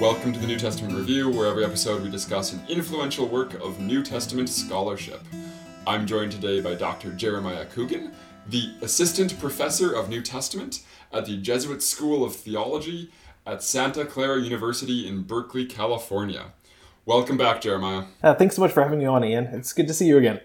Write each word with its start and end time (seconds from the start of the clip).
Welcome 0.00 0.32
to 0.32 0.40
the 0.40 0.46
New 0.46 0.58
Testament 0.58 0.94
Review, 0.94 1.28
where 1.28 1.46
every 1.46 1.62
episode 1.62 2.02
we 2.02 2.08
discuss 2.08 2.54
an 2.54 2.62
influential 2.70 3.26
work 3.26 3.52
of 3.62 3.80
New 3.80 4.02
Testament 4.02 4.48
scholarship. 4.48 5.20
I'm 5.86 6.06
joined 6.06 6.32
today 6.32 6.62
by 6.62 6.74
Dr. 6.74 7.12
Jeremiah 7.12 7.66
Coogan, 7.66 8.10
the 8.48 8.72
Assistant 8.80 9.38
Professor 9.38 9.92
of 9.92 10.08
New 10.08 10.22
Testament 10.22 10.84
at 11.12 11.26
the 11.26 11.36
Jesuit 11.36 11.82
School 11.82 12.24
of 12.24 12.34
Theology 12.34 13.10
at 13.44 13.62
Santa 13.62 14.06
Clara 14.06 14.40
University 14.40 15.06
in 15.06 15.24
Berkeley, 15.24 15.66
California. 15.66 16.54
Welcome 17.04 17.36
back, 17.36 17.60
Jeremiah. 17.60 18.04
Uh, 18.22 18.34
thanks 18.34 18.56
so 18.56 18.62
much 18.62 18.72
for 18.72 18.82
having 18.82 19.00
me 19.00 19.04
on, 19.04 19.22
Ian. 19.22 19.48
It's 19.48 19.74
good 19.74 19.86
to 19.86 19.92
see 19.92 20.06
you 20.06 20.16
again. 20.16 20.40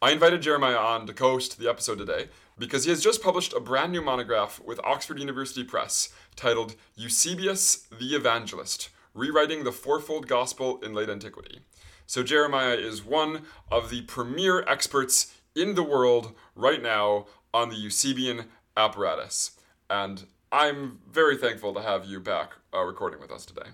I 0.00 0.12
invited 0.12 0.40
Jeremiah 0.40 0.78
on 0.78 1.06
to 1.06 1.12
co 1.12 1.32
host 1.32 1.58
the 1.58 1.68
episode 1.68 1.98
today 1.98 2.28
because 2.60 2.84
he 2.84 2.90
has 2.90 3.02
just 3.02 3.22
published 3.22 3.54
a 3.54 3.58
brand 3.58 3.90
new 3.90 4.02
monograph 4.02 4.60
with 4.62 4.78
Oxford 4.84 5.18
University 5.18 5.64
Press 5.64 6.10
titled 6.36 6.76
Eusebius 6.94 7.88
the 7.98 8.14
Evangelist 8.14 8.90
Rewriting 9.14 9.64
the 9.64 9.72
Fourfold 9.72 10.28
Gospel 10.28 10.78
in 10.82 10.94
Late 10.94 11.08
Antiquity. 11.08 11.60
So, 12.06 12.22
Jeremiah 12.22 12.74
is 12.74 13.04
one 13.04 13.42
of 13.72 13.88
the 13.88 14.02
premier 14.02 14.62
experts 14.68 15.34
in 15.56 15.74
the 15.74 15.82
world 15.82 16.32
right 16.54 16.82
now 16.82 17.26
on 17.54 17.70
the 17.70 17.76
Eusebian 17.76 18.44
apparatus. 18.76 19.52
And 19.88 20.26
I'm 20.52 20.98
very 21.10 21.36
thankful 21.36 21.72
to 21.74 21.80
have 21.80 22.04
you 22.04 22.20
back 22.20 22.52
uh, 22.74 22.82
recording 22.82 23.20
with 23.20 23.30
us 23.32 23.46
today. 23.46 23.70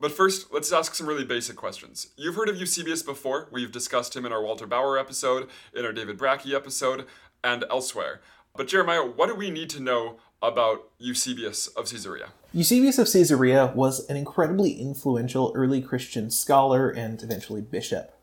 But 0.00 0.12
first, 0.12 0.50
let's 0.50 0.72
ask 0.72 0.94
some 0.94 1.06
really 1.06 1.26
basic 1.26 1.56
questions. 1.56 2.08
You've 2.16 2.34
heard 2.34 2.48
of 2.48 2.56
Eusebius 2.56 3.02
before. 3.02 3.48
We've 3.52 3.70
discussed 3.70 4.16
him 4.16 4.24
in 4.24 4.32
our 4.32 4.42
Walter 4.42 4.66
Bauer 4.66 4.98
episode, 4.98 5.48
in 5.74 5.84
our 5.84 5.92
David 5.92 6.18
Brakke 6.18 6.54
episode, 6.54 7.04
and 7.42 7.64
elsewhere. 7.70 8.20
But 8.56 8.68
Jeremiah, 8.68 9.04
what 9.04 9.28
do 9.28 9.34
we 9.34 9.50
need 9.50 9.70
to 9.70 9.80
know 9.80 10.18
about 10.42 10.88
Eusebius 10.98 11.68
of 11.68 11.86
Caesarea? 11.90 12.30
Eusebius 12.52 12.98
of 12.98 13.10
Caesarea 13.10 13.72
was 13.74 14.08
an 14.08 14.16
incredibly 14.16 14.72
influential 14.72 15.52
early 15.54 15.80
Christian 15.80 16.30
scholar 16.30 16.90
and 16.90 17.22
eventually 17.22 17.60
bishop. 17.60 18.16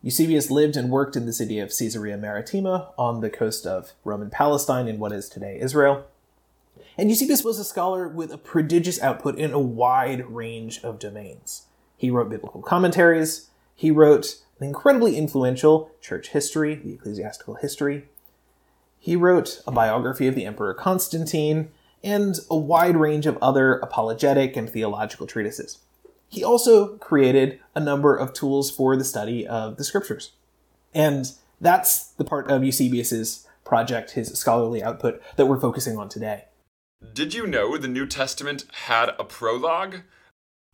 Eusebius 0.00 0.50
lived 0.50 0.76
and 0.76 0.90
worked 0.90 1.16
in 1.16 1.26
the 1.26 1.32
city 1.32 1.58
of 1.58 1.76
Caesarea 1.76 2.16
Maritima 2.16 2.92
on 2.96 3.20
the 3.20 3.30
coast 3.30 3.66
of 3.66 3.92
Roman 4.04 4.30
Palestine 4.30 4.86
in 4.86 4.98
what 4.98 5.12
is 5.12 5.28
today 5.28 5.58
Israel. 5.60 6.06
And 6.96 7.10
Eusebius 7.10 7.44
was 7.44 7.58
a 7.58 7.64
scholar 7.64 8.08
with 8.08 8.32
a 8.32 8.38
prodigious 8.38 9.02
output 9.02 9.36
in 9.36 9.52
a 9.52 9.58
wide 9.58 10.26
range 10.26 10.80
of 10.82 10.98
domains. 10.98 11.66
He 11.96 12.10
wrote 12.10 12.30
biblical 12.30 12.62
commentaries, 12.62 13.50
he 13.74 13.90
wrote 13.90 14.36
an 14.60 14.66
incredibly 14.66 15.16
influential 15.16 15.90
church 16.00 16.28
history, 16.28 16.74
the 16.76 16.94
ecclesiastical 16.94 17.54
history. 17.54 18.08
He 18.98 19.16
wrote 19.16 19.62
a 19.66 19.72
biography 19.72 20.26
of 20.26 20.34
the 20.34 20.44
Emperor 20.44 20.74
Constantine 20.74 21.70
and 22.02 22.36
a 22.50 22.56
wide 22.56 22.96
range 22.96 23.26
of 23.26 23.38
other 23.42 23.74
apologetic 23.78 24.56
and 24.56 24.68
theological 24.68 25.26
treatises. 25.26 25.78
He 26.28 26.44
also 26.44 26.96
created 26.98 27.58
a 27.74 27.80
number 27.80 28.14
of 28.14 28.32
tools 28.32 28.70
for 28.70 28.96
the 28.96 29.04
study 29.04 29.46
of 29.46 29.76
the 29.76 29.84
scriptures. 29.84 30.32
And 30.94 31.32
that's 31.60 32.08
the 32.12 32.24
part 32.24 32.50
of 32.50 32.64
Eusebius's 32.64 33.46
project, 33.64 34.12
his 34.12 34.28
scholarly 34.38 34.82
output, 34.82 35.22
that 35.36 35.46
we're 35.46 35.60
focusing 35.60 35.96
on 35.98 36.08
today. 36.08 36.44
Did 37.12 37.34
you 37.34 37.46
know 37.46 37.76
the 37.76 37.88
New 37.88 38.06
Testament 38.06 38.64
had 38.86 39.10
a 39.18 39.24
prologue? 39.24 40.02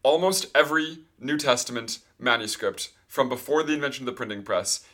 Almost 0.02 0.46
every 0.54 1.00
New 1.18 1.36
Testament 1.38 1.98
manuscript 2.18 2.92
from 3.06 3.28
before 3.28 3.62
the 3.62 3.74
invention 3.74 4.02
of 4.02 4.06
the 4.06 4.16
printing 4.16 4.42
press 4.42 4.84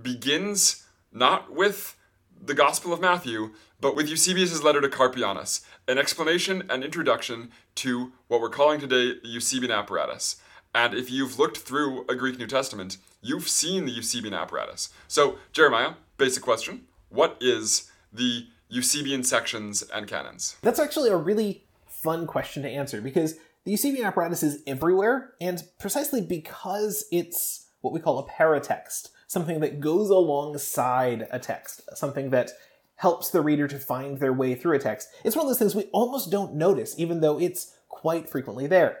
begins 0.00 0.84
not 1.12 1.52
with 1.52 1.96
the 2.40 2.54
Gospel 2.54 2.92
of 2.92 3.00
Matthew, 3.00 3.50
but 3.80 3.96
with 3.96 4.08
Eusebius' 4.08 4.62
letter 4.62 4.80
to 4.80 4.88
Carpianus, 4.88 5.64
an 5.88 5.98
explanation 5.98 6.64
and 6.70 6.82
introduction 6.82 7.50
to 7.76 8.12
what 8.28 8.40
we're 8.40 8.48
calling 8.48 8.80
today 8.80 9.14
the 9.22 9.28
Eusebian 9.28 9.72
apparatus. 9.72 10.36
And 10.74 10.94
if 10.94 11.10
you've 11.10 11.38
looked 11.38 11.58
through 11.58 12.04
a 12.08 12.14
Greek 12.14 12.38
New 12.38 12.46
Testament, 12.46 12.98
you've 13.22 13.48
seen 13.48 13.86
the 13.86 13.92
Eusebian 13.92 14.34
apparatus. 14.34 14.90
So, 15.08 15.38
Jeremiah, 15.52 15.94
basic 16.18 16.42
question 16.42 16.86
What 17.08 17.36
is 17.40 17.90
the 18.12 18.46
Eusebian 18.68 19.24
sections 19.24 19.82
and 19.82 20.06
canons? 20.06 20.56
That's 20.62 20.78
actually 20.78 21.10
a 21.10 21.16
really 21.16 21.64
fun 21.86 22.26
question 22.26 22.62
to 22.62 22.68
answer 22.68 23.00
because 23.00 23.36
the 23.64 23.72
Eusebian 23.72 24.04
apparatus 24.04 24.42
is 24.42 24.62
everywhere, 24.66 25.32
and 25.40 25.64
precisely 25.80 26.20
because 26.20 27.04
it's 27.10 27.66
what 27.80 27.92
we 27.92 28.00
call 28.00 28.18
a 28.18 28.28
paratext, 28.28 29.08
something 29.36 29.60
that 29.60 29.80
goes 29.80 30.08
alongside 30.08 31.28
a 31.30 31.38
text, 31.38 31.82
something 31.94 32.30
that 32.30 32.52
helps 32.94 33.28
the 33.28 33.42
reader 33.42 33.68
to 33.68 33.78
find 33.78 34.18
their 34.18 34.32
way 34.32 34.54
through 34.54 34.74
a 34.74 34.78
text. 34.78 35.10
It's 35.24 35.36
one 35.36 35.44
of 35.44 35.50
those 35.50 35.58
things 35.58 35.74
we 35.74 35.90
almost 35.92 36.30
don't 36.30 36.54
notice, 36.54 36.94
even 36.96 37.20
though 37.20 37.38
it's 37.38 37.76
quite 37.90 38.30
frequently 38.30 38.66
there. 38.66 39.00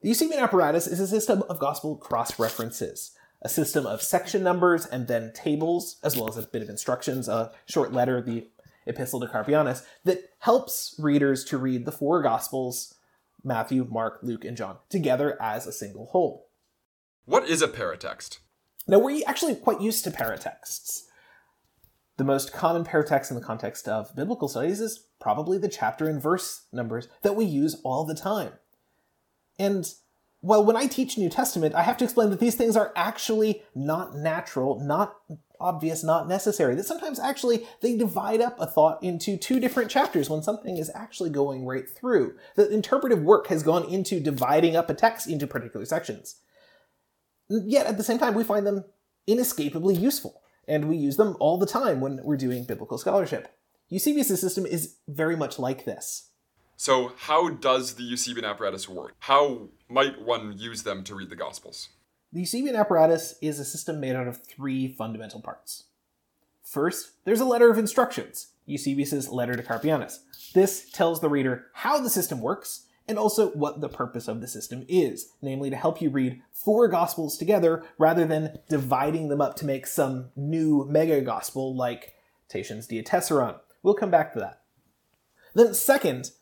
The 0.00 0.08
Eusebian 0.08 0.42
apparatus 0.42 0.86
is 0.86 1.00
a 1.00 1.06
system 1.06 1.42
of 1.50 1.58
gospel 1.58 1.96
cross 1.96 2.38
references, 2.38 3.10
a 3.42 3.50
system 3.50 3.84
of 3.84 4.00
section 4.00 4.42
numbers 4.42 4.86
and 4.86 5.06
then 5.06 5.34
tables, 5.34 5.96
as 6.02 6.16
well 6.16 6.30
as 6.30 6.38
a 6.38 6.46
bit 6.46 6.62
of 6.62 6.70
instructions, 6.70 7.28
a 7.28 7.52
short 7.68 7.92
letter, 7.92 8.22
the 8.22 8.48
Epistle 8.86 9.20
to 9.20 9.26
Carpianus, 9.26 9.84
that 10.04 10.30
helps 10.38 10.94
readers 10.98 11.44
to 11.44 11.58
read 11.58 11.84
the 11.84 11.92
four 11.92 12.22
gospels 12.22 12.94
Matthew, 13.44 13.86
Mark, 13.90 14.20
Luke, 14.22 14.46
and 14.46 14.56
John 14.56 14.78
together 14.88 15.36
as 15.42 15.66
a 15.66 15.72
single 15.72 16.06
whole. 16.06 16.48
What 17.26 17.46
is 17.46 17.60
a 17.60 17.68
paratext? 17.68 18.38
Now, 18.86 18.98
we're 18.98 19.22
actually 19.26 19.54
quite 19.56 19.80
used 19.80 20.04
to 20.04 20.10
paratexts. 20.10 21.02
The 22.16 22.24
most 22.24 22.52
common 22.52 22.84
paratext 22.84 23.30
in 23.30 23.36
the 23.36 23.42
context 23.42 23.88
of 23.88 24.14
biblical 24.14 24.48
studies 24.48 24.80
is 24.80 25.06
probably 25.20 25.58
the 25.58 25.68
chapter 25.68 26.08
and 26.08 26.22
verse 26.22 26.66
numbers 26.72 27.08
that 27.22 27.36
we 27.36 27.44
use 27.44 27.80
all 27.84 28.04
the 28.04 28.14
time. 28.14 28.52
And 29.58 29.92
well, 30.40 30.64
when 30.64 30.76
I 30.76 30.86
teach 30.86 31.18
New 31.18 31.28
Testament, 31.28 31.74
I 31.74 31.82
have 31.82 31.96
to 31.98 32.04
explain 32.04 32.30
that 32.30 32.40
these 32.40 32.54
things 32.54 32.76
are 32.76 32.92
actually 32.94 33.62
not 33.74 34.16
natural, 34.16 34.80
not 34.80 35.16
obvious, 35.58 36.04
not 36.04 36.28
necessary. 36.28 36.74
That 36.74 36.86
sometimes 36.86 37.18
actually 37.18 37.66
they 37.80 37.96
divide 37.96 38.40
up 38.40 38.60
a 38.60 38.66
thought 38.66 39.02
into 39.02 39.36
two 39.36 39.58
different 39.58 39.90
chapters 39.90 40.30
when 40.30 40.42
something 40.42 40.76
is 40.76 40.90
actually 40.94 41.30
going 41.30 41.66
right 41.66 41.88
through. 41.88 42.36
That 42.54 42.70
interpretive 42.70 43.22
work 43.22 43.48
has 43.48 43.62
gone 43.62 43.84
into 43.84 44.20
dividing 44.20 44.76
up 44.76 44.88
a 44.88 44.94
text 44.94 45.26
into 45.26 45.46
particular 45.46 45.84
sections. 45.84 46.36
Yet 47.48 47.86
at 47.86 47.96
the 47.96 48.04
same 48.04 48.18
time, 48.18 48.34
we 48.34 48.44
find 48.44 48.66
them 48.66 48.84
inescapably 49.26 49.94
useful, 49.94 50.42
and 50.66 50.88
we 50.88 50.96
use 50.96 51.16
them 51.16 51.36
all 51.40 51.58
the 51.58 51.66
time 51.66 52.00
when 52.00 52.20
we're 52.22 52.36
doing 52.36 52.64
biblical 52.64 52.98
scholarship. 52.98 53.48
Eusebius' 53.88 54.40
system 54.40 54.66
is 54.66 54.96
very 55.06 55.36
much 55.36 55.58
like 55.58 55.84
this. 55.84 56.30
So, 56.76 57.12
how 57.16 57.50
does 57.50 57.94
the 57.94 58.02
Eusebian 58.02 58.44
apparatus 58.44 58.88
work? 58.88 59.14
How 59.20 59.68
might 59.88 60.20
one 60.20 60.58
use 60.58 60.82
them 60.82 61.04
to 61.04 61.14
read 61.14 61.30
the 61.30 61.36
Gospels? 61.36 61.88
The 62.32 62.40
Eusebian 62.40 62.76
apparatus 62.76 63.36
is 63.40 63.58
a 63.58 63.64
system 63.64 64.00
made 64.00 64.16
out 64.16 64.26
of 64.26 64.44
three 64.44 64.88
fundamental 64.88 65.40
parts. 65.40 65.84
First, 66.62 67.12
there's 67.24 67.40
a 67.40 67.46
letter 67.46 67.70
of 67.70 67.78
instructions, 67.78 68.48
Eusebius' 68.66 69.28
letter 69.28 69.54
to 69.54 69.62
Carpianus. 69.62 70.18
This 70.52 70.90
tells 70.90 71.20
the 71.20 71.28
reader 71.28 71.66
how 71.72 72.00
the 72.00 72.10
system 72.10 72.40
works 72.40 72.85
and 73.08 73.18
also 73.18 73.50
what 73.50 73.80
the 73.80 73.88
purpose 73.88 74.28
of 74.28 74.40
the 74.40 74.48
system 74.48 74.84
is, 74.88 75.32
namely 75.40 75.70
to 75.70 75.76
help 75.76 76.00
you 76.00 76.10
read 76.10 76.42
four 76.52 76.88
gospels 76.88 77.38
together 77.38 77.84
rather 77.98 78.26
than 78.26 78.58
dividing 78.68 79.28
them 79.28 79.40
up 79.40 79.56
to 79.56 79.66
make 79.66 79.86
some 79.86 80.30
new 80.34 80.84
mega 80.88 81.20
gospel 81.20 81.76
like 81.76 82.14
Tatian's 82.48 82.88
Diatessaron. 82.88 83.60
We'll 83.82 83.94
come 83.94 84.10
back 84.10 84.32
to 84.32 84.40
that. 84.40 84.60
Then, 85.54 85.72
second, 85.74 86.32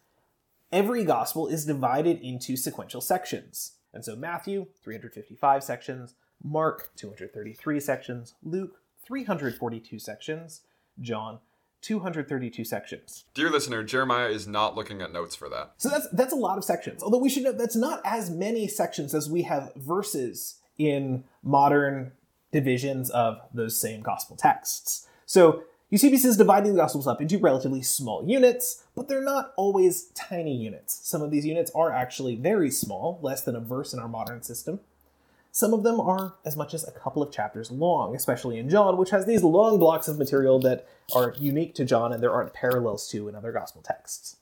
every 0.72 1.04
gospel 1.04 1.47
is 1.47 1.66
divided 1.66 2.20
into 2.20 2.56
sequential 2.56 3.00
sections. 3.00 3.72
And 3.92 4.04
so 4.04 4.16
Matthew, 4.16 4.66
355 4.82 5.62
sections, 5.62 6.14
Mark, 6.42 6.91
233 6.96 7.78
sections, 7.78 8.34
Luke, 8.42 8.81
342 9.06 9.98
sections, 9.98 10.62
John, 11.00 11.38
232 11.84 12.65
sections. 12.65 13.25
Dear 13.34 13.50
listener, 13.50 13.83
Jeremiah 13.83 14.28
is 14.28 14.49
not 14.49 14.75
looking 14.75 15.03
at 15.03 15.12
notes 15.12 15.37
for 15.37 15.49
that. 15.50 15.73
So 15.76 15.88
that's 15.88 16.08
that's 16.11 16.32
a 16.32 16.37
lot 16.37 16.58
of 16.58 16.64
sections. 16.64 17.03
Although 17.03 17.19
we 17.19 17.29
should 17.29 17.43
note 17.43 17.58
that's 17.58 17.76
not 17.76 18.00
as 18.05 18.31
many 18.31 18.67
sections 18.67 19.14
as 19.14 19.29
we 19.29 19.43
have 19.43 19.73
verses 19.76 20.61
in 20.79 21.25
modern 21.43 22.12
divisions 22.53 23.11
of 23.11 23.41
those 23.53 23.79
same 23.79 24.00
gospel 24.00 24.37
texts. 24.37 25.06
So 25.26 25.64
Eusebius 25.91 26.25
is 26.25 26.37
dividing 26.37 26.73
the 26.73 26.81
Gospels 26.81 27.06
up 27.06 27.20
into 27.20 27.38
relatively 27.38 27.82
small 27.82 28.26
units, 28.26 28.85
but 28.97 29.08
they're 29.08 29.23
not 29.23 29.53
always 29.56 30.06
tiny 30.14 30.56
units. 30.56 30.99
Some 31.06 31.23
of 31.23 31.31
these 31.31 31.47
units 31.47 31.70
are 31.75 31.93
actually 31.93 32.37
very 32.37 32.70
small, 32.70 33.20
less 33.23 33.43
than 33.43 33.55
a 33.55 33.61
verse 33.61 33.93
in 33.93 34.00
our 34.00 34.08
modern 34.08 34.43
system. 34.43 34.81
Some 35.55 35.73
of 35.73 35.85
them 35.85 36.01
are 36.01 36.35
as 36.45 36.56
much 36.56 36.75
as 36.75 36.83
a 36.83 36.91
couple 36.91 37.23
of 37.23 37.31
chapters 37.31 37.71
long, 37.71 38.17
especially 38.17 38.59
in 38.59 38.69
John, 38.69 38.97
which 38.97 39.11
has 39.11 39.25
these 39.25 39.45
long 39.45 39.79
blocks 39.79 40.09
of 40.09 40.19
material 40.19 40.59
that 40.59 40.89
are 41.15 41.33
unique 41.39 41.77
to 41.77 41.85
John 41.85 42.12
and 42.12 42.21
there 42.21 42.33
aren't 42.33 42.53
parallels 42.53 43.09
to 43.11 43.29
in 43.29 43.37
other 43.37 43.53
gospel 43.53 43.81
texts. 43.81 44.39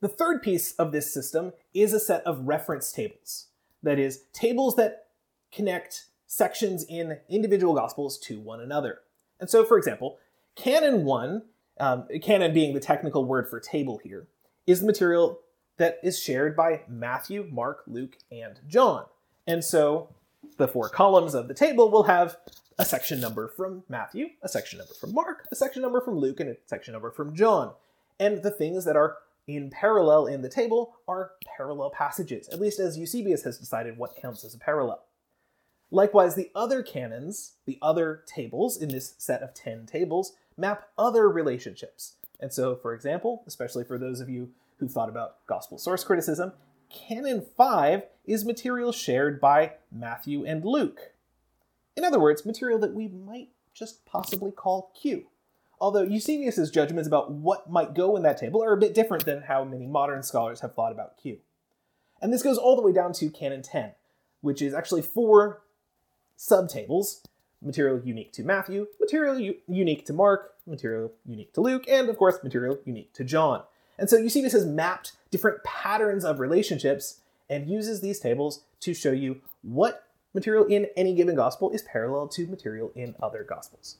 The 0.00 0.08
third 0.08 0.42
piece 0.42 0.72
of 0.72 0.90
this 0.90 1.14
system 1.14 1.52
is 1.72 1.92
a 1.92 2.00
set 2.00 2.26
of 2.26 2.48
reference 2.48 2.90
tables. 2.90 3.46
That 3.84 4.00
is, 4.00 4.24
tables 4.32 4.74
that 4.74 5.06
connect 5.52 6.06
sections 6.26 6.84
in 6.88 7.18
individual 7.28 7.76
gospels 7.76 8.18
to 8.18 8.40
one 8.40 8.60
another. 8.60 9.02
And 9.38 9.48
so, 9.48 9.64
for 9.64 9.78
example, 9.78 10.18
Canon 10.56 11.04
1, 11.04 11.42
um, 11.78 12.08
canon 12.20 12.52
being 12.52 12.74
the 12.74 12.80
technical 12.80 13.24
word 13.24 13.48
for 13.48 13.60
table 13.60 14.00
here, 14.02 14.26
is 14.66 14.80
the 14.80 14.86
material 14.86 15.42
that 15.76 16.00
is 16.02 16.18
shared 16.20 16.56
by 16.56 16.80
Matthew, 16.88 17.46
Mark, 17.52 17.84
Luke, 17.86 18.16
and 18.32 18.58
John. 18.66 19.04
And 19.46 19.64
so 19.64 20.08
the 20.56 20.68
four 20.68 20.88
columns 20.88 21.34
of 21.34 21.48
the 21.48 21.54
table 21.54 21.90
will 21.90 22.04
have 22.04 22.36
a 22.78 22.84
section 22.84 23.20
number 23.20 23.48
from 23.48 23.84
Matthew, 23.88 24.30
a 24.42 24.48
section 24.48 24.78
number 24.78 24.94
from 24.94 25.14
Mark, 25.14 25.46
a 25.50 25.56
section 25.56 25.82
number 25.82 26.00
from 26.00 26.16
Luke, 26.18 26.40
and 26.40 26.50
a 26.50 26.56
section 26.66 26.92
number 26.92 27.10
from 27.10 27.34
John. 27.34 27.72
And 28.18 28.42
the 28.42 28.50
things 28.50 28.84
that 28.84 28.96
are 28.96 29.18
in 29.46 29.70
parallel 29.70 30.26
in 30.26 30.42
the 30.42 30.48
table 30.48 30.94
are 31.08 31.32
parallel 31.56 31.90
passages, 31.90 32.48
at 32.48 32.60
least 32.60 32.78
as 32.78 32.98
Eusebius 32.98 33.42
has 33.44 33.58
decided 33.58 33.96
what 33.96 34.16
counts 34.16 34.44
as 34.44 34.54
a 34.54 34.58
parallel. 34.58 35.02
Likewise, 35.90 36.34
the 36.34 36.50
other 36.54 36.82
canons, 36.82 37.54
the 37.66 37.78
other 37.82 38.22
tables 38.26 38.80
in 38.80 38.90
this 38.90 39.14
set 39.18 39.42
of 39.42 39.54
10 39.54 39.86
tables, 39.86 40.34
map 40.56 40.88
other 40.96 41.28
relationships. 41.28 42.14
And 42.38 42.52
so, 42.52 42.76
for 42.76 42.94
example, 42.94 43.42
especially 43.46 43.84
for 43.84 43.98
those 43.98 44.20
of 44.20 44.30
you 44.30 44.50
who 44.78 44.88
thought 44.88 45.08
about 45.08 45.44
gospel 45.46 45.78
source 45.78 46.04
criticism, 46.04 46.52
Canon 46.90 47.44
5 47.56 48.02
is 48.26 48.44
material 48.44 48.92
shared 48.92 49.40
by 49.40 49.74
Matthew 49.90 50.44
and 50.44 50.64
Luke. 50.64 51.12
In 51.96 52.04
other 52.04 52.20
words, 52.20 52.44
material 52.44 52.78
that 52.80 52.94
we 52.94 53.08
might 53.08 53.48
just 53.72 54.04
possibly 54.04 54.50
call 54.50 54.92
Q. 55.00 55.26
Although 55.80 56.02
Eusebius's 56.02 56.70
judgments 56.70 57.08
about 57.08 57.32
what 57.32 57.70
might 57.70 57.94
go 57.94 58.16
in 58.16 58.22
that 58.22 58.36
table 58.36 58.62
are 58.62 58.72
a 58.72 58.80
bit 58.80 58.94
different 58.94 59.24
than 59.24 59.42
how 59.42 59.64
many 59.64 59.86
modern 59.86 60.22
scholars 60.22 60.60
have 60.60 60.74
thought 60.74 60.92
about 60.92 61.16
Q. 61.16 61.38
And 62.20 62.32
this 62.32 62.42
goes 62.42 62.58
all 62.58 62.76
the 62.76 62.82
way 62.82 62.92
down 62.92 63.12
to 63.14 63.30
Canon 63.30 63.62
10, 63.62 63.92
which 64.42 64.60
is 64.60 64.74
actually 64.74 65.02
four 65.02 65.62
subtables 66.36 67.22
material 67.62 68.00
unique 68.04 68.32
to 68.32 68.42
Matthew, 68.42 68.86
material 68.98 69.38
u- 69.38 69.56
unique 69.68 70.06
to 70.06 70.12
Mark, 70.12 70.54
material 70.66 71.12
unique 71.26 71.52
to 71.54 71.60
Luke, 71.60 71.84
and 71.88 72.08
of 72.08 72.16
course, 72.16 72.38
material 72.42 72.78
unique 72.84 73.12
to 73.14 73.24
John. 73.24 73.62
And 74.00 74.08
so 74.08 74.16
Eusebius 74.16 74.54
has 74.54 74.64
mapped 74.64 75.12
different 75.30 75.62
patterns 75.62 76.24
of 76.24 76.40
relationships 76.40 77.20
and 77.50 77.68
uses 77.68 78.00
these 78.00 78.18
tables 78.18 78.64
to 78.80 78.94
show 78.94 79.12
you 79.12 79.42
what 79.62 80.06
material 80.32 80.64
in 80.64 80.86
any 80.96 81.14
given 81.14 81.36
gospel 81.36 81.70
is 81.70 81.82
parallel 81.82 82.26
to 82.28 82.46
material 82.46 82.90
in 82.94 83.14
other 83.22 83.44
gospels. 83.44 83.98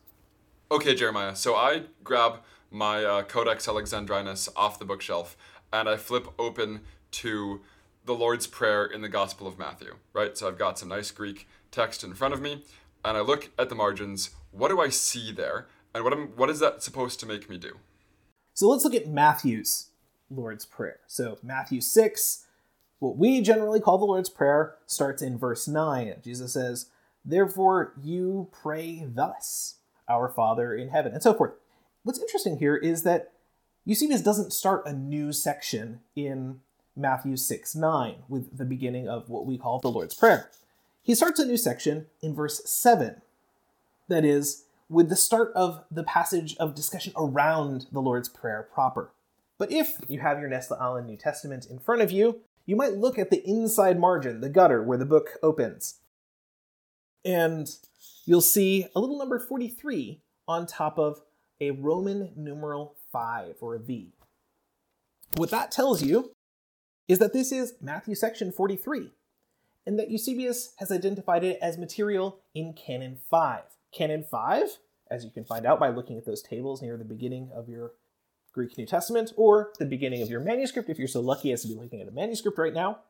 Okay, 0.72 0.94
Jeremiah. 0.94 1.36
So 1.36 1.54
I 1.54 1.82
grab 2.02 2.38
my 2.70 3.04
uh, 3.04 3.22
Codex 3.24 3.68
Alexandrinus 3.68 4.48
off 4.56 4.78
the 4.78 4.86
bookshelf 4.86 5.36
and 5.70 5.86
I 5.86 5.96
flip 5.98 6.28
open 6.38 6.80
to 7.10 7.60
the 8.06 8.14
Lord's 8.14 8.46
Prayer 8.46 8.86
in 8.86 9.02
the 9.02 9.08
Gospel 9.08 9.46
of 9.46 9.58
Matthew, 9.58 9.96
right? 10.14 10.38
So 10.38 10.48
I've 10.48 10.58
got 10.58 10.78
some 10.78 10.88
nice 10.88 11.10
Greek 11.10 11.46
text 11.70 12.02
in 12.02 12.14
front 12.14 12.32
of 12.32 12.40
me 12.40 12.64
and 13.04 13.18
I 13.18 13.20
look 13.20 13.50
at 13.58 13.68
the 13.68 13.74
margins. 13.74 14.30
What 14.50 14.68
do 14.68 14.80
I 14.80 14.88
see 14.88 15.30
there? 15.30 15.66
And 15.94 16.04
what, 16.04 16.14
am, 16.14 16.28
what 16.36 16.48
is 16.48 16.60
that 16.60 16.82
supposed 16.82 17.20
to 17.20 17.26
make 17.26 17.50
me 17.50 17.58
do? 17.58 17.76
So 18.54 18.68
let's 18.68 18.84
look 18.84 18.94
at 18.94 19.08
Matthew's 19.08 19.89
Lord's 20.30 20.64
Prayer. 20.64 21.00
So 21.06 21.38
Matthew 21.42 21.80
6, 21.80 22.46
what 22.98 23.16
we 23.16 23.40
generally 23.40 23.80
call 23.80 23.98
the 23.98 24.04
Lord's 24.04 24.28
Prayer 24.28 24.76
starts 24.86 25.22
in 25.22 25.38
verse 25.38 25.66
9. 25.66 26.14
Jesus 26.22 26.52
says, 26.52 26.86
Therefore 27.24 27.94
you 28.00 28.48
pray 28.52 29.04
thus, 29.06 29.76
Our 30.08 30.28
Father 30.28 30.74
in 30.74 30.88
heaven, 30.88 31.12
and 31.12 31.22
so 31.22 31.34
forth. 31.34 31.52
What's 32.02 32.20
interesting 32.20 32.58
here 32.58 32.76
is 32.76 33.02
that 33.02 33.32
Eusebius 33.84 34.22
doesn't 34.22 34.52
start 34.52 34.86
a 34.86 34.92
new 34.92 35.32
section 35.32 36.00
in 36.14 36.60
Matthew 36.96 37.36
6 37.36 37.74
9 37.74 38.14
with 38.28 38.56
the 38.56 38.64
beginning 38.64 39.08
of 39.08 39.28
what 39.28 39.46
we 39.46 39.58
call 39.58 39.78
the 39.80 39.90
Lord's 39.90 40.14
Prayer. 40.14 40.50
He 41.02 41.14
starts 41.14 41.40
a 41.40 41.46
new 41.46 41.56
section 41.56 42.06
in 42.22 42.34
verse 42.34 42.62
7. 42.64 43.22
That 44.08 44.24
is, 44.24 44.64
with 44.88 45.08
the 45.08 45.16
start 45.16 45.52
of 45.54 45.84
the 45.90 46.02
passage 46.02 46.56
of 46.58 46.74
discussion 46.74 47.12
around 47.16 47.86
the 47.92 48.00
Lord's 48.00 48.28
Prayer 48.28 48.68
proper. 48.72 49.12
But 49.60 49.70
if 49.70 49.98
you 50.08 50.20
have 50.20 50.40
your 50.40 50.48
Nestle 50.48 50.78
Aland 50.80 51.06
New 51.06 51.18
Testament 51.18 51.66
in 51.66 51.78
front 51.78 52.00
of 52.00 52.10
you, 52.10 52.40
you 52.64 52.76
might 52.76 52.94
look 52.94 53.18
at 53.18 53.28
the 53.28 53.46
inside 53.46 54.00
margin, 54.00 54.40
the 54.40 54.48
gutter 54.48 54.82
where 54.82 54.96
the 54.96 55.04
book 55.04 55.32
opens. 55.42 56.00
And 57.26 57.68
you'll 58.24 58.40
see 58.40 58.86
a 58.96 59.00
little 59.00 59.18
number 59.18 59.38
43 59.38 60.22
on 60.48 60.66
top 60.66 60.98
of 60.98 61.20
a 61.60 61.72
Roman 61.72 62.32
numeral 62.34 62.96
5 63.12 63.56
or 63.60 63.74
a 63.74 63.78
V. 63.78 64.14
What 65.36 65.50
that 65.50 65.70
tells 65.70 66.02
you 66.02 66.32
is 67.06 67.18
that 67.18 67.34
this 67.34 67.52
is 67.52 67.74
Matthew 67.82 68.14
section 68.14 68.52
43, 68.52 69.10
and 69.86 69.98
that 69.98 70.10
Eusebius 70.10 70.72
has 70.78 70.90
identified 70.90 71.44
it 71.44 71.58
as 71.60 71.76
material 71.76 72.38
in 72.54 72.72
Canon 72.72 73.18
5. 73.30 73.60
Canon 73.92 74.24
5, 74.24 74.78
as 75.10 75.22
you 75.22 75.30
can 75.30 75.44
find 75.44 75.66
out 75.66 75.78
by 75.78 75.90
looking 75.90 76.16
at 76.16 76.24
those 76.24 76.40
tables 76.40 76.80
near 76.80 76.96
the 76.96 77.04
beginning 77.04 77.50
of 77.54 77.68
your 77.68 77.92
Greek 78.52 78.76
New 78.76 78.86
Testament, 78.86 79.32
or 79.36 79.72
the 79.78 79.86
beginning 79.86 80.22
of 80.22 80.30
your 80.30 80.40
manuscript, 80.40 80.88
if 80.88 80.98
you're 80.98 81.08
so 81.08 81.20
lucky 81.20 81.52
as 81.52 81.62
to 81.62 81.68
be 81.68 81.74
looking 81.74 82.00
at 82.00 82.08
a 82.08 82.12
manuscript 82.12 82.58
right 82.58 82.74
now. 82.74 83.00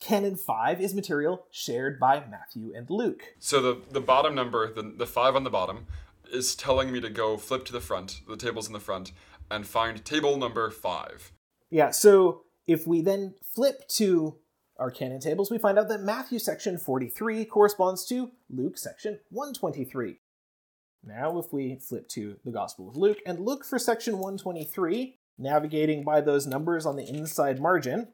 Canon 0.00 0.36
5 0.36 0.80
is 0.80 0.94
material 0.94 1.46
shared 1.50 1.98
by 1.98 2.24
Matthew 2.30 2.72
and 2.74 2.88
Luke. 2.88 3.22
So 3.38 3.60
the, 3.60 3.82
the 3.90 4.00
bottom 4.00 4.34
number, 4.34 4.72
the, 4.72 4.82
the 4.82 5.06
five 5.06 5.34
on 5.34 5.44
the 5.44 5.50
bottom, 5.50 5.86
is 6.32 6.54
telling 6.54 6.92
me 6.92 7.00
to 7.00 7.10
go 7.10 7.36
flip 7.36 7.64
to 7.66 7.72
the 7.72 7.80
front, 7.80 8.20
the 8.28 8.36
tables 8.36 8.66
in 8.66 8.72
the 8.72 8.80
front, 8.80 9.12
and 9.50 9.66
find 9.66 10.04
table 10.04 10.36
number 10.36 10.70
five. 10.70 11.32
Yeah, 11.70 11.90
so 11.90 12.42
if 12.66 12.86
we 12.86 13.00
then 13.00 13.34
flip 13.42 13.88
to 13.88 14.36
our 14.78 14.90
canon 14.90 15.20
tables, 15.20 15.50
we 15.50 15.58
find 15.58 15.78
out 15.78 15.88
that 15.88 16.02
Matthew 16.02 16.38
section 16.38 16.78
43 16.78 17.44
corresponds 17.46 18.04
to 18.06 18.30
Luke 18.48 18.78
section 18.78 19.18
123. 19.30 20.20
Now, 21.04 21.38
if 21.38 21.52
we 21.52 21.76
flip 21.76 22.08
to 22.10 22.36
the 22.44 22.50
Gospel 22.50 22.88
of 22.88 22.96
Luke 22.96 23.18
and 23.24 23.40
look 23.40 23.64
for 23.64 23.78
section 23.78 24.14
123, 24.14 25.16
navigating 25.38 26.04
by 26.04 26.20
those 26.20 26.46
numbers 26.46 26.84
on 26.84 26.96
the 26.96 27.08
inside 27.08 27.60
margin. 27.60 28.08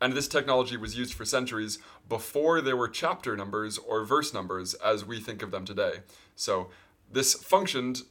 And 0.00 0.14
this 0.14 0.26
technology 0.26 0.76
was 0.76 0.96
used 0.96 1.14
for 1.14 1.24
centuries 1.24 1.78
before 2.08 2.60
there 2.60 2.76
were 2.76 2.88
chapter 2.88 3.36
numbers 3.36 3.78
or 3.78 4.04
verse 4.04 4.34
numbers 4.34 4.74
as 4.74 5.04
we 5.04 5.20
think 5.20 5.42
of 5.42 5.50
them 5.50 5.64
today. 5.64 6.00
So 6.34 6.70
this 7.10 7.34
functioned 7.34 8.02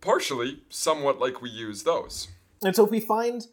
partially 0.00 0.62
somewhat 0.68 1.18
like 1.18 1.42
we 1.42 1.50
use 1.50 1.82
those. 1.82 2.28
And 2.62 2.74
so 2.74 2.84
if 2.84 2.90
we 2.90 3.00
find 3.00 3.46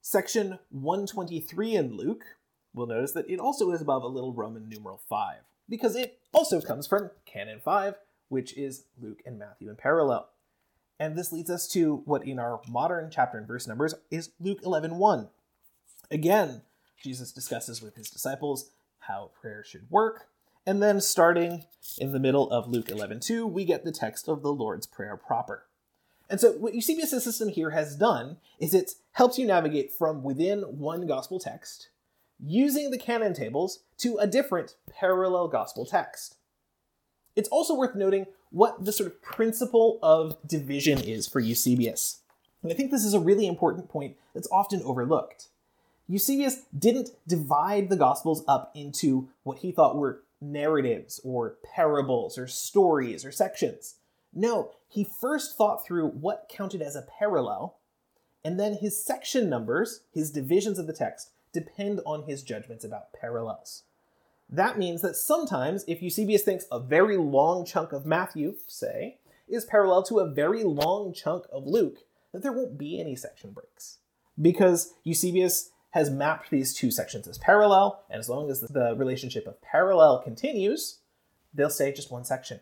section 0.00 0.58
123 0.70 1.74
in 1.74 1.96
Luke, 1.96 2.24
we'll 2.72 2.86
notice 2.86 3.12
that 3.12 3.28
it 3.28 3.38
also 3.38 3.72
is 3.72 3.82
above 3.82 4.04
a 4.04 4.08
little 4.08 4.32
Roman 4.32 4.68
numeral 4.68 5.02
5, 5.08 5.38
because 5.68 5.96
it 5.96 6.18
also 6.32 6.60
comes 6.60 6.86
from 6.86 7.10
Canon 7.26 7.60
5, 7.62 7.96
which 8.32 8.56
is 8.56 8.86
Luke 8.98 9.20
and 9.26 9.38
Matthew 9.38 9.68
in 9.68 9.76
parallel. 9.76 10.26
And 10.98 11.18
this 11.18 11.32
leads 11.32 11.50
us 11.50 11.68
to 11.68 11.96
what 12.06 12.26
in 12.26 12.38
our 12.38 12.62
modern 12.66 13.10
chapter 13.10 13.36
and 13.36 13.46
verse 13.46 13.66
numbers 13.66 13.94
is 14.10 14.30
Luke 14.40 14.62
11:1. 14.62 15.28
Again, 16.10 16.62
Jesus 16.96 17.30
discusses 17.30 17.82
with 17.82 17.94
his 17.94 18.08
disciples 18.08 18.70
how 19.00 19.32
prayer 19.38 19.62
should 19.62 19.90
work, 19.90 20.28
and 20.64 20.82
then 20.82 20.98
starting 20.98 21.66
in 21.98 22.12
the 22.12 22.18
middle 22.18 22.50
of 22.50 22.68
Luke 22.68 22.88
11:2, 22.88 23.46
we 23.46 23.66
get 23.66 23.84
the 23.84 23.92
text 23.92 24.28
of 24.28 24.40
the 24.40 24.52
Lord's 24.52 24.86
Prayer 24.86 25.18
proper. 25.18 25.66
And 26.30 26.40
so 26.40 26.52
what 26.52 26.74
Eusebius' 26.74 27.22
system 27.22 27.50
here 27.50 27.70
has 27.70 27.96
done 27.96 28.38
is 28.58 28.72
it 28.72 28.92
helps 29.12 29.38
you 29.38 29.46
navigate 29.46 29.92
from 29.92 30.22
within 30.22 30.78
one 30.78 31.06
gospel 31.06 31.38
text 31.38 31.90
using 32.38 32.90
the 32.90 32.98
canon 32.98 33.34
tables 33.34 33.80
to 33.98 34.16
a 34.16 34.26
different 34.26 34.76
parallel 34.88 35.48
gospel 35.48 35.84
text. 35.84 36.38
It's 37.36 37.48
also 37.48 37.74
worth 37.74 37.94
noting 37.94 38.26
what 38.50 38.84
the 38.84 38.92
sort 38.92 39.08
of 39.08 39.22
principle 39.22 39.98
of 40.02 40.36
division 40.46 41.00
is 41.00 41.26
for 41.26 41.40
Eusebius. 41.40 42.20
And 42.62 42.70
I 42.70 42.74
think 42.74 42.90
this 42.90 43.04
is 43.04 43.14
a 43.14 43.20
really 43.20 43.46
important 43.46 43.88
point 43.88 44.16
that's 44.34 44.48
often 44.52 44.82
overlooked. 44.82 45.48
Eusebius 46.08 46.62
didn't 46.76 47.10
divide 47.26 47.88
the 47.88 47.96
Gospels 47.96 48.44
up 48.46 48.70
into 48.74 49.28
what 49.44 49.58
he 49.58 49.72
thought 49.72 49.96
were 49.96 50.22
narratives 50.40 51.20
or 51.24 51.56
parables 51.74 52.36
or 52.36 52.46
stories 52.46 53.24
or 53.24 53.32
sections. 53.32 53.94
No, 54.34 54.72
he 54.88 55.04
first 55.04 55.56
thought 55.56 55.84
through 55.84 56.08
what 56.08 56.50
counted 56.50 56.82
as 56.82 56.96
a 56.96 57.06
parallel, 57.18 57.78
and 58.44 58.58
then 58.58 58.74
his 58.74 59.02
section 59.02 59.48
numbers, 59.48 60.00
his 60.12 60.30
divisions 60.30 60.78
of 60.78 60.86
the 60.86 60.92
text, 60.92 61.30
depend 61.52 62.00
on 62.04 62.24
his 62.24 62.42
judgments 62.42 62.84
about 62.84 63.12
parallels. 63.12 63.84
That 64.52 64.78
means 64.78 65.00
that 65.00 65.16
sometimes, 65.16 65.82
if 65.88 66.02
Eusebius 66.02 66.42
thinks 66.42 66.66
a 66.70 66.78
very 66.78 67.16
long 67.16 67.64
chunk 67.64 67.92
of 67.92 68.04
Matthew, 68.04 68.54
say, 68.66 69.18
is 69.48 69.64
parallel 69.64 70.02
to 70.04 70.18
a 70.18 70.28
very 70.28 70.62
long 70.62 71.14
chunk 71.14 71.46
of 71.50 71.66
Luke, 71.66 72.00
that 72.32 72.42
there 72.42 72.52
won't 72.52 72.76
be 72.76 73.00
any 73.00 73.16
section 73.16 73.52
breaks. 73.52 73.98
Because 74.40 74.92
Eusebius 75.04 75.70
has 75.92 76.10
mapped 76.10 76.50
these 76.50 76.74
two 76.74 76.90
sections 76.90 77.26
as 77.26 77.38
parallel, 77.38 78.04
and 78.10 78.20
as 78.20 78.28
long 78.28 78.50
as 78.50 78.60
the 78.60 78.94
relationship 78.96 79.46
of 79.46 79.60
parallel 79.62 80.18
continues, 80.22 80.98
they'll 81.54 81.70
stay 81.70 81.90
just 81.90 82.10
one 82.10 82.24
section. 82.24 82.60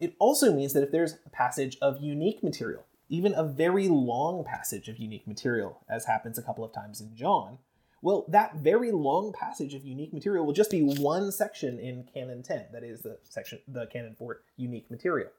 It 0.00 0.14
also 0.18 0.52
means 0.52 0.74
that 0.74 0.82
if 0.82 0.90
there's 0.90 1.16
a 1.24 1.30
passage 1.30 1.78
of 1.80 2.02
unique 2.02 2.42
material, 2.42 2.84
even 3.08 3.32
a 3.34 3.44
very 3.44 3.88
long 3.88 4.44
passage 4.44 4.88
of 4.88 4.98
unique 4.98 5.26
material, 5.26 5.80
as 5.88 6.04
happens 6.04 6.36
a 6.36 6.42
couple 6.42 6.64
of 6.64 6.72
times 6.72 7.00
in 7.00 7.14
John, 7.14 7.58
well, 8.04 8.26
that 8.28 8.56
very 8.56 8.92
long 8.92 9.32
passage 9.32 9.72
of 9.72 9.86
unique 9.86 10.12
material 10.12 10.44
will 10.44 10.52
just 10.52 10.70
be 10.70 10.82
one 10.82 11.32
section 11.32 11.78
in 11.78 12.04
Canon 12.12 12.42
10. 12.42 12.66
That 12.70 12.84
is 12.84 13.00
the 13.00 13.16
section, 13.24 13.60
the 13.66 13.86
canon 13.86 14.14
for 14.18 14.42
unique 14.58 14.90
material. 14.90 15.30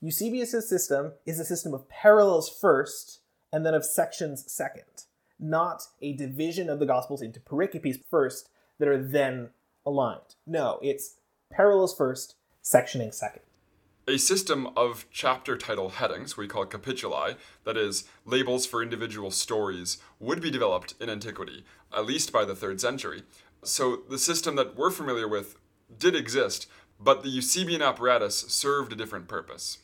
Eusebius' 0.00 0.68
system 0.68 1.12
is 1.24 1.38
a 1.38 1.44
system 1.44 1.72
of 1.72 1.88
parallels 1.88 2.48
first 2.50 3.20
and 3.52 3.64
then 3.64 3.74
of 3.74 3.84
sections 3.84 4.50
second. 4.52 5.04
not 5.40 5.86
a 6.02 6.12
division 6.12 6.68
of 6.68 6.78
the 6.78 6.86
Gospels 6.86 7.22
into 7.22 7.40
pericopes 7.40 7.98
first 8.10 8.50
that 8.78 8.88
are 8.88 9.02
then 9.02 9.50
aligned. 9.86 10.34
No, 10.46 10.78
it's 10.82 11.16
parallels 11.50 11.96
first, 11.96 12.36
sectioning 12.62 13.14
second. 13.14 13.42
A 14.10 14.18
system 14.18 14.70
of 14.76 15.06
chapter 15.12 15.56
title 15.56 15.90
headings, 15.90 16.36
we 16.36 16.48
call 16.48 16.66
capituli, 16.66 17.36
that 17.62 17.76
is, 17.76 18.08
labels 18.24 18.66
for 18.66 18.82
individual 18.82 19.30
stories, 19.30 19.98
would 20.18 20.42
be 20.42 20.50
developed 20.50 20.94
in 21.00 21.08
antiquity, 21.08 21.64
at 21.96 22.06
least 22.06 22.32
by 22.32 22.44
the 22.44 22.56
third 22.56 22.80
century. 22.80 23.22
So 23.62 24.00
the 24.10 24.18
system 24.18 24.56
that 24.56 24.74
we're 24.74 24.90
familiar 24.90 25.28
with 25.28 25.54
did 25.96 26.16
exist, 26.16 26.66
but 26.98 27.22
the 27.22 27.28
Eusebian 27.28 27.82
apparatus 27.82 28.36
served 28.48 28.92
a 28.92 28.96
different 28.96 29.28
purpose. 29.28 29.78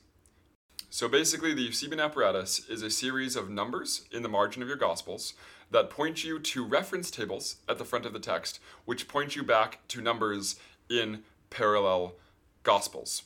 So 0.90 1.06
basically, 1.06 1.54
the 1.54 1.62
Eusebian 1.62 2.00
apparatus 2.00 2.68
is 2.68 2.82
a 2.82 2.90
series 2.90 3.36
of 3.36 3.48
numbers 3.48 4.06
in 4.10 4.24
the 4.24 4.28
margin 4.28 4.60
of 4.60 4.66
your 4.66 4.76
Gospels 4.76 5.34
that 5.70 5.88
point 5.88 6.24
you 6.24 6.40
to 6.40 6.66
reference 6.66 7.12
tables 7.12 7.58
at 7.68 7.78
the 7.78 7.84
front 7.84 8.04
of 8.04 8.12
the 8.12 8.18
text, 8.18 8.58
which 8.86 9.06
point 9.06 9.36
you 9.36 9.44
back 9.44 9.86
to 9.86 10.00
numbers 10.00 10.56
in 10.90 11.22
parallel 11.48 12.14
Gospels. 12.64 13.22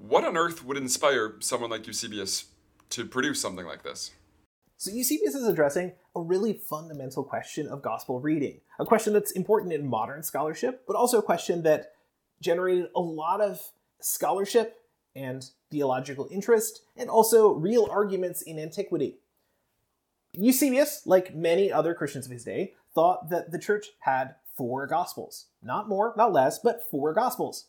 What 0.00 0.24
on 0.24 0.36
earth 0.36 0.64
would 0.64 0.76
inspire 0.76 1.34
someone 1.40 1.70
like 1.70 1.86
Eusebius 1.86 2.46
to 2.90 3.04
produce 3.04 3.40
something 3.40 3.66
like 3.66 3.82
this? 3.82 4.12
So 4.76 4.92
Eusebius 4.92 5.34
is 5.34 5.46
addressing 5.46 5.92
a 6.14 6.20
really 6.20 6.52
fundamental 6.52 7.24
question 7.24 7.66
of 7.66 7.82
gospel 7.82 8.20
reading, 8.20 8.60
a 8.78 8.86
question 8.86 9.12
that's 9.12 9.32
important 9.32 9.72
in 9.72 9.86
modern 9.86 10.22
scholarship, 10.22 10.84
but 10.86 10.94
also 10.94 11.18
a 11.18 11.22
question 11.22 11.62
that 11.64 11.92
generated 12.40 12.86
a 12.94 13.00
lot 13.00 13.40
of 13.40 13.60
scholarship 14.00 14.76
and 15.16 15.50
theological 15.70 16.28
interest, 16.30 16.82
and 16.96 17.10
also 17.10 17.50
real 17.50 17.88
arguments 17.90 18.40
in 18.42 18.58
antiquity. 18.58 19.18
Eusebius, 20.32 21.02
like 21.06 21.34
many 21.34 21.72
other 21.72 21.92
Christians 21.92 22.26
of 22.26 22.32
his 22.32 22.44
day, 22.44 22.74
thought 22.94 23.30
that 23.30 23.50
the 23.50 23.58
church 23.58 23.88
had 24.00 24.36
four 24.56 24.86
gospels. 24.86 25.46
Not 25.60 25.88
more, 25.88 26.14
not 26.16 26.32
less, 26.32 26.60
but 26.60 26.88
four 26.88 27.12
gospels. 27.12 27.66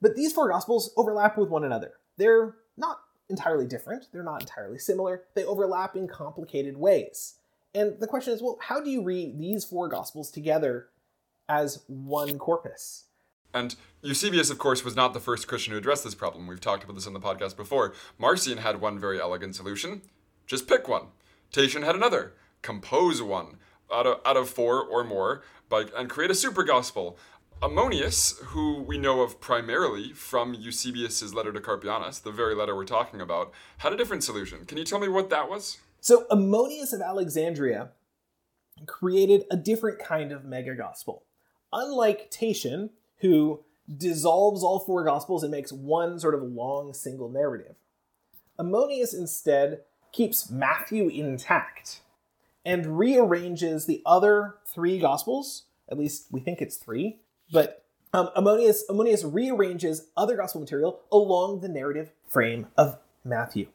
But 0.00 0.14
these 0.14 0.32
four 0.32 0.48
gospels 0.48 0.92
overlap 0.96 1.36
with 1.36 1.48
one 1.48 1.64
another. 1.64 1.94
They're 2.16 2.56
not 2.76 2.98
entirely 3.28 3.66
different, 3.66 4.06
they're 4.12 4.22
not 4.22 4.40
entirely 4.40 4.78
similar, 4.78 5.24
they 5.34 5.44
overlap 5.44 5.96
in 5.96 6.08
complicated 6.08 6.76
ways. 6.76 7.34
And 7.74 8.00
the 8.00 8.06
question 8.06 8.32
is 8.32 8.42
well, 8.42 8.58
how 8.60 8.80
do 8.80 8.90
you 8.90 9.02
read 9.02 9.38
these 9.38 9.64
four 9.64 9.88
gospels 9.88 10.30
together 10.30 10.88
as 11.48 11.82
one 11.86 12.38
corpus? 12.38 13.04
And 13.54 13.74
Eusebius, 14.02 14.50
of 14.50 14.58
course, 14.58 14.84
was 14.84 14.94
not 14.94 15.14
the 15.14 15.20
first 15.20 15.48
Christian 15.48 15.72
to 15.72 15.78
address 15.78 16.02
this 16.02 16.14
problem. 16.14 16.46
We've 16.46 16.60
talked 16.60 16.84
about 16.84 16.94
this 16.94 17.06
on 17.06 17.14
the 17.14 17.20
podcast 17.20 17.56
before. 17.56 17.94
Marcion 18.18 18.58
had 18.58 18.80
one 18.80 18.98
very 18.98 19.20
elegant 19.20 19.56
solution 19.56 20.02
just 20.48 20.66
pick 20.66 20.88
one. 20.88 21.08
Tatian 21.52 21.84
had 21.84 21.94
another 21.94 22.32
compose 22.62 23.22
one 23.22 23.58
out 23.92 24.06
of, 24.06 24.20
out 24.24 24.36
of 24.36 24.48
four 24.48 24.82
or 24.82 25.04
more 25.04 25.42
by, 25.68 25.84
and 25.96 26.10
create 26.10 26.30
a 26.30 26.34
super 26.34 26.64
gospel. 26.64 27.18
Ammonius, 27.60 28.38
who 28.44 28.82
we 28.82 28.98
know 28.98 29.20
of 29.20 29.40
primarily 29.40 30.12
from 30.12 30.54
Eusebius's 30.54 31.34
letter 31.34 31.52
to 31.52 31.60
Carpianus, 31.60 32.22
the 32.22 32.30
very 32.30 32.54
letter 32.54 32.76
we're 32.76 32.84
talking 32.84 33.20
about, 33.20 33.52
had 33.78 33.92
a 33.92 33.96
different 33.96 34.22
solution. 34.22 34.64
Can 34.64 34.78
you 34.78 34.84
tell 34.84 35.00
me 35.00 35.08
what 35.08 35.28
that 35.30 35.50
was? 35.50 35.78
So, 36.00 36.24
Ammonius 36.30 36.92
of 36.92 37.00
Alexandria 37.00 37.90
created 38.86 39.44
a 39.50 39.56
different 39.56 39.98
kind 39.98 40.30
of 40.30 40.44
mega 40.44 40.76
gospel. 40.76 41.24
Unlike 41.72 42.30
Tatian, 42.30 42.90
who 43.18 43.64
dissolves 43.96 44.62
all 44.62 44.78
four 44.78 45.02
gospels 45.02 45.42
and 45.42 45.50
makes 45.50 45.72
one 45.72 46.20
sort 46.20 46.36
of 46.36 46.42
long 46.42 46.94
single 46.94 47.28
narrative, 47.28 47.74
Ammonius 48.56 49.12
instead 49.12 49.80
keeps 50.12 50.48
Matthew 50.48 51.08
intact 51.08 52.02
and 52.64 52.98
rearranges 52.98 53.86
the 53.86 54.00
other 54.06 54.54
three 54.64 55.00
gospels, 55.00 55.64
at 55.88 55.98
least 55.98 56.26
we 56.30 56.38
think 56.38 56.60
it's 56.60 56.76
three, 56.76 57.18
but 57.52 57.84
um, 58.12 58.30
Ammonius, 58.36 58.84
Ammonius 58.88 59.24
rearranges 59.24 60.08
other 60.16 60.36
gospel 60.36 60.60
material 60.60 61.00
along 61.12 61.60
the 61.60 61.68
narrative 61.68 62.10
frame 62.28 62.66
of 62.76 62.98
Matthew. 63.24 63.68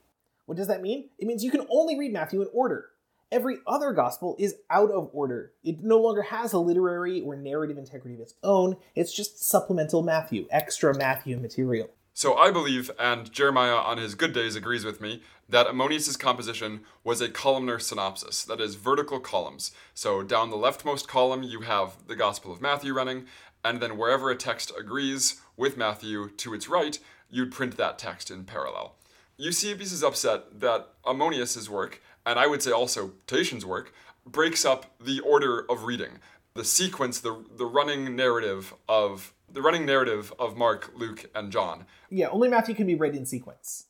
What 0.46 0.58
does 0.58 0.68
that 0.68 0.82
mean? 0.82 1.10
It 1.20 1.28
means 1.28 1.44
you 1.44 1.52
can 1.52 1.66
only 1.70 1.98
read 1.98 2.12
Matthew 2.12 2.42
in 2.42 2.48
order. 2.54 2.90
Every 3.32 3.60
other 3.66 3.94
gospel 3.94 4.36
is 4.38 4.56
out 4.70 4.92
of 4.92 5.10
order. 5.14 5.54
It 5.64 5.84
no 5.84 6.00
longer 6.00 6.22
has 6.24 6.54
a 6.54 6.60
literary 6.60 7.22
or 7.22 7.36
narrative 7.36 7.78
integrity 7.78 8.16
of 8.16 8.22
its 8.22 8.36
own. 8.44 8.78
It's 8.96 9.14
just 9.14 9.44
supplemental 9.44 10.04
Matthew, 10.04 10.48
extra 10.52 10.96
Matthew 10.96 11.38
material. 11.38 11.90
So 12.16 12.36
I 12.36 12.52
believe, 12.52 12.92
and 13.00 13.32
Jeremiah 13.32 13.74
on 13.74 13.98
his 13.98 14.14
good 14.14 14.34
days 14.34 14.56
agrees 14.56 14.86
with 14.86 15.02
me, 15.02 15.24
that 15.50 15.66
Ammonius's 15.66 16.16
composition 16.16 16.82
was 17.04 17.22
a 17.22 17.30
columnar 17.30 17.80
synopsis, 17.80 18.44
that 18.44 18.62
is, 18.62 18.76
vertical 18.76 19.20
columns. 19.20 19.72
So 19.96 20.22
down 20.22 20.52
the 20.52 20.56
leftmost 20.56 21.08
column, 21.08 21.42
you 21.42 21.62
have 21.62 22.06
the 22.08 22.16
Gospel 22.16 22.52
of 22.52 22.62
Matthew 22.62 22.94
running, 22.94 23.26
and 23.64 23.82
then 23.82 23.98
wherever 23.98 24.30
a 24.30 24.36
text 24.36 24.72
agrees 24.78 25.42
with 25.56 25.78
Matthew 25.78 26.30
to 26.30 26.54
its 26.54 26.68
right, 26.68 27.00
you'd 27.30 27.52
print 27.52 27.78
that 27.78 27.98
text 27.98 28.30
in 28.30 28.44
parallel. 28.44 28.96
Eusebius 29.38 29.92
is 29.92 30.04
upset 30.04 30.60
that 30.60 30.90
Ammonius's 31.06 31.70
work, 31.70 32.02
and 32.26 32.38
I 32.38 32.48
would 32.48 32.62
say 32.62 32.72
also 32.72 33.14
Tatian's 33.28 33.66
work, 33.66 33.94
breaks 34.26 34.64
up 34.64 34.86
the 35.00 35.20
order 35.20 35.66
of 35.70 35.84
reading, 35.84 36.20
the 36.54 36.64
sequence, 36.64 37.20
the, 37.20 37.44
the 37.58 37.66
running 37.66 38.16
narrative 38.16 38.74
of 38.88 39.34
the 39.52 39.62
running 39.62 39.86
narrative 39.86 40.34
of 40.40 40.58
Mark, 40.58 40.92
Luke, 40.96 41.30
and 41.36 41.52
John. 41.52 41.86
Yeah, 42.10 42.30
only 42.30 42.50
Matthew 42.50 42.74
can 42.74 42.88
be 42.88 42.96
read 42.96 43.16
in 43.16 43.26
sequence. 43.26 43.86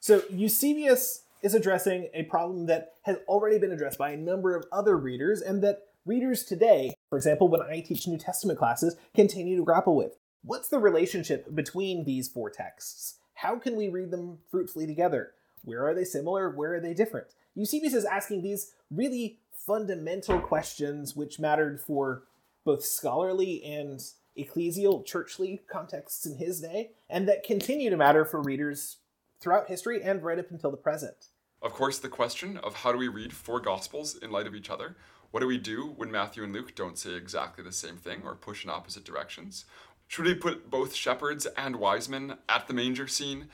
So 0.00 0.22
Eusebius 0.30 1.24
is 1.42 1.54
addressing 1.54 2.08
a 2.14 2.22
problem 2.24 2.66
that 2.66 2.94
has 3.02 3.16
already 3.28 3.58
been 3.58 3.72
addressed 3.72 3.98
by 3.98 4.12
a 4.12 4.16
number 4.16 4.56
of 4.56 4.64
other 4.72 4.96
readers 4.96 5.42
and 5.42 5.62
that 5.62 5.80
readers 6.04 6.44
today, 6.44 6.94
for 7.08 7.16
example, 7.16 7.48
when 7.48 7.62
I 7.62 7.80
teach 7.80 8.06
New 8.06 8.18
Testament 8.18 8.58
classes, 8.58 8.96
continue 9.14 9.56
to 9.56 9.64
grapple 9.64 9.96
with. 9.96 10.18
What's 10.42 10.68
the 10.68 10.78
relationship 10.78 11.54
between 11.54 12.04
these 12.04 12.28
four 12.28 12.50
texts? 12.50 13.18
How 13.34 13.58
can 13.58 13.76
we 13.76 13.88
read 13.88 14.10
them 14.10 14.38
fruitfully 14.50 14.86
together? 14.86 15.32
Where 15.64 15.86
are 15.86 15.94
they 15.94 16.04
similar? 16.04 16.50
Where 16.50 16.74
are 16.74 16.80
they 16.80 16.94
different? 16.94 17.28
Eusebius 17.54 17.94
is 17.94 18.04
asking 18.04 18.42
these 18.42 18.72
really 18.90 19.38
fundamental 19.52 20.40
questions 20.40 21.14
which 21.14 21.38
mattered 21.38 21.80
for 21.80 22.24
both 22.64 22.84
scholarly 22.84 23.62
and 23.62 24.00
ecclesial, 24.36 25.04
churchly 25.04 25.60
contexts 25.70 26.26
in 26.26 26.36
his 26.36 26.60
day, 26.60 26.90
and 27.08 27.28
that 27.28 27.44
continue 27.44 27.90
to 27.90 27.96
matter 27.96 28.24
for 28.24 28.40
readers 28.42 28.98
throughout 29.40 29.68
history 29.68 30.02
and 30.02 30.22
right 30.22 30.38
up 30.38 30.50
until 30.50 30.70
the 30.70 30.76
present. 30.76 31.28
Of 31.60 31.72
course, 31.72 32.00
the 32.00 32.08
question 32.08 32.56
of 32.58 32.74
how 32.74 32.90
do 32.90 32.98
we 32.98 33.08
read 33.08 33.32
four 33.32 33.60
Gospels 33.60 34.16
in 34.16 34.32
light 34.32 34.48
of 34.48 34.54
each 34.54 34.70
other? 34.70 34.96
What 35.32 35.40
do 35.40 35.46
we 35.46 35.56
do 35.56 35.94
when 35.96 36.12
Matthew 36.12 36.44
and 36.44 36.52
Luke 36.52 36.74
don't 36.74 36.98
say 36.98 37.14
exactly 37.14 37.64
the 37.64 37.72
same 37.72 37.96
thing 37.96 38.20
or 38.22 38.34
push 38.34 38.64
in 38.64 38.70
opposite 38.70 39.02
directions? 39.02 39.64
Should 40.06 40.26
we 40.26 40.34
put 40.34 40.70
both 40.70 40.94
shepherds 40.94 41.46
and 41.56 41.76
wise 41.76 42.06
men 42.06 42.36
at 42.50 42.68
the 42.68 42.74
manger 42.74 43.08
scene? 43.08 43.48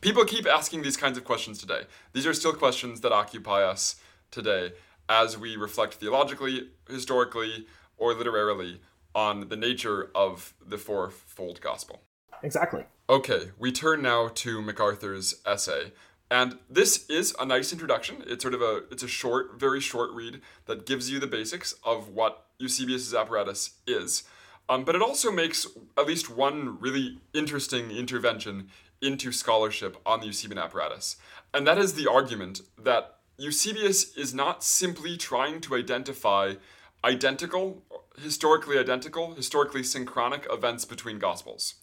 People 0.00 0.24
keep 0.24 0.46
asking 0.46 0.82
these 0.82 0.96
kinds 0.96 1.18
of 1.18 1.24
questions 1.24 1.58
today. 1.58 1.82
These 2.12 2.24
are 2.24 2.34
still 2.34 2.52
questions 2.52 3.00
that 3.00 3.10
occupy 3.10 3.64
us 3.64 3.96
today 4.30 4.74
as 5.08 5.36
we 5.36 5.56
reflect 5.56 5.94
theologically, 5.94 6.68
historically, 6.88 7.66
or 7.96 8.14
literarily 8.14 8.80
on 9.12 9.48
the 9.48 9.56
nature 9.56 10.12
of 10.14 10.54
the 10.64 10.78
fourfold 10.78 11.60
gospel. 11.60 12.02
Exactly. 12.44 12.84
Okay, 13.10 13.50
we 13.58 13.72
turn 13.72 14.02
now 14.02 14.28
to 14.36 14.62
McArthur's 14.62 15.42
essay. 15.44 15.92
And 16.30 16.58
this 16.68 17.08
is 17.08 17.34
a 17.38 17.44
nice 17.44 17.72
introduction. 17.72 18.24
It's 18.26 18.42
sort 18.42 18.54
of 18.54 18.62
a 18.62 18.82
it's 18.90 19.02
a 19.02 19.08
short, 19.08 19.58
very 19.58 19.80
short 19.80 20.10
read 20.12 20.40
that 20.66 20.86
gives 20.86 21.10
you 21.10 21.20
the 21.20 21.26
basics 21.26 21.74
of 21.84 22.08
what 22.08 22.46
Eusebius's 22.58 23.14
apparatus 23.14 23.72
is. 23.86 24.24
Um, 24.68 24.84
but 24.84 24.94
it 24.94 25.02
also 25.02 25.30
makes 25.30 25.66
at 25.98 26.06
least 26.06 26.30
one 26.30 26.78
really 26.80 27.18
interesting 27.34 27.90
intervention 27.90 28.68
into 29.02 29.30
scholarship 29.30 29.98
on 30.06 30.20
the 30.20 30.26
Eusebian 30.26 30.58
apparatus. 30.58 31.16
And 31.52 31.66
that 31.66 31.76
is 31.76 31.94
the 31.94 32.10
argument 32.10 32.62
that 32.82 33.16
Eusebius 33.36 34.16
is 34.16 34.32
not 34.32 34.64
simply 34.64 35.16
trying 35.16 35.60
to 35.62 35.74
identify 35.74 36.54
identical, 37.04 37.82
historically 38.18 38.78
identical, 38.78 39.34
historically 39.34 39.82
synchronic 39.82 40.46
events 40.50 40.84
between 40.86 41.18
Gospels. 41.18 41.74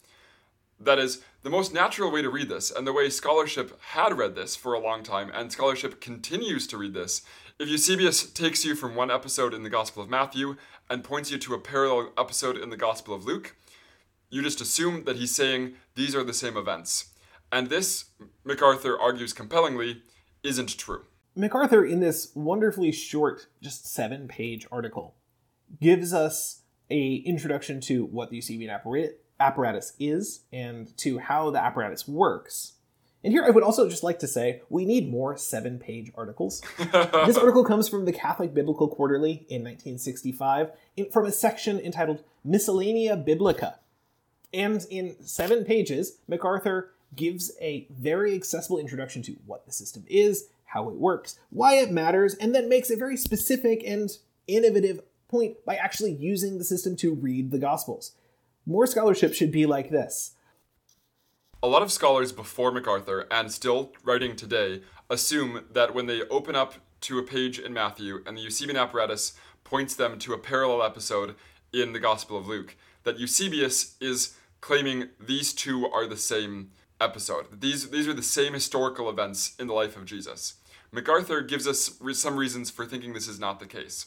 That 0.80 0.98
is, 0.98 1.22
the 1.42 1.50
most 1.50 1.72
natural 1.72 2.10
way 2.10 2.22
to 2.22 2.30
read 2.30 2.48
this, 2.48 2.70
and 2.70 2.86
the 2.86 2.92
way 2.92 3.08
scholarship 3.08 3.80
had 3.80 4.16
read 4.16 4.34
this 4.34 4.56
for 4.56 4.74
a 4.74 4.80
long 4.80 5.02
time, 5.02 5.30
and 5.32 5.52
scholarship 5.52 6.00
continues 6.00 6.66
to 6.68 6.76
read 6.76 6.94
this, 6.94 7.22
if 7.58 7.68
Eusebius 7.68 8.30
takes 8.30 8.64
you 8.64 8.74
from 8.74 8.94
one 8.94 9.10
episode 9.10 9.54
in 9.54 9.62
the 9.62 9.70
Gospel 9.70 10.02
of 10.02 10.10
Matthew 10.10 10.56
and 10.90 11.04
points 11.04 11.30
you 11.30 11.38
to 11.38 11.54
a 11.54 11.60
parallel 11.60 12.12
episode 12.18 12.56
in 12.56 12.70
the 12.70 12.76
Gospel 12.76 13.14
of 13.14 13.24
Luke, 13.24 13.54
you 14.30 14.42
just 14.42 14.60
assume 14.60 15.04
that 15.04 15.16
he's 15.16 15.34
saying 15.34 15.74
these 15.94 16.14
are 16.16 16.24
the 16.24 16.32
same 16.32 16.56
events. 16.56 17.10
And 17.52 17.68
this, 17.68 18.06
McArthur 18.46 18.98
argues 18.98 19.32
compellingly, 19.32 20.02
isn't 20.42 20.78
true. 20.78 21.04
McArthur, 21.36 21.88
in 21.88 22.00
this 22.00 22.32
wonderfully 22.34 22.92
short, 22.92 23.46
just 23.62 23.86
seven 23.86 24.26
page 24.26 24.66
article, 24.72 25.14
gives 25.80 26.12
us 26.12 26.62
a 26.90 27.16
introduction 27.16 27.80
to 27.82 28.04
what 28.06 28.30
the 28.30 28.36
Eusebian 28.36 28.70
apparatus 29.42 29.94
is 29.98 30.42
and 30.52 30.96
to 30.98 31.18
how 31.18 31.50
the 31.50 31.62
apparatus 31.62 32.06
works. 32.08 32.74
And 33.24 33.32
here 33.32 33.44
I 33.44 33.50
would 33.50 33.62
also 33.62 33.88
just 33.88 34.02
like 34.02 34.18
to 34.20 34.26
say 34.26 34.62
we 34.68 34.84
need 34.84 35.10
more 35.10 35.36
seven 35.36 35.78
page 35.78 36.10
articles. 36.14 36.62
this 36.78 37.36
article 37.36 37.64
comes 37.64 37.88
from 37.88 38.04
the 38.04 38.12
Catholic 38.12 38.52
Biblical 38.52 38.88
Quarterly 38.88 39.46
in 39.48 39.62
1965 39.62 40.70
in, 40.96 41.10
from 41.10 41.26
a 41.26 41.32
section 41.32 41.78
entitled 41.78 42.24
Miscellanea 42.46 43.24
Biblica. 43.24 43.78
And 44.52 44.84
in 44.90 45.16
seven 45.24 45.64
pages, 45.64 46.18
McArthur 46.30 46.88
gives 47.14 47.52
a 47.60 47.86
very 47.90 48.34
accessible 48.34 48.78
introduction 48.78 49.22
to 49.22 49.36
what 49.46 49.66
the 49.66 49.72
system 49.72 50.04
is, 50.08 50.48
how 50.64 50.88
it 50.88 50.96
works, 50.96 51.38
why 51.50 51.74
it 51.74 51.90
matters, 51.90 52.34
and 52.34 52.54
then 52.54 52.68
makes 52.68 52.90
a 52.90 52.96
very 52.96 53.16
specific 53.16 53.82
and 53.86 54.18
innovative 54.46 55.00
point 55.28 55.64
by 55.64 55.76
actually 55.76 56.12
using 56.12 56.58
the 56.58 56.64
system 56.64 56.96
to 56.96 57.14
read 57.14 57.50
the 57.50 57.58
Gospels. 57.58 58.12
More 58.64 58.86
scholarship 58.86 59.34
should 59.34 59.50
be 59.50 59.66
like 59.66 59.90
this. 59.90 60.34
A 61.62 61.68
lot 61.68 61.82
of 61.82 61.92
scholars 61.92 62.32
before 62.32 62.72
McArthur 62.72 63.26
and 63.30 63.50
still 63.50 63.92
writing 64.04 64.36
today 64.36 64.82
assume 65.10 65.64
that 65.72 65.94
when 65.94 66.06
they 66.06 66.22
open 66.22 66.56
up 66.56 66.74
to 67.02 67.18
a 67.18 67.22
page 67.22 67.58
in 67.58 67.72
Matthew 67.72 68.22
and 68.26 68.36
the 68.36 68.42
Eusebian 68.42 68.76
apparatus 68.76 69.34
points 69.64 69.94
them 69.94 70.18
to 70.20 70.32
a 70.32 70.38
parallel 70.38 70.82
episode 70.82 71.34
in 71.72 71.92
the 71.92 72.00
Gospel 72.00 72.36
of 72.36 72.46
Luke, 72.46 72.76
that 73.04 73.18
Eusebius 73.18 73.96
is 74.00 74.36
claiming 74.60 75.08
these 75.18 75.52
two 75.52 75.86
are 75.88 76.06
the 76.06 76.16
same 76.16 76.70
episode. 77.00 77.60
These, 77.60 77.90
these 77.90 78.06
are 78.06 78.14
the 78.14 78.22
same 78.22 78.54
historical 78.54 79.08
events 79.08 79.54
in 79.58 79.66
the 79.66 79.74
life 79.74 79.96
of 79.96 80.04
Jesus. 80.04 80.54
McArthur 80.94 81.46
gives 81.46 81.66
us 81.66 81.98
some 82.12 82.36
reasons 82.36 82.70
for 82.70 82.86
thinking 82.86 83.12
this 83.12 83.28
is 83.28 83.40
not 83.40 83.58
the 83.58 83.66
case. 83.66 84.06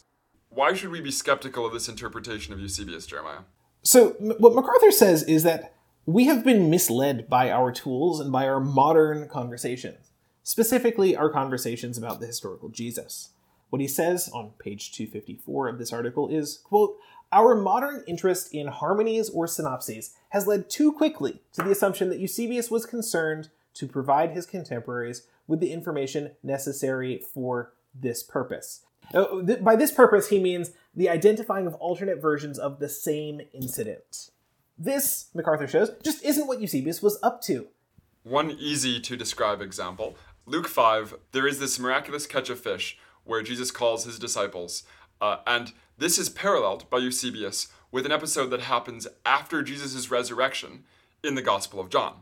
Why 0.49 0.73
should 0.73 0.91
we 0.91 1.01
be 1.01 1.11
skeptical 1.11 1.65
of 1.65 1.73
this 1.73 1.89
interpretation 1.89 2.53
of 2.53 2.59
Eusebius, 2.59 3.05
Jeremiah? 3.05 3.39
So, 3.85 4.15
what 4.19 4.53
McArthur 4.53 4.91
says 4.91 5.21
is 5.21 5.43
that 5.43 5.75
we 6.07 6.25
have 6.25 6.43
been 6.43 6.71
misled 6.71 7.29
by 7.29 7.51
our 7.51 7.71
tools 7.71 8.19
and 8.19 8.31
by 8.31 8.47
our 8.47 8.59
modern 8.59 9.29
conversations, 9.29 10.09
specifically 10.41 11.15
our 11.15 11.29
conversations 11.29 11.95
about 11.95 12.19
the 12.19 12.25
historical 12.25 12.69
Jesus. 12.69 13.29
What 13.69 13.81
he 13.81 13.87
says 13.87 14.27
on 14.33 14.53
page 14.57 14.91
254 14.91 15.67
of 15.67 15.77
this 15.77 15.93
article 15.93 16.27
is, 16.29 16.57
quote, 16.63 16.97
our 17.31 17.53
modern 17.53 18.03
interest 18.07 18.51
in 18.55 18.67
harmonies 18.67 19.29
or 19.29 19.47
synopses 19.47 20.15
has 20.29 20.47
led 20.47 20.67
too 20.67 20.91
quickly 20.91 21.41
to 21.53 21.61
the 21.61 21.71
assumption 21.71 22.09
that 22.09 22.19
Eusebius 22.19 22.71
was 22.71 22.87
concerned 22.87 23.49
to 23.75 23.87
provide 23.87 24.31
his 24.31 24.47
contemporaries 24.47 25.27
with 25.45 25.59
the 25.59 25.71
information 25.71 26.31
necessary 26.41 27.21
for 27.33 27.73
this 27.93 28.23
purpose. 28.23 28.81
Uh, 29.13 29.41
by 29.61 29.75
this 29.75 29.91
purpose, 29.91 30.29
he 30.29 30.39
means 30.39 30.71
the 30.95 31.09
identifying 31.09 31.67
of 31.67 31.75
alternate 31.75 32.21
versions 32.21 32.57
of 32.57 32.79
the 32.79 32.89
same 32.89 33.41
incident. 33.53 34.29
This, 34.77 35.27
McArthur 35.35 35.69
shows, 35.69 35.91
just 36.03 36.23
isn't 36.23 36.47
what 36.47 36.61
Eusebius 36.61 37.01
was 37.01 37.19
up 37.21 37.41
to. 37.43 37.67
One 38.23 38.51
easy 38.51 38.99
to 39.01 39.15
describe 39.15 39.61
example 39.61 40.17
Luke 40.45 40.67
5, 40.67 41.15
there 41.31 41.47
is 41.47 41.59
this 41.59 41.79
miraculous 41.79 42.27
catch 42.27 42.49
of 42.49 42.59
fish 42.59 42.97
where 43.23 43.41
Jesus 43.41 43.71
calls 43.71 44.05
his 44.05 44.19
disciples, 44.19 44.83
uh, 45.19 45.37
and 45.47 45.73
this 45.97 46.19
is 46.19 46.29
paralleled 46.29 46.87
by 46.89 46.99
Eusebius 46.99 47.69
with 47.91 48.05
an 48.05 48.11
episode 48.11 48.47
that 48.47 48.61
happens 48.61 49.07
after 49.25 49.63
Jesus' 49.63 50.11
resurrection 50.11 50.83
in 51.23 51.35
the 51.35 51.41
Gospel 51.41 51.79
of 51.79 51.89
John. 51.89 52.17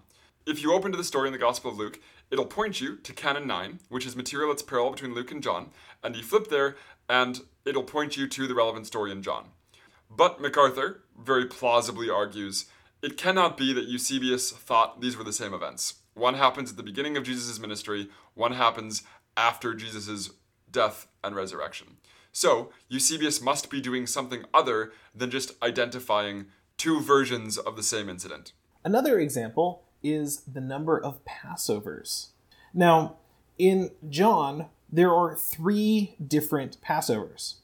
If 0.46 0.62
you 0.62 0.74
open 0.74 0.92
to 0.92 0.98
the 0.98 1.04
story 1.04 1.28
in 1.28 1.34
the 1.34 1.40
Gospel 1.40 1.72
of 1.72 1.78
Luke, 1.78 2.00
it'll 2.32 2.46
point 2.46 2.80
you 2.80 2.98
to 2.98 3.14
Canon 3.14 3.48
9, 3.48 3.80
which 3.90 4.06
is 4.06 4.16
material 4.16 4.50
that's 4.50 4.62
parallel 4.62 4.92
between 4.92 5.14
Luke 5.14 5.32
and 5.32 5.44
John, 5.44 5.72
and 6.04 6.16
you 6.16 6.24
flip 6.24 6.50
there, 6.50 6.76
and 7.10 7.42
it'll 7.66 7.84
point 7.84 8.18
you 8.18 8.28
to 8.28 8.48
the 8.48 8.56
relevant 8.56 8.88
story 8.88 9.12
in 9.12 9.22
John. 9.22 9.50
But 10.10 10.42
McArthur 10.42 11.00
very 11.20 11.46
plausibly 11.46 12.10
argues 12.10 12.66
it 13.02 13.18
cannot 13.18 13.58
be 13.58 13.74
that 13.74 13.90
Eusebius 13.90 14.52
thought 14.52 15.02
these 15.02 15.18
were 15.18 15.26
the 15.26 15.34
same 15.34 15.54
events. 15.54 15.96
One 16.14 16.36
happens 16.36 16.72
at 16.72 16.78
the 16.78 16.84
beginning 16.84 17.18
of 17.18 17.24
Jesus' 17.24 17.60
ministry, 17.60 18.10
one 18.34 18.54
happens 18.54 19.04
after 19.36 19.74
Jesus' 19.74 20.30
death 20.72 21.08
and 21.24 21.36
resurrection. 21.36 21.98
So, 22.32 22.72
Eusebius 22.88 23.42
must 23.42 23.70
be 23.70 23.82
doing 23.82 24.08
something 24.08 24.46
other 24.54 24.94
than 25.14 25.30
just 25.30 25.62
identifying 25.62 26.46
two 26.78 27.02
versions 27.02 27.58
of 27.58 27.76
the 27.76 27.84
same 27.84 28.10
incident. 28.10 28.54
Another 28.86 29.20
example 29.20 29.84
is 30.02 30.42
the 30.42 30.62
number 30.62 30.98
of 30.98 31.20
Passovers. 31.26 32.30
Now, 32.74 33.18
in 33.58 33.92
John, 34.10 34.68
there 34.94 35.12
are 35.12 35.36
three 35.36 36.16
different 36.26 36.80
Passovers. 36.82 37.56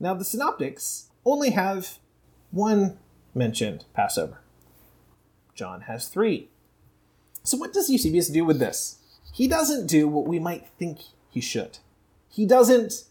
Now, 0.00 0.12
the 0.14 0.24
Synoptics 0.24 1.08
only 1.24 1.50
have 1.50 1.98
one 2.50 2.98
mentioned 3.32 3.84
Passover. 3.94 4.40
John 5.54 5.82
has 5.82 6.08
three. 6.08 6.48
So, 7.44 7.56
what 7.56 7.72
does 7.72 7.88
Eusebius 7.88 8.28
do 8.28 8.44
with 8.44 8.58
this? 8.58 8.98
He 9.32 9.46
doesn't 9.46 9.86
do 9.86 10.08
what 10.08 10.26
we 10.26 10.40
might 10.40 10.66
think 10.78 10.98
he 11.30 11.40
should. 11.40 11.78
He 12.28 12.44
doesn't 12.44 13.04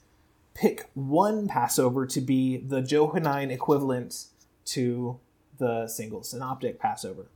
pick 0.54 0.90
one 0.94 1.48
Passover 1.48 2.06
to 2.06 2.20
be 2.20 2.58
the 2.58 2.82
Johannine 2.82 3.50
equivalent 3.50 4.26
to 4.66 5.20
the 5.58 5.88
single 5.88 6.24
synoptic 6.24 6.80
Passover. 6.80 7.28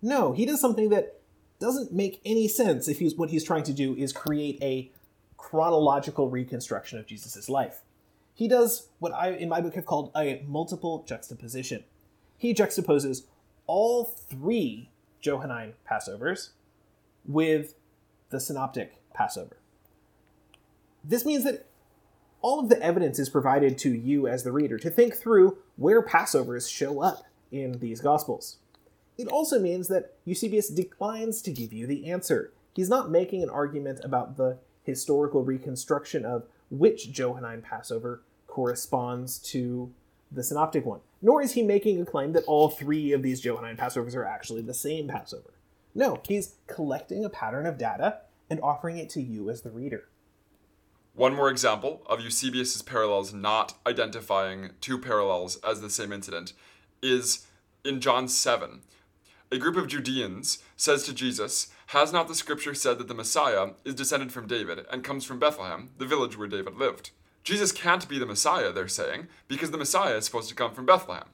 No, 0.00 0.32
he 0.32 0.46
does 0.46 0.60
something 0.60 0.90
that 0.90 1.20
doesn't 1.58 1.92
make 1.92 2.20
any 2.24 2.46
sense 2.46 2.86
if 2.86 3.00
he's 3.00 3.16
what 3.16 3.30
he's 3.30 3.42
trying 3.42 3.64
to 3.64 3.72
do 3.72 3.96
is 3.96 4.12
create 4.12 4.62
a 4.62 4.92
chronological 5.38 6.28
reconstruction 6.28 6.98
of 6.98 7.06
Jesus' 7.06 7.48
life. 7.48 7.82
He 8.34 8.46
does 8.46 8.88
what 8.98 9.14
I 9.14 9.30
in 9.30 9.48
my 9.48 9.62
book 9.62 9.74
have 9.74 9.86
called 9.86 10.12
a 10.14 10.44
multiple 10.46 11.04
juxtaposition. 11.08 11.84
He 12.36 12.52
juxtaposes 12.54 13.22
all 13.66 14.04
three 14.04 14.90
Johannine 15.20 15.72
Passovers 15.90 16.50
with 17.24 17.74
the 18.30 18.40
synoptic 18.40 18.96
Passover. 19.14 19.56
This 21.02 21.24
means 21.24 21.44
that 21.44 21.66
all 22.40 22.60
of 22.60 22.68
the 22.68 22.80
evidence 22.82 23.18
is 23.18 23.28
provided 23.28 23.78
to 23.78 23.90
you 23.90 24.28
as 24.28 24.44
the 24.44 24.52
reader 24.52 24.78
to 24.78 24.90
think 24.90 25.14
through 25.14 25.58
where 25.76 26.02
Passovers 26.02 26.70
show 26.70 27.00
up 27.00 27.24
in 27.50 27.80
these 27.80 28.00
Gospels. 28.00 28.58
It 29.16 29.26
also 29.26 29.58
means 29.58 29.88
that 29.88 30.14
Eusebius 30.24 30.68
declines 30.68 31.42
to 31.42 31.50
give 31.50 31.72
you 31.72 31.86
the 31.86 32.10
answer. 32.10 32.52
He's 32.74 32.88
not 32.88 33.10
making 33.10 33.42
an 33.42 33.50
argument 33.50 34.00
about 34.04 34.36
the 34.36 34.58
historical 34.88 35.44
reconstruction 35.44 36.24
of 36.24 36.44
which 36.70 37.12
Johannine 37.12 37.62
Passover 37.62 38.22
corresponds 38.46 39.38
to 39.38 39.92
the 40.32 40.42
synoptic 40.42 40.84
one, 40.84 41.00
nor 41.22 41.42
is 41.42 41.52
he 41.52 41.62
making 41.62 42.00
a 42.00 42.04
claim 42.04 42.32
that 42.32 42.44
all 42.44 42.68
three 42.68 43.12
of 43.12 43.22
these 43.22 43.40
Johannine 43.40 43.76
Passovers 43.76 44.14
are 44.14 44.24
actually 44.24 44.62
the 44.62 44.74
same 44.74 45.08
Passover. 45.08 45.54
No, 45.94 46.20
he's 46.26 46.54
collecting 46.66 47.24
a 47.24 47.30
pattern 47.30 47.66
of 47.66 47.78
data 47.78 48.20
and 48.50 48.60
offering 48.62 48.98
it 48.98 49.10
to 49.10 49.22
you 49.22 49.50
as 49.50 49.62
the 49.62 49.70
reader. 49.70 50.08
One 51.14 51.34
more 51.34 51.50
example 51.50 52.02
of 52.06 52.20
Eusebius's 52.20 52.82
parallels 52.82 53.32
not 53.32 53.74
identifying 53.86 54.70
two 54.80 54.98
parallels 54.98 55.58
as 55.66 55.80
the 55.80 55.90
same 55.90 56.12
incident 56.12 56.52
is 57.02 57.46
in 57.84 58.00
John 58.00 58.28
7, 58.28 58.82
a 59.50 59.58
group 59.58 59.76
of 59.76 59.88
Judeans 59.88 60.58
says 60.76 61.04
to 61.04 61.14
Jesus, 61.14 61.68
Has 61.88 62.12
not 62.12 62.28
the 62.28 62.34
scripture 62.34 62.74
said 62.74 62.98
that 62.98 63.08
the 63.08 63.14
Messiah 63.14 63.70
is 63.84 63.94
descended 63.94 64.30
from 64.30 64.46
David 64.46 64.84
and 64.90 65.02
comes 65.02 65.24
from 65.24 65.38
Bethlehem, 65.38 65.90
the 65.96 66.06
village 66.06 66.36
where 66.36 66.48
David 66.48 66.76
lived? 66.76 67.10
Jesus 67.44 67.72
can't 67.72 68.06
be 68.08 68.18
the 68.18 68.26
Messiah, 68.26 68.72
they're 68.72 68.88
saying, 68.88 69.28
because 69.46 69.70
the 69.70 69.78
Messiah 69.78 70.16
is 70.16 70.26
supposed 70.26 70.50
to 70.50 70.54
come 70.54 70.74
from 70.74 70.84
Bethlehem. 70.84 71.28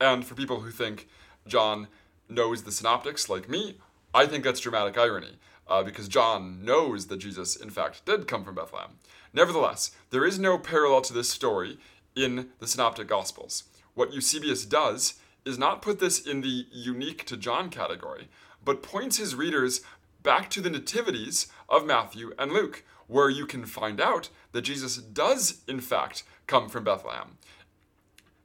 And 0.00 0.24
for 0.24 0.34
people 0.34 0.60
who 0.60 0.70
think 0.70 1.08
John 1.46 1.88
knows 2.28 2.62
the 2.62 2.72
synoptics, 2.72 3.28
like 3.28 3.48
me, 3.50 3.76
I 4.14 4.26
think 4.26 4.44
that's 4.44 4.60
dramatic 4.60 4.96
irony, 4.96 5.38
uh, 5.68 5.82
because 5.82 6.08
John 6.08 6.64
knows 6.64 7.08
that 7.08 7.18
Jesus, 7.18 7.54
in 7.54 7.68
fact, 7.68 8.06
did 8.06 8.26
come 8.26 8.44
from 8.44 8.54
Bethlehem. 8.54 8.98
Nevertheless, 9.34 9.90
there 10.10 10.24
is 10.24 10.38
no 10.38 10.58
parallel 10.58 11.02
to 11.02 11.12
this 11.12 11.28
story 11.28 11.78
in 12.16 12.48
the 12.58 12.66
synoptic 12.66 13.08
gospels. 13.08 13.64
What 13.94 14.12
Eusebius 14.14 14.64
does 14.64 15.14
is 15.44 15.58
not 15.58 15.82
put 15.82 15.98
this 15.98 16.24
in 16.24 16.40
the 16.40 16.66
unique 16.70 17.24
to 17.26 17.36
John 17.36 17.68
category, 17.70 18.28
but 18.64 18.82
points 18.82 19.16
his 19.16 19.34
readers 19.34 19.80
back 20.22 20.50
to 20.50 20.60
the 20.60 20.70
nativities 20.70 21.48
of 21.68 21.86
Matthew 21.86 22.32
and 22.38 22.52
Luke, 22.52 22.84
where 23.08 23.28
you 23.28 23.46
can 23.46 23.66
find 23.66 24.00
out 24.00 24.28
that 24.52 24.62
Jesus 24.62 24.96
does, 24.96 25.62
in 25.66 25.80
fact, 25.80 26.22
come 26.46 26.68
from 26.68 26.84
Bethlehem. 26.84 27.38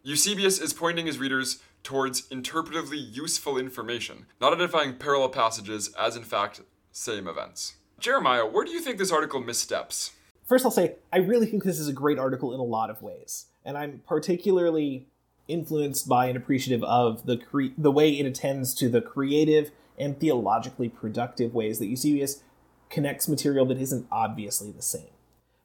Eusebius 0.03 0.59
is 0.59 0.73
pointing 0.73 1.05
his 1.05 1.19
readers 1.19 1.59
towards 1.83 2.27
interpretively 2.29 2.97
useful 2.97 3.57
information, 3.57 4.25
not 4.41 4.53
identifying 4.53 4.95
parallel 4.95 5.29
passages 5.29 5.93
as, 5.99 6.15
in 6.15 6.23
fact, 6.23 6.61
same 6.91 7.27
events. 7.27 7.75
Jeremiah, 7.99 8.45
where 8.45 8.65
do 8.65 8.71
you 8.71 8.81
think 8.81 8.97
this 8.97 9.11
article 9.11 9.39
missteps? 9.39 10.11
First, 10.45 10.65
I'll 10.65 10.71
say 10.71 10.95
I 11.11 11.17
really 11.17 11.45
think 11.45 11.63
this 11.63 11.79
is 11.79 11.87
a 11.87 11.93
great 11.93 12.19
article 12.19 12.53
in 12.53 12.59
a 12.59 12.63
lot 12.63 12.89
of 12.89 13.01
ways, 13.01 13.47
and 13.65 13.77
I'm 13.77 14.01
particularly 14.07 15.07
influenced 15.47 16.07
by 16.07 16.27
and 16.27 16.37
appreciative 16.37 16.83
of 16.83 17.25
the 17.25 17.37
cre- 17.37 17.73
the 17.77 17.91
way 17.91 18.11
it 18.11 18.25
attends 18.25 18.73
to 18.75 18.89
the 18.89 19.01
creative 19.01 19.71
and 19.97 20.19
theologically 20.19 20.89
productive 20.89 21.53
ways 21.53 21.79
that 21.79 21.87
Eusebius 21.87 22.43
connects 22.89 23.27
material 23.27 23.65
that 23.65 23.79
isn't 23.79 24.07
obviously 24.11 24.71
the 24.71 24.81
same. 24.81 25.09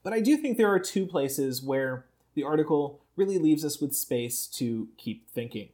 But 0.03 0.13
I 0.13 0.21
do 0.21 0.37
think 0.37 0.57
there 0.57 0.73
are 0.73 0.81
two 0.81 1.07
places 1.07 1.63
where 1.63 2.07
the 2.35 2.43
article 2.43 3.01
really 3.17 3.39
leaves 3.39 3.65
us 3.65 3.81
with 3.81 3.95
space 3.95 4.47
to 4.47 4.89
keep 4.97 5.29
thinking. 5.31 5.69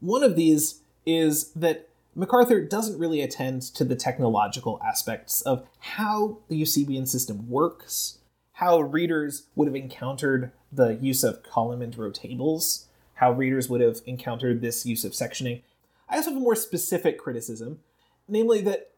One 0.00 0.22
of 0.22 0.36
these 0.36 0.80
is 1.04 1.50
that 1.52 1.88
McArthur 2.16 2.68
doesn't 2.68 2.98
really 2.98 3.20
attend 3.20 3.62
to 3.62 3.84
the 3.84 3.96
technological 3.96 4.80
aspects 4.84 5.42
of 5.42 5.66
how 5.80 6.38
the 6.48 6.56
Eusebian 6.56 7.06
system 7.06 7.48
works, 7.48 8.18
how 8.52 8.80
readers 8.80 9.48
would 9.56 9.66
have 9.66 9.74
encountered 9.74 10.52
the 10.74 10.94
use 10.94 11.22
of 11.22 11.42
column 11.42 11.82
and 11.82 11.96
row 11.96 12.10
tables, 12.10 12.86
how 13.14 13.32
readers 13.32 13.68
would 13.68 13.80
have 13.80 14.00
encountered 14.06 14.60
this 14.60 14.84
use 14.84 15.04
of 15.04 15.12
sectioning. 15.12 15.62
I 16.08 16.16
also 16.16 16.30
have 16.30 16.38
a 16.38 16.40
more 16.40 16.56
specific 16.56 17.18
criticism, 17.18 17.80
namely 18.28 18.60
that 18.62 18.90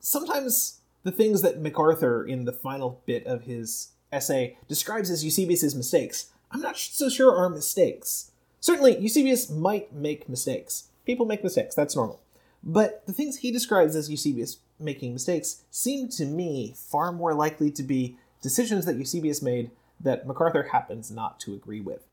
sometimes 0.00 0.80
the 1.02 1.12
things 1.12 1.42
that 1.42 1.62
McArthur, 1.62 2.28
in 2.28 2.44
the 2.44 2.52
final 2.52 3.00
bit 3.06 3.26
of 3.26 3.44
his 3.44 3.92
essay, 4.12 4.58
describes 4.68 5.10
as 5.10 5.24
Eusebius's 5.24 5.74
mistakes, 5.74 6.30
I'm 6.50 6.60
not 6.60 6.76
so 6.76 7.08
sure 7.08 7.34
are 7.34 7.48
mistakes. 7.48 8.30
Certainly, 8.60 8.98
Eusebius 8.98 9.50
might 9.50 9.92
make 9.92 10.28
mistakes. 10.28 10.88
People 11.04 11.26
make 11.26 11.42
mistakes, 11.42 11.74
that's 11.74 11.96
normal. 11.96 12.20
But 12.62 13.04
the 13.06 13.12
things 13.12 13.38
he 13.38 13.50
describes 13.50 13.96
as 13.96 14.10
Eusebius 14.10 14.58
making 14.78 15.12
mistakes 15.12 15.64
seem 15.70 16.08
to 16.10 16.24
me 16.24 16.74
far 16.76 17.10
more 17.10 17.34
likely 17.34 17.70
to 17.72 17.82
be 17.82 18.16
decisions 18.40 18.84
that 18.84 18.96
Eusebius 18.96 19.42
made 19.42 19.70
that 20.02 20.26
McArthur 20.26 20.70
happens 20.70 21.10
not 21.10 21.40
to 21.40 21.54
agree 21.54 21.80
with. 21.80 22.06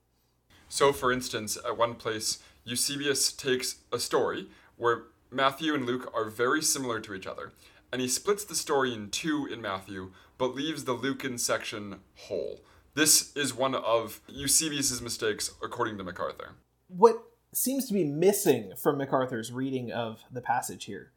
So, 0.68 0.94
for 0.94 1.12
instance, 1.12 1.58
at 1.66 1.78
one 1.78 1.96
place, 1.96 2.40
Eusebius 2.64 3.32
takes 3.32 3.78
a 3.92 4.00
story 4.00 4.48
where 4.78 5.04
Matthew 5.32 5.74
and 5.74 5.86
Luke 5.86 6.12
are 6.16 6.30
very 6.30 6.62
similar 6.62 7.00
to 7.00 7.14
each 7.14 7.28
other, 7.28 7.52
and 7.92 8.02
he 8.02 8.08
splits 8.08 8.44
the 8.44 8.56
story 8.56 8.94
in 8.94 9.10
two 9.10 9.48
in 9.52 9.62
Matthew, 9.62 10.12
but 10.38 10.56
leaves 10.56 10.86
the 10.86 10.94
Lucan 10.94 11.38
section 11.38 12.00
whole. 12.16 12.62
This 12.94 13.36
is 13.36 13.54
one 13.54 13.76
of 13.76 14.22
Eusebius's 14.28 15.02
mistakes, 15.02 15.52
according 15.64 15.98
to 15.98 16.04
McArthur. 16.04 16.52
What 16.88 17.24
seems 17.54 17.88
to 17.88 17.94
be 17.94 18.04
missing 18.04 18.74
from 18.82 19.00
McArthur's 19.00 19.52
reading 19.52 19.92
of 19.92 20.24
the 20.32 20.42
passage 20.42 20.86
here 20.86 21.12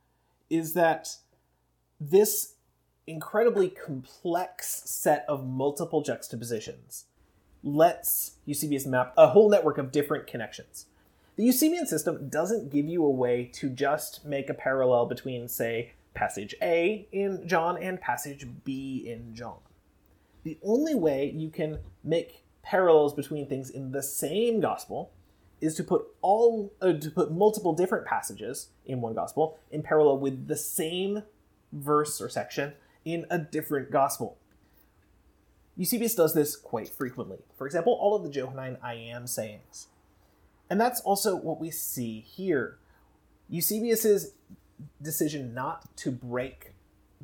is 0.48 0.72
that 0.74 1.16
this 2.00 2.54
incredibly 3.06 3.68
complex 3.68 4.82
set 4.84 5.24
of 5.28 5.46
multiple 5.46 6.02
juxtapositions 6.02 7.06
lets 7.64 8.36
Eusebius 8.44 8.86
map 8.86 9.12
a 9.16 9.28
whole 9.28 9.48
network 9.48 9.78
of 9.78 9.92
different 9.92 10.26
connections. 10.26 10.86
The 11.36 11.44
Eusebian 11.44 11.86
system 11.86 12.28
doesn't 12.28 12.70
give 12.70 12.86
you 12.86 13.04
a 13.04 13.10
way 13.10 13.50
to 13.54 13.70
just 13.70 14.24
make 14.24 14.50
a 14.50 14.54
parallel 14.54 15.06
between, 15.06 15.48
say, 15.48 15.92
passage 16.14 16.54
A 16.60 17.06
in 17.10 17.46
John 17.46 17.82
and 17.82 18.00
passage 18.00 18.46
B 18.64 19.04
in 19.06 19.34
John. 19.34 19.58
The 20.44 20.58
only 20.62 20.94
way 20.94 21.30
you 21.34 21.48
can 21.48 21.78
make 22.04 22.44
parallels 22.62 23.14
between 23.14 23.46
things 23.46 23.70
in 23.70 23.92
the 23.92 24.02
same 24.02 24.60
gospel 24.60 25.12
is 25.60 25.74
to 25.76 25.84
put 25.84 26.04
all 26.20 26.72
uh, 26.82 26.92
to 26.92 27.10
put 27.10 27.32
multiple 27.32 27.72
different 27.72 28.04
passages 28.04 28.68
in 28.84 29.00
one 29.00 29.14
gospel 29.14 29.58
in 29.70 29.82
parallel 29.82 30.18
with 30.18 30.48
the 30.48 30.56
same 30.56 31.22
verse 31.72 32.20
or 32.20 32.28
section 32.28 32.72
in 33.04 33.26
a 33.30 33.38
different 33.38 33.90
gospel. 33.90 34.36
Eusebius 35.76 36.14
does 36.14 36.34
this 36.34 36.54
quite 36.56 36.88
frequently. 36.88 37.38
For 37.56 37.66
example, 37.66 37.94
all 37.94 38.14
of 38.14 38.22
the 38.22 38.30
Johannine 38.30 38.76
I 38.82 38.94
am 38.94 39.26
sayings. 39.26 39.88
And 40.68 40.80
that's 40.80 41.00
also 41.00 41.36
what 41.36 41.60
we 41.60 41.70
see 41.70 42.20
here. 42.20 42.78
Eusebius's 43.48 44.32
decision 45.00 45.54
not 45.54 45.96
to 45.98 46.10
break 46.10 46.72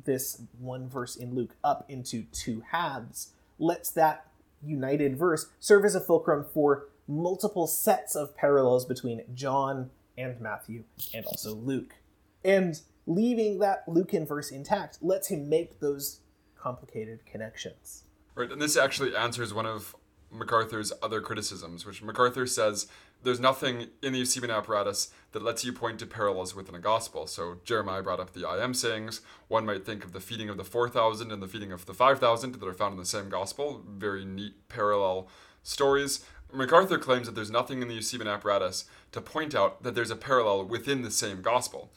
this 0.05 0.41
one 0.59 0.87
verse 0.87 1.15
in 1.15 1.35
Luke 1.35 1.55
up 1.63 1.85
into 1.89 2.23
two 2.31 2.63
halves 2.71 3.31
lets 3.57 3.91
that 3.91 4.25
united 4.63 5.17
verse 5.17 5.47
serve 5.59 5.85
as 5.85 5.95
a 5.95 5.99
fulcrum 5.99 6.45
for 6.53 6.85
multiple 7.07 7.67
sets 7.67 8.15
of 8.15 8.35
parallels 8.35 8.85
between 8.85 9.23
John 9.33 9.89
and 10.17 10.39
Matthew 10.39 10.83
and 11.13 11.25
also 11.25 11.53
Luke. 11.53 11.95
And 12.43 12.79
leaving 13.09 13.57
that 13.57 13.83
Lucan 13.87 14.25
verse 14.25 14.51
intact 14.51 14.99
lets 15.01 15.27
him 15.27 15.49
make 15.49 15.79
those 15.79 16.21
complicated 16.55 17.25
connections. 17.25 18.03
Right, 18.35 18.51
and 18.51 18.61
this 18.61 18.77
actually 18.77 19.15
answers 19.15 19.53
one 19.53 19.65
of 19.65 19.95
McArthur's 20.33 20.93
other 21.01 21.19
criticisms, 21.19 21.87
which 21.87 22.03
McArthur 22.03 22.47
says 22.47 22.85
there's 23.23 23.39
nothing 23.39 23.87
in 24.03 24.13
the 24.13 24.19
Eusebian 24.19 24.51
apparatus 24.51 25.11
that 25.31 25.41
lets 25.41 25.65
you 25.65 25.73
point 25.73 25.97
to 25.99 26.05
parallels 26.05 26.55
within 26.55 26.75
a 26.75 26.79
gospel. 26.79 27.25
So 27.25 27.57
Jeremiah 27.65 28.03
brought 28.03 28.19
up 28.19 28.33
the 28.33 28.47
I 28.47 28.63
am 28.63 28.75
sayings. 28.75 29.21
One 29.47 29.65
might 29.65 29.85
think 29.85 30.05
of 30.05 30.13
the 30.13 30.19
feeding 30.19 30.47
of 30.47 30.57
the 30.57 30.63
4,000 30.63 31.31
and 31.31 31.41
the 31.41 31.47
feeding 31.47 31.71
of 31.71 31.87
the 31.87 31.95
5,000 31.95 32.53
that 32.53 32.67
are 32.67 32.73
found 32.73 32.93
in 32.93 32.99
the 32.99 33.05
same 33.05 33.29
gospel. 33.29 33.83
Very 33.89 34.23
neat 34.23 34.53
parallel 34.69 35.27
stories. 35.63 36.23
McArthur 36.53 37.01
claims 37.01 37.25
that 37.25 37.33
there's 37.33 37.51
nothing 37.51 37.81
in 37.81 37.87
the 37.87 37.95
Eusebian 37.95 38.27
apparatus 38.27 38.85
to 39.11 39.19
point 39.19 39.55
out 39.55 39.81
that 39.81 39.95
there's 39.95 40.11
a 40.11 40.15
parallel 40.15 40.65
within 40.65 41.01
the 41.01 41.11
same 41.11 41.41
gospel. 41.41 41.91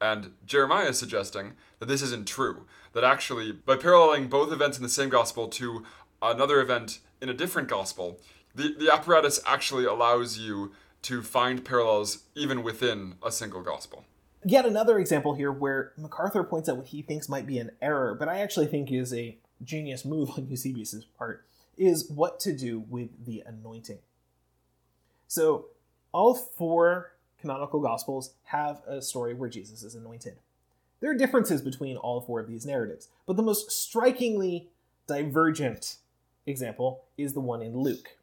And 0.00 0.32
Jeremiah 0.44 0.88
is 0.88 0.98
suggesting 0.98 1.52
that 1.78 1.86
this 1.86 2.02
isn't 2.02 2.28
true, 2.28 2.66
that 2.92 3.04
actually, 3.04 3.52
by 3.52 3.76
paralleling 3.76 4.28
both 4.28 4.52
events 4.52 4.76
in 4.76 4.82
the 4.82 4.88
same 4.88 5.08
gospel 5.08 5.48
to 5.48 5.84
another 6.20 6.60
event 6.60 6.98
in 7.20 7.28
a 7.28 7.34
different 7.34 7.68
gospel, 7.68 8.20
the, 8.54 8.74
the 8.78 8.92
apparatus 8.92 9.40
actually 9.46 9.84
allows 9.84 10.38
you 10.38 10.72
to 11.02 11.22
find 11.22 11.64
parallels 11.64 12.24
even 12.34 12.62
within 12.62 13.14
a 13.24 13.30
single 13.30 13.62
gospel. 13.62 14.04
Yet 14.44 14.66
another 14.66 14.98
example 14.98 15.34
here 15.34 15.52
where 15.52 15.92
McArthur 15.98 16.48
points 16.48 16.68
out 16.68 16.76
what 16.76 16.86
he 16.86 17.02
thinks 17.02 17.28
might 17.28 17.46
be 17.46 17.58
an 17.58 17.70
error, 17.80 18.14
but 18.14 18.28
I 18.28 18.38
actually 18.38 18.66
think 18.66 18.92
is 18.92 19.12
a 19.12 19.38
genius 19.62 20.04
move 20.04 20.30
on 20.30 20.46
Eusebius's 20.50 21.04
part, 21.04 21.44
is 21.76 22.10
what 22.10 22.40
to 22.40 22.52
do 22.52 22.80
with 22.88 23.24
the 23.24 23.42
anointing. 23.46 23.98
So, 25.26 25.66
all 26.12 26.34
four 26.34 27.12
canonical 27.40 27.80
gospels 27.80 28.34
have 28.44 28.82
a 28.86 29.02
story 29.02 29.34
where 29.34 29.48
Jesus 29.48 29.82
is 29.82 29.94
anointed. 29.94 30.36
There 31.00 31.10
are 31.10 31.16
differences 31.16 31.62
between 31.62 31.96
all 31.96 32.20
four 32.20 32.40
of 32.40 32.48
these 32.48 32.66
narratives, 32.66 33.08
but 33.26 33.36
the 33.36 33.42
most 33.42 33.70
strikingly 33.70 34.68
divergent 35.06 35.96
example 36.46 37.04
is 37.16 37.34
the 37.34 37.40
one 37.40 37.62
in 37.62 37.76
Luke. 37.76 38.16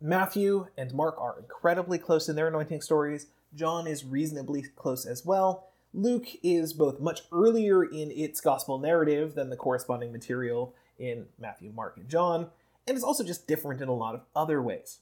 Matthew 0.00 0.66
and 0.76 0.92
Mark 0.92 1.18
are 1.18 1.38
incredibly 1.38 1.98
close 1.98 2.28
in 2.28 2.36
their 2.36 2.48
anointing 2.48 2.82
stories. 2.82 3.26
John 3.54 3.86
is 3.86 4.04
reasonably 4.04 4.62
close 4.76 5.06
as 5.06 5.24
well. 5.24 5.68
Luke 5.94 6.26
is 6.42 6.74
both 6.74 7.00
much 7.00 7.22
earlier 7.32 7.82
in 7.82 8.10
its 8.10 8.40
gospel 8.42 8.78
narrative 8.78 9.34
than 9.34 9.48
the 9.48 9.56
corresponding 9.56 10.12
material 10.12 10.74
in 10.98 11.26
Matthew, 11.38 11.72
Mark, 11.72 11.96
and 11.96 12.08
John, 12.08 12.50
and 12.86 12.96
is 12.96 13.04
also 13.04 13.24
just 13.24 13.46
different 13.46 13.80
in 13.80 13.88
a 13.88 13.94
lot 13.94 14.14
of 14.14 14.22
other 14.34 14.60
ways. 14.60 14.98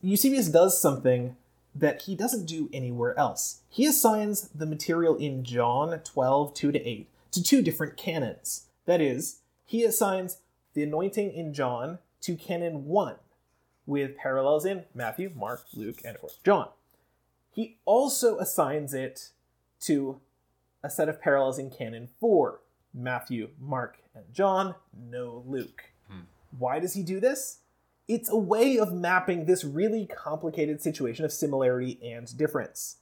Eusebius 0.00 0.48
does 0.48 0.80
something 0.80 1.36
that 1.78 2.02
he 2.02 2.14
doesn't 2.14 2.46
do 2.46 2.68
anywhere 2.72 3.18
else. 3.18 3.60
He 3.68 3.86
assigns 3.86 4.48
the 4.48 4.66
material 4.66 5.16
in 5.16 5.44
John 5.44 5.98
12, 6.00 6.54
2 6.54 6.72
to 6.72 6.88
8 6.88 7.08
to 7.32 7.42
two 7.42 7.62
different 7.62 7.96
canons. 7.96 8.66
That 8.86 9.00
is, 9.00 9.40
he 9.64 9.84
assigns 9.84 10.38
the 10.74 10.82
anointing 10.82 11.32
in 11.32 11.52
John 11.52 11.98
to 12.22 12.34
canon 12.34 12.86
1, 12.86 13.16
with 13.86 14.16
parallels 14.16 14.64
in 14.64 14.84
Matthew, 14.94 15.30
Mark, 15.34 15.66
Luke, 15.74 16.00
and 16.04 16.14
of 16.14 16.20
course 16.20 16.38
John. 16.44 16.68
He 17.50 17.76
also 17.84 18.38
assigns 18.38 18.92
it 18.92 19.30
to 19.80 20.20
a 20.82 20.90
set 20.90 21.08
of 21.08 21.20
parallels 21.20 21.58
in 21.58 21.70
canon 21.70 22.08
4, 22.18 22.60
Matthew, 22.94 23.50
Mark, 23.60 23.98
and 24.14 24.24
John, 24.32 24.74
no 24.96 25.44
Luke. 25.46 25.84
Hmm. 26.08 26.20
Why 26.58 26.80
does 26.80 26.94
he 26.94 27.02
do 27.02 27.20
this? 27.20 27.58
It's 28.08 28.30
a 28.30 28.36
way 28.36 28.78
of 28.78 28.92
mapping 28.92 29.44
this 29.44 29.62
really 29.64 30.06
complicated 30.06 30.82
situation 30.82 31.24
of 31.24 31.32
similarity 31.32 31.98
and 32.02 32.34
difference. 32.36 32.96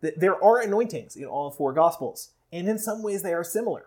There 0.00 0.42
are 0.44 0.60
anointings 0.60 1.16
in 1.16 1.24
all 1.24 1.50
four 1.50 1.72
Gospels, 1.72 2.30
and 2.52 2.68
in 2.68 2.78
some 2.78 3.02
ways 3.02 3.22
they 3.22 3.32
are 3.32 3.42
similar. 3.42 3.86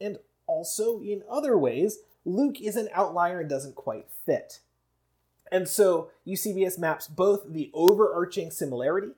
And 0.00 0.18
also, 0.46 1.00
in 1.00 1.22
other 1.30 1.56
ways, 1.56 2.00
Luke 2.24 2.60
is 2.60 2.76
an 2.76 2.88
outlier 2.92 3.40
and 3.40 3.48
doesn't 3.48 3.76
quite 3.76 4.06
fit. 4.10 4.60
And 5.50 5.68
so 5.68 6.10
Eusebius 6.24 6.76
maps 6.76 7.06
both 7.06 7.44
the 7.48 7.70
overarching 7.72 8.50
similarity 8.50 9.12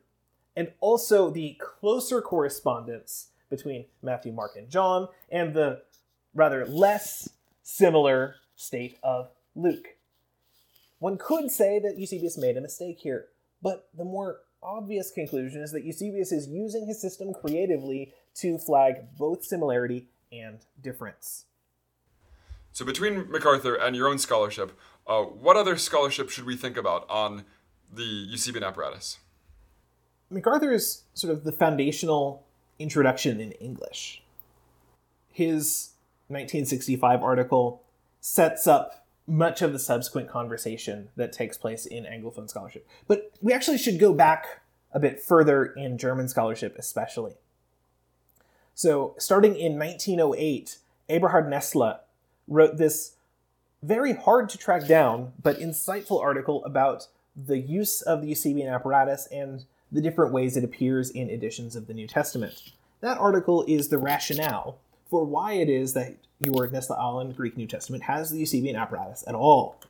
and 0.55 0.73
also 0.81 1.31
the 1.31 1.57
closer 1.59 2.21
correspondence 2.21 3.29
between 3.49 3.87
Matthew, 4.03 4.33
Mark, 4.33 4.57
and 4.57 4.69
John, 4.69 5.09
and 5.31 5.55
the 5.55 5.83
rather 6.35 6.67
less 6.67 7.31
similar 7.63 8.37
state 8.57 8.99
of 9.03 9.31
Luke. 9.57 9.97
One 10.99 11.17
could 11.17 11.51
say 11.51 11.79
that 11.79 11.99
Eusebius 11.99 12.37
made 12.37 12.57
a 12.57 12.61
mistake 12.61 12.99
here, 13.01 13.27
but 13.63 13.89
the 13.97 14.05
more 14.05 14.41
obvious 14.63 15.11
conclusion 15.11 15.63
is 15.63 15.71
that 15.73 15.85
Eusebius 15.85 16.33
is 16.33 16.49
using 16.49 16.87
his 16.87 17.01
system 17.01 17.33
creatively 17.33 18.13
to 18.35 18.59
flag 18.59 19.17
both 19.17 19.45
similarity 19.45 20.09
and 20.33 20.59
difference. 20.81 21.45
So, 22.73 22.85
between 22.85 23.25
McArthur 23.25 23.81
and 23.81 23.97
your 23.97 24.09
own 24.09 24.19
scholarship, 24.19 24.79
uh, 25.07 25.23
what 25.23 25.57
other 25.57 25.77
scholarship 25.77 26.31
should 26.31 26.45
we 26.45 26.57
think 26.57 26.77
about 26.77 27.09
on 27.09 27.45
the 27.93 28.03
Eusebian 28.03 28.63
apparatus? 28.63 29.19
McArthur 30.31 30.75
is 30.75 31.05
sort 31.15 31.33
of 31.33 31.45
the 31.45 31.53
foundational 31.53 32.45
introduction 32.79 33.41
in 33.41 33.53
English. 33.53 34.23
His 35.33 35.91
1965 36.29 37.23
article 37.23 37.83
sets 38.21 38.67
up 38.67 39.08
much 39.29 39.63
of 39.63 39.73
the 39.73 39.79
subsequent 39.79 40.29
conversation 40.29 41.11
that 41.17 41.33
takes 41.33 41.57
place 41.57 41.85
in 41.87 42.05
Anglophone 42.05 42.49
scholarship. 42.49 42.89
But 43.07 43.31
we 43.41 43.53
actually 43.53 43.79
should 43.79 43.99
go 43.99 44.15
back 44.15 44.63
a 44.93 44.99
bit 44.99 45.21
further 45.21 45.67
in 45.67 45.99
German 45.99 46.29
scholarship, 46.29 46.75
especially. 46.79 47.35
So, 48.75 49.15
starting 49.19 49.57
in 49.57 49.79
1908, 49.79 50.79
Eberhard 51.09 51.51
Nestle 51.51 52.01
wrote 52.47 52.79
this 52.79 53.17
very 53.83 54.15
hard 54.15 54.49
to 54.49 54.59
track 54.59 54.87
down 54.87 55.33
but 55.43 55.59
insightful 55.59 56.21
article 56.23 56.65
about 56.65 57.09
the 57.37 57.59
use 57.59 58.03
of 58.03 58.23
the 58.23 58.29
Eusebian 58.29 58.73
apparatus 58.73 59.27
and 59.31 59.65
the 59.93 60.01
different 60.01 60.33
ways 60.33 60.57
it 60.57 60.65
appears 60.65 61.11
in 61.11 61.31
editions 61.31 61.77
of 61.77 61.87
the 61.87 61.95
New 61.95 62.07
Testament. 62.07 62.73
That 63.01 63.19
article 63.19 63.65
is 63.69 63.89
the 63.89 63.99
rationale 63.99 64.79
for 65.09 65.25
why 65.25 65.55
it 65.55 65.69
is 65.69 65.95
that 65.95 66.17
your 66.41 66.69
Nestle 66.69 66.97
Aland 66.97 67.37
Greek 67.37 67.57
New 67.57 67.67
Testament 67.67 68.05
has 68.05 68.31
the 68.31 68.39
Eusebian 68.39 68.77
apparatus 68.77 69.25
at 69.27 69.35
all. 69.35 69.81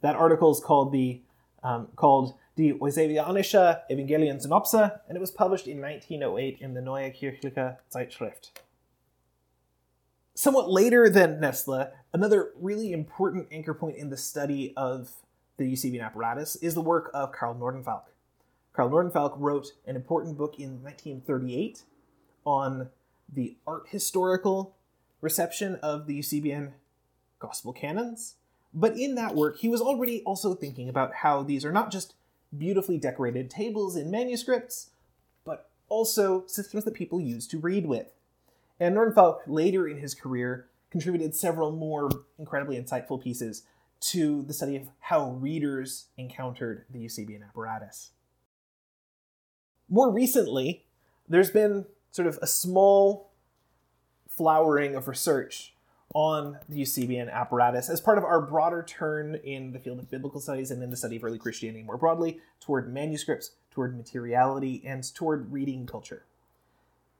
That 0.00 0.16
article 0.16 0.50
is 0.50 0.60
called 0.60 0.92
the 0.92 1.20
um, 1.62 1.88
called 1.96 2.34
Die 2.56 2.72
Eusebianische 2.72 3.80
Evangeliensynopse, 3.90 5.00
and 5.08 5.16
it 5.16 5.20
was 5.20 5.30
published 5.30 5.66
in 5.66 5.80
1908 5.80 6.58
in 6.60 6.74
the 6.74 6.80
Neue 6.80 7.10
Kirchliche 7.10 7.78
Zeitschrift. 7.92 8.50
Somewhat 10.34 10.70
later 10.70 11.10
than 11.10 11.40
Nestle, 11.40 11.90
another 12.12 12.52
really 12.60 12.92
important 12.92 13.48
anchor 13.50 13.74
point 13.74 13.96
in 13.96 14.08
the 14.08 14.16
study 14.16 14.72
of 14.76 15.10
the 15.56 15.66
Eusebian 15.66 16.04
apparatus 16.04 16.54
is 16.56 16.74
the 16.74 16.80
work 16.80 17.10
of 17.12 17.32
Carl 17.32 17.56
Nordenfalk. 17.56 18.04
Carl 18.72 18.88
Nordenfalk 18.88 19.34
wrote 19.36 19.72
an 19.86 19.96
important 19.96 20.38
book 20.38 20.54
in 20.60 20.80
1938 20.82 21.82
on 22.44 22.88
the 23.32 23.56
art 23.66 23.88
historical 23.88 24.76
reception 25.20 25.76
of 25.76 26.06
the 26.06 26.14
Eusebian 26.14 26.74
gospel 27.38 27.72
canons. 27.72 28.34
But 28.74 28.96
in 28.96 29.14
that 29.14 29.34
work, 29.34 29.58
he 29.58 29.68
was 29.68 29.80
already 29.80 30.22
also 30.22 30.54
thinking 30.54 30.88
about 30.88 31.16
how 31.16 31.42
these 31.42 31.64
are 31.64 31.72
not 31.72 31.90
just 31.90 32.14
beautifully 32.56 32.98
decorated 32.98 33.50
tables 33.50 33.96
in 33.96 34.10
manuscripts, 34.10 34.90
but 35.44 35.70
also 35.88 36.44
systems 36.46 36.84
that 36.84 36.94
people 36.94 37.20
use 37.20 37.46
to 37.48 37.58
read 37.58 37.86
with. 37.86 38.12
And 38.80 38.96
Nordenfalk, 38.96 39.38
later 39.46 39.88
in 39.88 39.98
his 39.98 40.14
career, 40.14 40.68
contributed 40.90 41.34
several 41.34 41.72
more 41.72 42.10
incredibly 42.38 42.80
insightful 42.80 43.22
pieces 43.22 43.64
to 44.00 44.42
the 44.42 44.54
study 44.54 44.76
of 44.76 44.88
how 45.00 45.32
readers 45.32 46.06
encountered 46.16 46.84
the 46.90 47.00
Eusebian 47.00 47.42
apparatus. 47.42 48.10
More 49.88 50.12
recently, 50.12 50.84
there's 51.28 51.50
been 51.50 51.86
sort 52.10 52.28
of 52.28 52.38
a 52.42 52.46
small 52.46 53.30
flowering 54.28 54.94
of 54.94 55.08
research 55.08 55.74
on 56.14 56.58
the 56.68 56.78
Eusebian 56.78 57.28
apparatus 57.28 57.90
as 57.90 58.00
part 58.00 58.18
of 58.18 58.24
our 58.24 58.40
broader 58.40 58.82
turn 58.82 59.34
in 59.36 59.72
the 59.72 59.78
field 59.78 59.98
of 59.98 60.10
biblical 60.10 60.40
studies 60.40 60.70
and 60.70 60.82
in 60.82 60.90
the 60.90 60.96
study 60.96 61.16
of 61.16 61.24
early 61.24 61.38
Christianity 61.38 61.82
more 61.82 61.98
broadly 61.98 62.40
toward 62.60 62.92
manuscripts, 62.92 63.52
toward 63.70 63.96
materiality, 63.96 64.82
and 64.86 65.14
toward 65.14 65.52
reading 65.52 65.86
culture. 65.86 66.24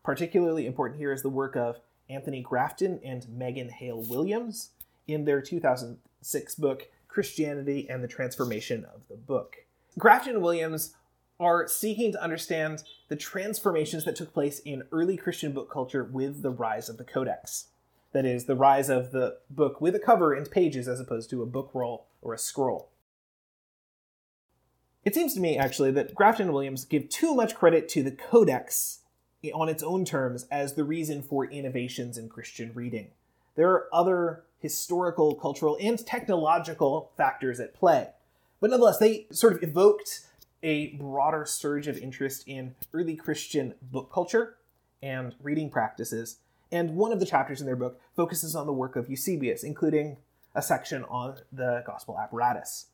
Particularly 0.03 0.67
important 0.67 0.99
here 0.99 1.13
is 1.13 1.23
the 1.23 1.29
work 1.29 1.55
of 1.55 1.81
Anthony 2.09 2.41
Grafton 2.41 2.99
and 3.05 3.29
Megan 3.29 3.69
Hale 3.69 4.03
Williams 4.03 4.71
in 5.07 5.25
their 5.25 5.43
2006 5.43 6.55
book, 6.55 6.89
Christianity 7.09 7.87
and 7.91 8.03
the 8.03 8.09
Transformation 8.09 8.87
of 8.87 9.07
the 9.09 9.17
Book. 9.17 9.57
Grafton 9.99 10.35
and 10.37 10.43
Williams 10.43 10.95
are 11.41 11.69
seeking 11.69 12.13
to 12.13 12.23
understand 12.23 12.83
the 13.09 13.17
transformations 13.17 14.05
that 14.05 14.17
took 14.17 14.33
place 14.33 14.59
in 14.61 14.83
early 14.91 15.17
Christian 15.17 15.53
book 15.53 15.71
culture 15.71 16.05
with 16.05 16.43
the 16.43 16.51
rise 16.51 16.89
of 16.89 16.97
the 16.97 17.05
Codex. 17.05 17.67
That 18.13 18.25
is, 18.25 18.47
the 18.47 18.57
rise 18.57 18.89
of 18.89 19.13
the 19.13 19.39
book 19.51 19.81
with 19.81 19.95
a 19.95 20.01
cover 20.01 20.33
and 20.33 20.51
pages 20.51 20.89
as 20.89 20.99
opposed 20.99 21.31
to 21.31 21.43
a 21.43 21.47
book 21.47 21.71
roll 21.75 22.07
or 22.23 22.35
a 22.35 22.39
scroll. 22.39 22.91
It 25.05 25.15
seems 25.15 25.35
to 25.35 25.41
me, 25.41 25.57
actually, 25.57 25.91
that 25.93 26.15
Grafton 26.15 26.47
and 26.47 26.55
Williams 26.55 26.85
give 26.85 27.09
too 27.09 27.35
much 27.35 27.55
credit 27.55 27.89
to 27.91 28.03
the 28.03 28.11
Codex 28.11 29.01
on 29.55 29.69
its 29.69 29.83
own 29.83 30.05
terms 30.05 30.47
as 30.51 30.75
the 30.75 30.85
reason 30.85 31.23
for 31.23 31.45
innovations 31.45 32.19
in 32.19 32.29
Christian 32.29 32.73
reading. 32.75 33.09
There 33.55 33.71
are 33.71 33.89
other 33.93 34.45
historical, 34.59 35.35
cultural, 35.35 35.79
and 35.81 36.05
technological 36.05 37.13
factors 37.17 37.61
at 37.61 37.75
play. 37.75 38.09
But 38.61 38.71
nonetheless, 38.71 38.99
they 38.99 39.27
sort 39.31 39.53
of 39.53 39.63
evoked 39.63 40.27
a 40.63 40.89
broader 40.97 41.45
surge 41.47 41.87
of 41.87 41.99
interest 41.99 42.45
in 42.47 42.75
early 42.93 43.17
Christian 43.17 43.75
book 43.83 44.13
culture 44.13 44.57
and 45.03 45.35
reading 45.41 45.71
practices. 45.71 46.39
And 46.71 46.97
one 46.97 47.13
of 47.13 47.21
the 47.21 47.27
chapters 47.27 47.61
in 47.61 47.67
their 47.67 47.77
book 47.77 48.01
focuses 48.15 48.55
on 48.55 48.67
the 48.67 48.73
work 48.73 48.97
of 48.97 49.09
Eusebius, 49.09 49.63
including 49.63 50.19
a 50.55 50.63
section 50.63 51.05
on 51.05 51.37
the 51.53 51.83
gospel 51.87 52.19
apparatus. 52.19 52.87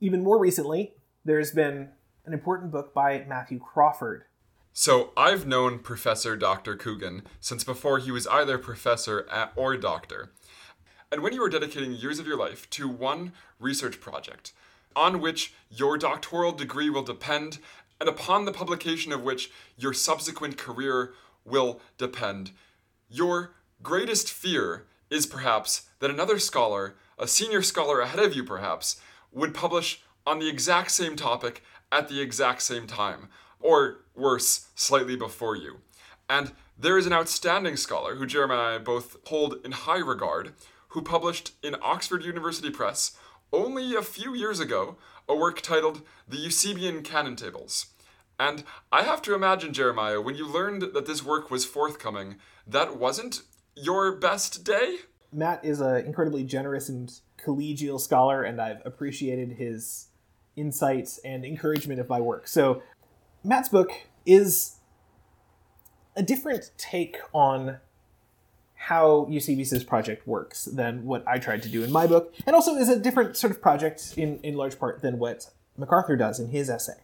Even 0.00 0.22
more 0.22 0.38
recently, 0.38 0.94
there's 1.24 1.52
been 1.52 1.90
an 2.24 2.32
important 2.32 2.72
book 2.72 2.92
by 2.92 3.24
Matthew 3.26 3.58
Crawford. 3.58 4.24
So, 4.72 5.12
I've 5.16 5.46
known 5.46 5.78
Professor 5.78 6.36
Dr. 6.36 6.76
Coogan 6.76 7.22
since 7.40 7.64
before 7.64 7.98
he 7.98 8.10
was 8.10 8.26
either 8.26 8.58
professor 8.58 9.26
or 9.56 9.76
doctor. 9.76 10.32
And 11.10 11.22
when 11.22 11.32
you 11.32 11.42
are 11.42 11.48
dedicating 11.48 11.92
years 11.92 12.18
of 12.18 12.26
your 12.26 12.36
life 12.36 12.68
to 12.70 12.88
one 12.88 13.32
research 13.58 14.00
project, 14.00 14.52
on 14.96 15.20
which 15.20 15.52
your 15.70 15.98
doctoral 15.98 16.50
degree 16.50 16.90
will 16.90 17.02
depend, 17.02 17.58
and 18.00 18.08
upon 18.08 18.44
the 18.44 18.52
publication 18.52 19.12
of 19.12 19.22
which 19.22 19.50
your 19.76 19.92
subsequent 19.92 20.56
career 20.56 21.12
will 21.44 21.80
depend. 21.98 22.50
Your 23.08 23.52
greatest 23.82 24.30
fear 24.30 24.86
is 25.10 25.26
perhaps 25.26 25.82
that 26.00 26.10
another 26.10 26.38
scholar, 26.38 26.96
a 27.18 27.28
senior 27.28 27.62
scholar 27.62 28.00
ahead 28.00 28.18
of 28.18 28.34
you 28.34 28.42
perhaps, 28.42 29.00
would 29.30 29.54
publish 29.54 30.02
on 30.26 30.38
the 30.38 30.48
exact 30.48 30.90
same 30.90 31.14
topic 31.14 31.62
at 31.92 32.08
the 32.08 32.20
exact 32.20 32.62
same 32.62 32.86
time, 32.86 33.28
or 33.60 33.98
worse, 34.16 34.68
slightly 34.74 35.14
before 35.14 35.54
you. 35.54 35.76
And 36.28 36.52
there 36.76 36.98
is 36.98 37.06
an 37.06 37.12
outstanding 37.12 37.76
scholar 37.76 38.16
who 38.16 38.26
Jeremiah 38.26 38.74
and 38.74 38.82
I 38.82 38.84
both 38.84 39.16
hold 39.26 39.64
in 39.64 39.72
high 39.72 39.98
regard, 39.98 40.52
who 40.88 41.02
published 41.02 41.52
in 41.62 41.76
Oxford 41.80 42.24
University 42.24 42.70
Press 42.70 43.16
only 43.52 43.94
a 43.94 44.02
few 44.02 44.34
years 44.34 44.60
ago 44.60 44.96
a 45.28 45.34
work 45.34 45.60
titled 45.60 46.02
The 46.28 46.36
Eusebian 46.36 47.02
Canon 47.02 47.36
Tables. 47.36 47.86
And 48.38 48.64
I 48.92 49.02
have 49.02 49.22
to 49.22 49.34
imagine, 49.34 49.72
Jeremiah, 49.72 50.20
when 50.20 50.34
you 50.34 50.46
learned 50.46 50.82
that 50.94 51.06
this 51.06 51.24
work 51.24 51.50
was 51.50 51.64
forthcoming, 51.64 52.36
that 52.66 52.96
wasn't 52.96 53.42
your 53.74 54.12
best 54.12 54.64
day? 54.64 54.96
Matt 55.32 55.64
is 55.64 55.80
an 55.80 56.04
incredibly 56.04 56.44
generous 56.44 56.88
and 56.88 57.12
collegial 57.42 58.00
scholar, 58.00 58.42
and 58.42 58.60
I've 58.60 58.82
appreciated 58.84 59.52
his 59.52 60.08
insights 60.54 61.18
and 61.24 61.44
encouragement 61.44 62.00
of 62.00 62.08
my 62.08 62.20
work. 62.20 62.46
So, 62.46 62.82
Matt's 63.42 63.68
book 63.68 63.90
is 64.24 64.76
a 66.14 66.22
different 66.22 66.72
take 66.76 67.16
on 67.32 67.78
how 68.76 69.26
Eusebius's 69.28 69.82
project 69.82 70.26
works 70.26 70.66
than 70.66 71.04
what 71.04 71.26
I 71.26 71.38
tried 71.38 71.62
to 71.64 71.68
do 71.68 71.82
in 71.82 71.90
my 71.90 72.06
book, 72.06 72.32
and 72.46 72.54
also 72.54 72.76
is 72.76 72.88
a 72.88 72.98
different 72.98 73.36
sort 73.36 73.50
of 73.50 73.60
project 73.60 74.14
in, 74.16 74.38
in 74.42 74.56
large 74.56 74.78
part 74.78 75.02
than 75.02 75.18
what 75.18 75.50
McArthur 75.78 76.18
does 76.18 76.38
in 76.38 76.48
his 76.48 76.70
essay. 76.70 77.00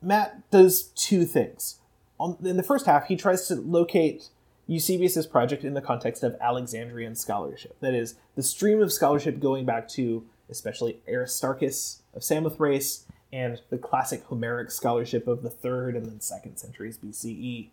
Matt 0.00 0.50
does 0.50 0.84
two 0.96 1.24
things. 1.24 1.78
On, 2.18 2.36
in 2.44 2.56
the 2.56 2.62
first 2.62 2.86
half, 2.86 3.06
he 3.06 3.16
tries 3.16 3.46
to 3.48 3.54
locate 3.54 4.28
Eusebius's 4.66 5.26
project 5.26 5.64
in 5.64 5.74
the 5.74 5.80
context 5.80 6.22
of 6.22 6.36
Alexandrian 6.40 7.14
scholarship. 7.14 7.76
That 7.80 7.94
is, 7.94 8.16
the 8.34 8.42
stream 8.42 8.82
of 8.82 8.92
scholarship 8.92 9.38
going 9.38 9.64
back 9.64 9.88
to 9.90 10.24
especially 10.50 10.98
Aristarchus 11.08 12.02
of 12.14 12.22
Samothrace 12.22 13.04
and 13.32 13.60
the 13.70 13.78
classic 13.78 14.24
Homeric 14.24 14.70
scholarship 14.70 15.26
of 15.26 15.42
the 15.42 15.50
third 15.50 15.96
and 15.96 16.06
then 16.06 16.20
second 16.20 16.58
centuries 16.58 16.98
BCE. 16.98 17.68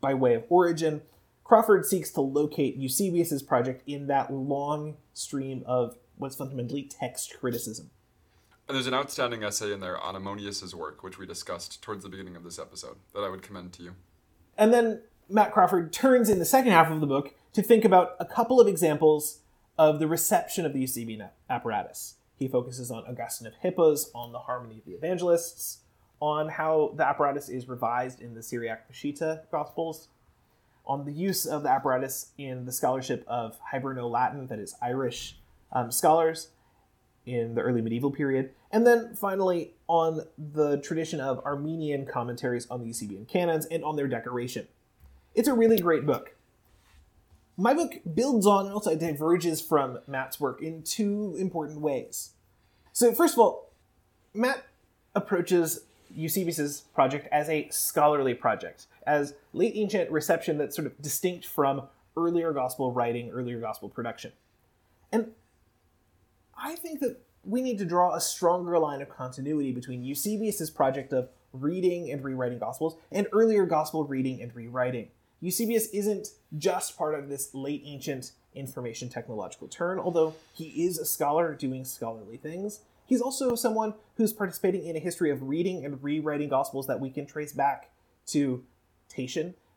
By 0.00 0.14
way 0.14 0.34
of 0.34 0.44
origin, 0.48 1.02
Crawford 1.50 1.84
seeks 1.84 2.10
to 2.10 2.20
locate 2.20 2.76
Eusebius's 2.76 3.42
project 3.42 3.82
in 3.84 4.06
that 4.06 4.32
long 4.32 4.98
stream 5.14 5.64
of 5.66 5.96
what's 6.16 6.36
fundamentally 6.36 6.84
text 6.84 7.34
criticism. 7.40 7.90
And 8.68 8.76
there's 8.76 8.86
an 8.86 8.94
outstanding 8.94 9.42
essay 9.42 9.72
in 9.72 9.80
there 9.80 9.98
on 9.98 10.14
Ammonius's 10.14 10.76
work, 10.76 11.02
which 11.02 11.18
we 11.18 11.26
discussed 11.26 11.82
towards 11.82 12.04
the 12.04 12.08
beginning 12.08 12.36
of 12.36 12.44
this 12.44 12.60
episode, 12.60 12.98
that 13.14 13.24
I 13.24 13.28
would 13.28 13.42
commend 13.42 13.72
to 13.72 13.82
you. 13.82 13.96
And 14.56 14.72
then 14.72 15.02
Matt 15.28 15.52
Crawford 15.52 15.92
turns 15.92 16.30
in 16.30 16.38
the 16.38 16.44
second 16.44 16.70
half 16.70 16.88
of 16.88 17.00
the 17.00 17.06
book 17.08 17.34
to 17.54 17.62
think 17.62 17.84
about 17.84 18.12
a 18.20 18.24
couple 18.24 18.60
of 18.60 18.68
examples 18.68 19.40
of 19.76 19.98
the 19.98 20.06
reception 20.06 20.64
of 20.64 20.72
the 20.72 20.78
Eusebian 20.78 21.30
apparatus. 21.50 22.14
He 22.36 22.46
focuses 22.46 22.92
on 22.92 23.02
Augustine 23.08 23.48
of 23.48 23.54
Hippo's, 23.60 24.12
on 24.14 24.30
the 24.30 24.38
harmony 24.38 24.78
of 24.78 24.84
the 24.84 24.92
evangelists, 24.92 25.80
on 26.20 26.48
how 26.48 26.94
the 26.96 27.04
apparatus 27.04 27.48
is 27.48 27.66
revised 27.66 28.20
in 28.20 28.34
the 28.34 28.42
Syriac 28.44 28.88
Peshitta 28.88 29.50
Gospels, 29.50 30.10
on 30.90 31.04
the 31.04 31.12
use 31.12 31.46
of 31.46 31.62
the 31.62 31.68
apparatus 31.68 32.32
in 32.36 32.66
the 32.66 32.72
scholarship 32.72 33.24
of 33.28 33.56
Hiberno 33.72 34.10
Latin, 34.10 34.48
that 34.48 34.58
is, 34.58 34.74
Irish 34.82 35.36
um, 35.70 35.92
scholars 35.92 36.48
in 37.24 37.54
the 37.54 37.60
early 37.60 37.80
medieval 37.80 38.10
period, 38.10 38.50
and 38.72 38.84
then 38.84 39.14
finally 39.14 39.74
on 39.86 40.22
the 40.36 40.78
tradition 40.78 41.20
of 41.20 41.38
Armenian 41.44 42.06
commentaries 42.06 42.66
on 42.68 42.80
the 42.80 42.86
Eusebian 42.86 43.24
canons 43.24 43.66
and 43.66 43.84
on 43.84 43.94
their 43.94 44.08
decoration. 44.08 44.66
It's 45.32 45.46
a 45.46 45.54
really 45.54 45.78
great 45.78 46.04
book. 46.04 46.34
My 47.56 47.72
book 47.72 48.00
builds 48.12 48.44
on 48.44 48.66
and 48.66 48.74
also 48.74 48.96
diverges 48.96 49.60
from 49.60 50.00
Matt's 50.08 50.40
work 50.40 50.60
in 50.60 50.82
two 50.82 51.36
important 51.38 51.80
ways. 51.80 52.30
So, 52.92 53.14
first 53.14 53.34
of 53.34 53.38
all, 53.38 53.70
Matt 54.34 54.64
approaches 55.14 55.84
Eusebius's 56.12 56.80
project 56.94 57.28
as 57.30 57.48
a 57.48 57.68
scholarly 57.70 58.34
project, 58.34 58.86
as 59.10 59.34
late 59.52 59.72
ancient 59.74 60.08
reception 60.08 60.56
that's 60.56 60.76
sort 60.76 60.86
of 60.86 61.02
distinct 61.02 61.44
from 61.44 61.82
earlier 62.16 62.52
gospel 62.52 62.92
writing, 62.92 63.28
earlier 63.30 63.58
gospel 63.58 63.88
production. 63.88 64.30
And 65.10 65.32
I 66.56 66.76
think 66.76 67.00
that 67.00 67.20
we 67.42 67.60
need 67.60 67.78
to 67.78 67.84
draw 67.84 68.14
a 68.14 68.20
stronger 68.20 68.78
line 68.78 69.02
of 69.02 69.08
continuity 69.08 69.72
between 69.72 70.04
Eusebius's 70.04 70.70
project 70.70 71.12
of 71.12 71.28
reading 71.52 72.12
and 72.12 72.22
rewriting 72.22 72.60
gospels 72.60 72.96
and 73.10 73.26
earlier 73.32 73.66
gospel 73.66 74.04
reading 74.04 74.40
and 74.40 74.54
rewriting. 74.54 75.08
Eusebius 75.40 75.88
isn't 75.88 76.28
just 76.56 76.96
part 76.96 77.16
of 77.16 77.28
this 77.28 77.52
late 77.52 77.82
ancient 77.84 78.30
information 78.54 79.08
technological 79.08 79.66
turn, 79.66 79.98
although 79.98 80.34
he 80.54 80.84
is 80.84 80.98
a 80.98 81.04
scholar 81.04 81.54
doing 81.54 81.84
scholarly 81.84 82.36
things. 82.36 82.80
He's 83.06 83.20
also 83.20 83.56
someone 83.56 83.94
who's 84.16 84.32
participating 84.32 84.86
in 84.86 84.94
a 84.94 85.00
history 85.00 85.30
of 85.30 85.48
reading 85.48 85.84
and 85.84 86.00
rewriting 86.00 86.48
gospels 86.48 86.86
that 86.86 87.00
we 87.00 87.10
can 87.10 87.26
trace 87.26 87.52
back 87.52 87.90
to 88.26 88.62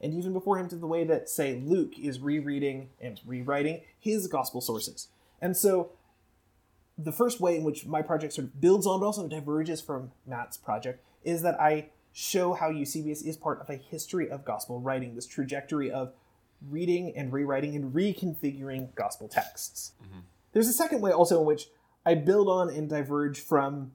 And 0.02 0.14
even 0.14 0.34
before 0.34 0.58
him 0.58 0.68
to 0.70 0.76
the 0.76 0.88
way 0.88 1.04
that, 1.06 1.30
say, 1.30 1.62
Luke 1.64 1.98
is 1.98 2.20
rereading 2.20 2.90
and 3.02 3.20
rewriting 3.26 3.82
his 4.00 4.28
gospel 4.28 4.60
sources. 4.60 5.08
And 5.42 5.56
so 5.56 5.92
the 6.98 7.12
first 7.12 7.40
way 7.40 7.56
in 7.56 7.64
which 7.64 7.86
my 7.86 8.02
project 8.02 8.34
sort 8.34 8.48
of 8.48 8.62
builds 8.62 8.86
on 8.86 9.00
but 9.00 9.06
also 9.06 9.28
diverges 9.28 9.82
from 9.82 10.12
Matt's 10.28 10.58
project 10.58 11.04
is 11.24 11.42
that 11.42 11.60
I 11.60 11.88
show 12.12 12.54
how 12.54 12.70
Eusebius 12.70 13.22
is 13.22 13.38
part 13.38 13.60
of 13.62 13.70
a 13.70 13.76
history 13.76 14.30
of 14.30 14.46
gospel 14.46 14.80
writing, 14.80 15.16
this 15.16 15.26
trajectory 15.26 15.90
of 15.90 16.14
reading 16.70 17.14
and 17.16 17.34
rewriting 17.34 17.76
and 17.76 17.94
reconfiguring 17.94 18.94
gospel 18.96 19.28
texts. 19.28 19.94
Mm-hmm. 20.04 20.20
There's 20.54 20.68
a 20.68 20.74
second 20.74 21.02
way 21.02 21.12
also 21.12 21.40
in 21.40 21.46
which 21.46 21.70
I 22.06 22.16
build 22.16 22.48
on 22.48 22.70
and 22.70 22.90
diverge 22.90 23.40
from 23.40 23.94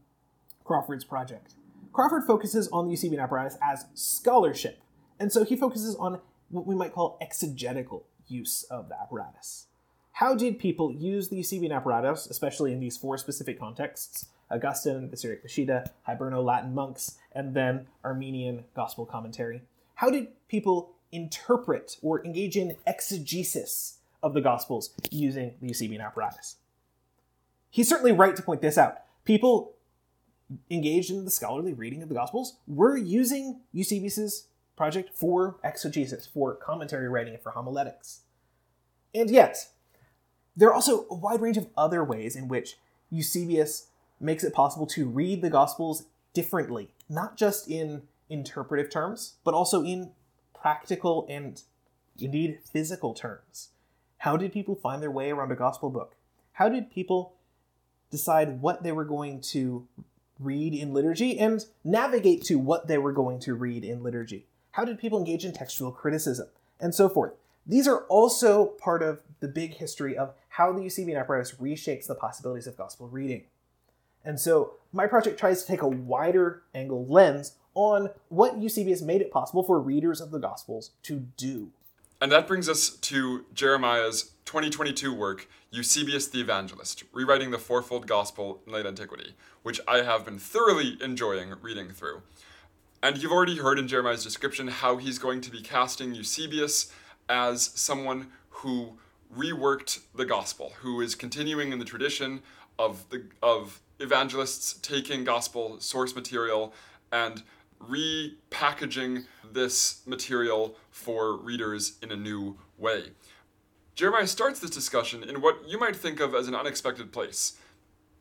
Crawford's 0.64 1.04
project. 1.04 1.54
Crawford 1.92 2.24
focuses 2.24 2.68
on 2.68 2.86
the 2.86 2.92
Eusebian 2.92 3.20
apparatus 3.20 3.56
as 3.62 3.86
scholarship, 3.94 4.80
and 5.18 5.32
so 5.32 5.44
he 5.44 5.56
focuses 5.56 5.96
on 5.96 6.20
what 6.50 6.66
we 6.66 6.74
might 6.74 6.92
call 6.92 7.18
exegetical 7.20 8.06
use 8.26 8.64
of 8.64 8.88
the 8.88 9.00
apparatus. 9.00 9.66
How 10.12 10.34
did 10.34 10.58
people 10.58 10.92
use 10.92 11.28
the 11.28 11.36
Eusebian 11.36 11.72
apparatus, 11.72 12.26
especially 12.26 12.72
in 12.72 12.80
these 12.80 12.96
four 12.96 13.18
specific 13.18 13.58
contexts 13.58 14.26
Augustine, 14.50 15.10
the 15.10 15.16
Syriac 15.16 15.42
Peshitta, 15.42 15.90
Hiberno 16.08 16.42
Latin 16.42 16.74
monks, 16.74 17.16
and 17.32 17.54
then 17.54 17.86
Armenian 18.04 18.64
gospel 18.74 19.04
commentary? 19.04 19.62
How 19.96 20.10
did 20.10 20.28
people 20.48 20.94
interpret 21.12 21.96
or 22.02 22.24
engage 22.24 22.56
in 22.56 22.76
exegesis 22.86 23.98
of 24.22 24.34
the 24.34 24.40
Gospels 24.40 24.90
using 25.10 25.54
the 25.60 25.68
Eusebian 25.68 26.00
apparatus. 26.00 26.56
He's 27.70 27.88
certainly 27.88 28.12
right 28.12 28.34
to 28.34 28.42
point 28.42 28.62
this 28.62 28.78
out. 28.78 28.98
People 29.24 29.74
engaged 30.70 31.10
in 31.10 31.24
the 31.24 31.30
scholarly 31.30 31.74
reading 31.74 32.02
of 32.02 32.08
the 32.08 32.14
Gospels 32.14 32.56
were 32.66 32.96
using 32.96 33.60
Eusebius's 33.72 34.46
project 34.78 35.10
for 35.12 35.58
exegesis, 35.62 36.26
for 36.26 36.54
commentary 36.54 37.08
writing, 37.08 37.34
and 37.34 37.42
for 37.42 37.50
homiletics. 37.50 38.20
And 39.14 39.28
yet, 39.28 39.68
there 40.56 40.68
are 40.68 40.74
also 40.74 41.04
a 41.10 41.14
wide 41.14 41.40
range 41.42 41.56
of 41.56 41.68
other 41.76 42.02
ways 42.02 42.34
in 42.34 42.48
which 42.48 42.78
Eusebius 43.10 43.88
makes 44.20 44.44
it 44.44 44.54
possible 44.54 44.86
to 44.86 45.06
read 45.06 45.42
the 45.42 45.50
Gospels 45.50 46.06
differently, 46.32 46.94
not 47.08 47.36
just 47.36 47.68
in 47.68 48.02
interpretive 48.30 48.90
terms, 48.90 49.34
but 49.44 49.54
also 49.54 49.82
in 49.82 50.12
practical 50.54 51.26
and 51.28 51.62
indeed 52.18 52.58
physical 52.64 53.14
terms. 53.14 53.70
How 54.18 54.36
did 54.36 54.52
people 54.52 54.74
find 54.74 55.02
their 55.02 55.10
way 55.10 55.30
around 55.30 55.52
a 55.52 55.56
gospel 55.56 55.90
book? 55.90 56.16
How 56.52 56.68
did 56.68 56.90
people 56.90 57.34
decide 58.10 58.60
what 58.60 58.82
they 58.82 58.90
were 58.90 59.04
going 59.04 59.40
to 59.52 59.86
read 60.40 60.74
in 60.74 60.92
liturgy 60.92 61.38
and 61.38 61.64
navigate 61.84 62.42
to 62.44 62.56
what 62.56 62.88
they 62.88 62.98
were 62.98 63.12
going 63.12 63.38
to 63.40 63.54
read 63.54 63.84
in 63.84 64.02
liturgy? 64.02 64.47
How 64.72 64.84
did 64.84 64.98
people 64.98 65.18
engage 65.18 65.44
in 65.44 65.52
textual 65.52 65.90
criticism? 65.90 66.48
And 66.80 66.94
so 66.94 67.08
forth. 67.08 67.32
These 67.66 67.86
are 67.86 68.04
also 68.04 68.66
part 68.66 69.02
of 69.02 69.20
the 69.40 69.48
big 69.48 69.74
history 69.74 70.16
of 70.16 70.34
how 70.50 70.72
the 70.72 70.82
Eusebian 70.82 71.18
apparatus 71.18 71.52
reshapes 71.60 72.06
the 72.06 72.14
possibilities 72.14 72.66
of 72.66 72.76
gospel 72.76 73.08
reading. 73.08 73.44
And 74.24 74.40
so 74.40 74.74
my 74.92 75.06
project 75.06 75.38
tries 75.38 75.62
to 75.62 75.68
take 75.68 75.82
a 75.82 75.88
wider 75.88 76.62
angle 76.74 77.06
lens 77.06 77.56
on 77.74 78.10
what 78.28 78.58
Eusebius 78.58 79.02
made 79.02 79.20
it 79.20 79.30
possible 79.30 79.62
for 79.62 79.80
readers 79.80 80.20
of 80.20 80.30
the 80.30 80.38
Gospels 80.38 80.90
to 81.04 81.26
do. 81.36 81.70
And 82.20 82.32
that 82.32 82.48
brings 82.48 82.68
us 82.68 82.90
to 82.90 83.44
Jeremiah's 83.54 84.32
2022 84.46 85.14
work, 85.14 85.48
Eusebius 85.70 86.26
the 86.26 86.40
Evangelist, 86.40 87.04
rewriting 87.12 87.52
the 87.52 87.58
fourfold 87.58 88.08
gospel 88.08 88.60
in 88.66 88.72
late 88.72 88.86
antiquity, 88.86 89.36
which 89.62 89.80
I 89.86 89.98
have 89.98 90.24
been 90.24 90.38
thoroughly 90.38 90.98
enjoying 91.00 91.54
reading 91.62 91.90
through. 91.90 92.22
And 93.02 93.22
you've 93.22 93.32
already 93.32 93.58
heard 93.58 93.78
in 93.78 93.86
Jeremiah's 93.86 94.24
description 94.24 94.68
how 94.68 94.96
he's 94.96 95.18
going 95.18 95.40
to 95.42 95.50
be 95.50 95.60
casting 95.60 96.14
Eusebius 96.14 96.92
as 97.28 97.70
someone 97.74 98.28
who 98.50 98.98
reworked 99.36 100.00
the 100.14 100.24
gospel, 100.24 100.72
who 100.80 101.00
is 101.00 101.14
continuing 101.14 101.72
in 101.72 101.78
the 101.78 101.84
tradition 101.84 102.42
of 102.78 103.08
the 103.10 103.24
of 103.42 103.80
evangelists 104.00 104.74
taking 104.80 105.24
gospel 105.24 105.78
source 105.80 106.14
material 106.14 106.72
and 107.12 107.42
repackaging 107.80 109.24
this 109.52 110.02
material 110.06 110.76
for 110.90 111.36
readers 111.36 111.98
in 112.02 112.10
a 112.10 112.16
new 112.16 112.56
way. 112.76 113.04
Jeremiah 113.94 114.26
starts 114.26 114.60
this 114.60 114.70
discussion 114.70 115.22
in 115.22 115.40
what 115.40 115.68
you 115.68 115.78
might 115.78 115.96
think 115.96 116.20
of 116.20 116.34
as 116.34 116.48
an 116.48 116.54
unexpected 116.54 117.12
place 117.12 117.56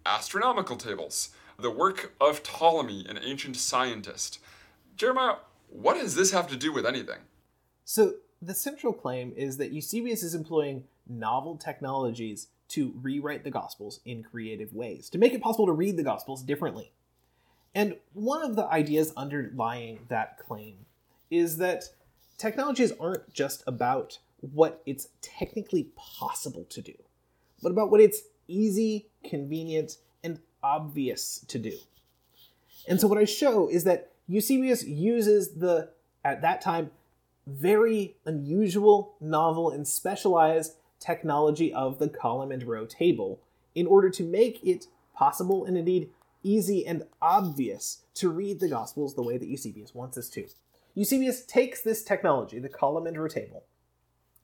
astronomical 0.06 0.78
tables, 0.78 1.30
the 1.60 1.72
work 1.72 2.14
of 2.22 2.42
Ptolemy, 2.44 3.06
an 3.10 3.20
ancient 3.22 3.58
scientist. 3.58 4.40
Jeremiah, 4.98 5.36
what 5.70 5.94
does 5.94 6.16
this 6.16 6.32
have 6.32 6.48
to 6.48 6.58
do 6.58 6.74
with 6.74 6.86
anything? 6.86 7.20
So, 7.86 8.16
the 8.42 8.54
central 8.54 8.94
claim 8.94 9.32
is 9.36 9.58
that 9.58 9.72
Eusebius 9.72 10.24
is 10.24 10.36
employing 10.36 10.84
novel 11.08 11.56
technologies 11.56 12.48
to 12.70 12.94
rewrite 13.02 13.44
the 13.44 13.52
Gospels 13.52 14.00
in 14.06 14.24
creative 14.24 14.74
ways, 14.74 15.10
to 15.12 15.18
make 15.18 15.34
it 15.34 15.42
possible 15.42 15.68
to 15.68 15.72
read 15.72 15.98
the 15.98 16.04
Gospels 16.04 16.44
differently. 16.44 16.92
And 17.74 17.96
one 18.14 18.44
of 18.44 18.56
the 18.56 18.66
ideas 18.66 19.14
underlying 19.16 20.00
that 20.10 20.40
claim 20.40 20.86
is 21.30 21.58
that 21.58 21.84
technologies 22.38 22.92
aren't 23.00 23.32
just 23.34 23.64
about 23.68 24.18
what 24.42 24.82
it's 24.86 25.10
technically 25.22 25.90
possible 25.96 26.66
to 26.70 26.82
do, 26.82 26.94
but 27.62 27.72
about 27.72 27.92
what 27.92 28.02
it's 28.02 28.22
easy, 28.48 29.08
convenient, 29.24 29.98
and 30.24 30.40
obvious 30.64 31.46
to 31.48 31.60
do. 31.60 31.78
And 32.88 33.00
so 33.00 33.08
what 33.08 33.18
I 33.18 33.26
show 33.26 33.68
is 33.70 33.84
that 33.84 34.14
Eusebius 34.28 34.84
uses 34.84 35.56
the, 35.56 35.90
at 36.24 36.42
that 36.42 36.62
time, 36.62 36.92
very 37.46 38.18
unusual, 38.26 39.16
novel, 39.22 39.72
and 39.72 39.88
specialized 39.88 40.74
technology 41.00 41.74
of 41.74 42.00
the 42.00 42.10
column 42.10 42.52
and 42.52 42.64
row 42.64 42.86
table 42.86 43.40
in 43.74 43.88
order 43.88 44.10
to 44.10 44.24
make 44.24 44.64
it 44.64 44.88
possible 45.16 45.66
and 45.66 45.78
indeed 45.78 46.10
easy 46.44 46.86
and 46.86 47.04
obvious 47.22 48.04
to 48.14 48.30
read 48.30 48.60
the 48.60 48.68
Gospels 48.68 49.16
the 49.16 49.24
way 49.24 49.38
that 49.38 49.48
Eusebius 49.48 49.96
wants 49.96 50.18
us 50.18 50.30
to. 50.30 50.48
Eusebius 50.94 51.46
takes 51.46 51.82
this 51.82 52.04
technology, 52.04 52.60
the 52.60 52.70
column 52.70 53.06
and 53.08 53.18
row 53.18 53.28
table, 53.28 53.64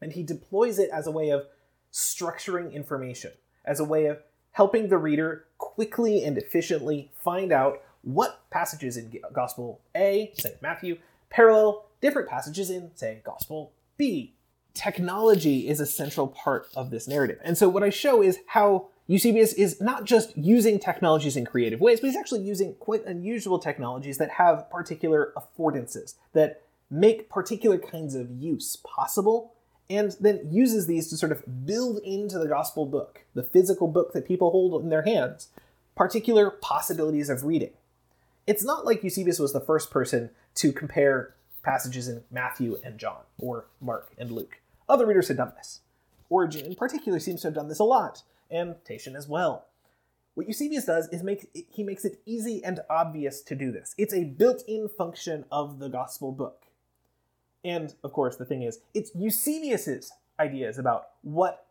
and 0.02 0.13
he 0.13 0.24
deploys 0.24 0.80
it 0.80 0.89
as 0.91 1.08
a 1.08 1.12
way 1.12 1.30
of 1.30 1.48
structuring 1.91 2.74
information, 2.74 3.32
as 3.65 3.80
a 3.80 3.84
way 3.84 4.06
of 4.06 4.19
helping 4.52 4.88
the 4.88 4.98
reader 4.98 5.46
quickly 5.58 6.24
and 6.24 6.38
efficiently 6.38 7.12
find 7.15 7.52
out 7.52 7.82
what 8.04 8.50
passages 8.52 8.98
in 8.98 9.12
Gospel 9.34 9.82
A, 9.96 10.32
say 10.36 10.56
Matthew, 10.62 11.00
parallel 11.30 11.86
different 12.02 12.30
passages 12.30 12.70
in, 12.70 12.92
say, 12.96 13.22
Gospel 13.24 13.72
B. 13.98 14.34
Technology 14.74 15.68
is 15.68 15.80
a 15.80 15.86
central 15.86 16.28
part 16.28 16.68
of 16.76 16.89
this 16.92 17.08
narrative. 17.08 17.39
And 17.44 17.58
so 17.58 17.70
what 17.70 17.84
I 17.84 17.89
show 17.89 18.22
is 18.22 18.39
how 18.48 18.88
Eusebius 19.08 19.54
is 19.54 19.80
not 19.80 20.04
just 20.04 20.36
using 20.38 20.80
technologies 20.80 21.38
in 21.38 21.46
creative 21.46 21.80
ways, 21.80 22.00
but 22.00 22.08
he's 22.08 22.18
actually 22.18 22.42
using 22.42 22.74
quite 22.76 23.06
unusual 23.06 23.60
technologies 23.60 24.18
that 24.18 24.32
have 24.32 24.70
particular 24.70 25.34
affordances, 25.38 26.16
that 26.34 26.62
make 26.89 27.30
particular 27.30 27.78
kinds 27.78 28.16
of 28.16 28.30
use 28.32 28.77
possible, 28.84 29.54
and 29.90 30.15
then 30.19 30.42
uses 30.50 30.88
these 30.88 31.10
to 31.10 31.17
sort 31.17 31.32
of 31.32 31.65
build 31.65 32.00
into 32.04 32.40
the 32.40 32.48
gospel 32.48 32.86
book, 32.86 33.25
the 33.34 33.44
physical 33.44 33.88
book 33.88 34.13
that 34.13 34.27
people 34.27 34.52
hold 34.52 34.82
in 34.82 34.90
their 34.90 35.04
hands, 35.04 35.50
particular 35.96 36.50
possibilities 36.50 37.30
of 37.30 37.44
reading. 37.44 37.71
It's 38.46 38.63
not 38.63 38.85
like 38.85 39.04
Eusebius 39.04 39.39
was 39.39 39.54
the 39.54 39.60
first 39.60 39.89
person 39.89 40.29
to 40.56 40.71
compare 40.71 41.35
passages 41.63 42.10
in 42.10 42.23
Matthew 42.29 42.77
and 42.83 42.98
John, 42.98 43.21
or 43.37 43.67
Mark 43.79 44.12
and 44.17 44.31
Luke. 44.31 44.60
Other 44.89 45.06
readers 45.06 45.29
had 45.29 45.37
done 45.37 45.54
this. 45.56 45.79
Origen, 46.29 46.65
in 46.65 46.75
particular, 46.75 47.19
seems 47.19 47.41
to 47.41 47.48
have 47.48 47.56
done 47.56 47.69
this 47.69 47.79
a 47.79 47.83
lot 47.85 48.23
and 48.52 48.75
Tatian 48.85 49.15
as 49.15 49.27
well. 49.27 49.65
What 50.35 50.48
Eusebius 50.48 50.85
does 50.85 51.08
is 51.10 51.23
make 51.23 51.48
he 51.71 51.83
makes 51.83 52.06
it 52.06 52.19
easy 52.25 52.63
and 52.63 52.79
obvious 52.89 53.41
to 53.41 53.56
do 53.56 53.71
this. 53.71 53.94
It's 53.98 54.13
a 54.13 54.23
built-in 54.23 54.89
function 54.89 55.46
of 55.52 55.79
the 55.79 55.89
gospel 55.89 56.31
book. 56.31 56.63
And 57.63 57.94
of 58.04 58.13
course, 58.13 58.35
the 58.35 58.46
thing 58.46 58.63
is, 58.63 58.79
it's 58.94 59.12
Eusebius's 59.15 60.12
ideas 60.39 60.79
about 60.79 61.10
what 61.21 61.67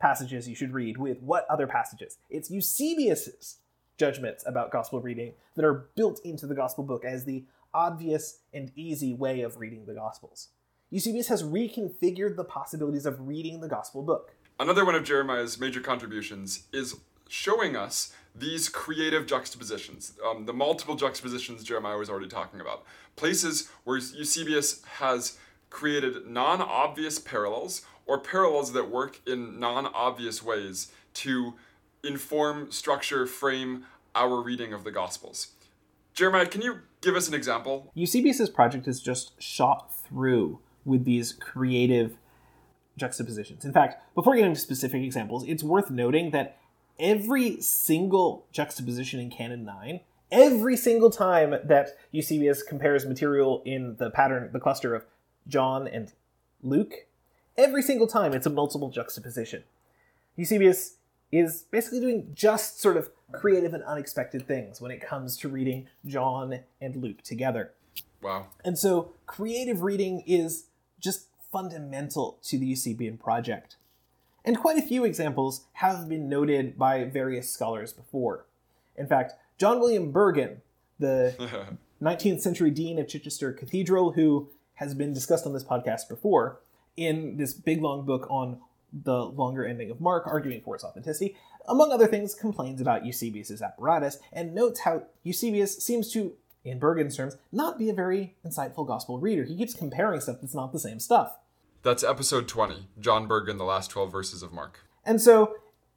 passages 0.00 0.48
you 0.48 0.54
should 0.54 0.72
read 0.72 0.96
with 0.96 1.20
what 1.20 1.46
other 1.48 1.66
passages. 1.66 2.16
It's 2.30 2.50
Eusebius's 2.50 3.58
judgments 4.00 4.42
about 4.46 4.72
gospel 4.72 4.98
reading 4.98 5.34
that 5.56 5.64
are 5.64 5.90
built 5.94 6.20
into 6.24 6.46
the 6.46 6.54
gospel 6.54 6.82
book 6.82 7.04
as 7.04 7.26
the 7.26 7.44
obvious 7.74 8.38
and 8.54 8.72
easy 8.74 9.12
way 9.12 9.42
of 9.42 9.58
reading 9.58 9.84
the 9.84 9.92
gospels. 9.92 10.48
Eusebius 10.88 11.28
has 11.28 11.42
reconfigured 11.42 12.34
the 12.34 12.44
possibilities 12.44 13.04
of 13.04 13.28
reading 13.28 13.60
the 13.60 13.68
gospel 13.68 14.02
book. 14.02 14.34
Another 14.58 14.86
one 14.86 14.94
of 14.94 15.04
Jeremiah's 15.04 15.60
major 15.60 15.82
contributions 15.82 16.64
is 16.72 16.96
showing 17.28 17.76
us 17.76 18.14
these 18.34 18.70
creative 18.70 19.26
juxtapositions, 19.26 20.14
um, 20.26 20.46
the 20.46 20.54
multiple 20.54 20.96
juxtapositions 20.96 21.62
Jeremiah 21.62 21.98
was 21.98 22.08
already 22.08 22.28
talking 22.28 22.60
about. 22.60 22.84
Places 23.16 23.68
where 23.84 23.98
Eusebius 23.98 24.82
has 24.98 25.36
created 25.68 26.26
non 26.26 26.62
obvious 26.62 27.18
parallels 27.18 27.82
or 28.06 28.18
parallels 28.18 28.72
that 28.72 28.90
work 28.90 29.20
in 29.26 29.60
non 29.60 29.86
obvious 29.86 30.42
ways 30.42 30.90
to 31.12 31.54
inform, 32.02 32.70
structure, 32.70 33.26
frame 33.26 33.84
our 34.14 34.42
reading 34.42 34.72
of 34.72 34.84
the 34.84 34.90
Gospels. 34.90 35.48
Jeremiah, 36.14 36.46
can 36.46 36.62
you 36.62 36.80
give 37.00 37.14
us 37.14 37.28
an 37.28 37.34
example? 37.34 37.90
Eusebius's 37.94 38.50
project 38.50 38.88
is 38.88 39.00
just 39.00 39.40
shot 39.40 39.94
through 39.94 40.60
with 40.84 41.04
these 41.04 41.32
creative 41.32 42.16
juxtapositions. 42.96 43.64
In 43.64 43.72
fact, 43.72 44.02
before 44.14 44.34
getting 44.34 44.50
into 44.50 44.60
specific 44.60 45.02
examples, 45.02 45.44
it's 45.46 45.62
worth 45.62 45.90
noting 45.90 46.30
that 46.32 46.58
every 46.98 47.60
single 47.60 48.46
juxtaposition 48.52 49.20
in 49.20 49.30
Canon 49.30 49.64
9, 49.64 50.00
every 50.30 50.76
single 50.76 51.10
time 51.10 51.54
that 51.64 51.96
Eusebius 52.10 52.62
compares 52.62 53.06
material 53.06 53.62
in 53.64 53.96
the 53.98 54.10
pattern, 54.10 54.50
the 54.52 54.60
cluster 54.60 54.94
of 54.94 55.04
John 55.48 55.88
and 55.88 56.12
Luke, 56.62 57.06
every 57.56 57.82
single 57.82 58.06
time 58.06 58.34
it's 58.34 58.46
a 58.46 58.50
multiple 58.50 58.90
juxtaposition. 58.90 59.64
Eusebius 60.36 60.96
is 61.32 61.64
basically 61.70 62.00
doing 62.00 62.30
just 62.34 62.80
sort 62.80 62.96
of 62.96 63.10
creative 63.32 63.74
and 63.74 63.82
unexpected 63.84 64.46
things 64.46 64.80
when 64.80 64.90
it 64.90 65.00
comes 65.00 65.36
to 65.38 65.48
reading 65.48 65.86
John 66.04 66.60
and 66.80 66.96
Luke 66.96 67.22
together. 67.22 67.72
Wow. 68.22 68.46
And 68.64 68.78
so 68.78 69.12
creative 69.26 69.82
reading 69.82 70.22
is 70.26 70.64
just 70.98 71.26
fundamental 71.52 72.38
to 72.44 72.58
the 72.58 72.66
Eusebian 72.66 73.18
project. 73.18 73.76
And 74.44 74.58
quite 74.58 74.78
a 74.78 74.82
few 74.82 75.04
examples 75.04 75.64
have 75.74 76.08
been 76.08 76.28
noted 76.28 76.78
by 76.78 77.04
various 77.04 77.50
scholars 77.50 77.92
before. 77.92 78.46
In 78.96 79.06
fact, 79.06 79.34
John 79.58 79.80
William 79.80 80.12
Burgon, 80.12 80.58
the 80.98 81.76
19th 82.02 82.40
century 82.40 82.70
dean 82.70 82.98
of 82.98 83.08
Chichester 83.08 83.52
Cathedral, 83.52 84.12
who 84.12 84.48
has 84.74 84.94
been 84.94 85.12
discussed 85.12 85.46
on 85.46 85.52
this 85.52 85.64
podcast 85.64 86.08
before, 86.08 86.60
in 86.96 87.36
this 87.36 87.52
big 87.52 87.82
long 87.82 88.04
book 88.04 88.26
on 88.30 88.58
the 88.92 89.24
longer 89.24 89.64
ending 89.64 89.90
of 89.90 90.00
Mark, 90.00 90.26
arguing 90.26 90.60
for 90.62 90.74
its 90.74 90.84
authenticity, 90.84 91.36
among 91.68 91.92
other 91.92 92.06
things, 92.06 92.34
complains 92.34 92.80
about 92.80 93.04
Eusebius's 93.04 93.62
apparatus 93.62 94.18
and 94.32 94.54
notes 94.54 94.80
how 94.80 95.04
Eusebius 95.22 95.78
seems 95.78 96.12
to, 96.12 96.34
in 96.64 96.78
Burgon's 96.78 97.16
terms, 97.16 97.36
not 97.52 97.78
be 97.78 97.90
a 97.90 97.94
very 97.94 98.36
insightful 98.46 98.86
gospel 98.86 99.18
reader. 99.18 99.44
He 99.44 99.56
keeps 99.56 99.74
comparing 99.74 100.20
stuff 100.20 100.38
that's 100.40 100.54
not 100.54 100.72
the 100.72 100.80
same 100.80 101.00
stuff. 101.00 101.36
That's 101.82 102.04
episode 102.04 102.48
20, 102.48 102.88
John 102.98 103.26
Burgon, 103.26 103.58
the 103.58 103.64
last 103.64 103.90
12 103.90 104.12
verses 104.12 104.42
of 104.42 104.52
Mark. 104.52 104.80
And 105.04 105.20
so 105.20 105.54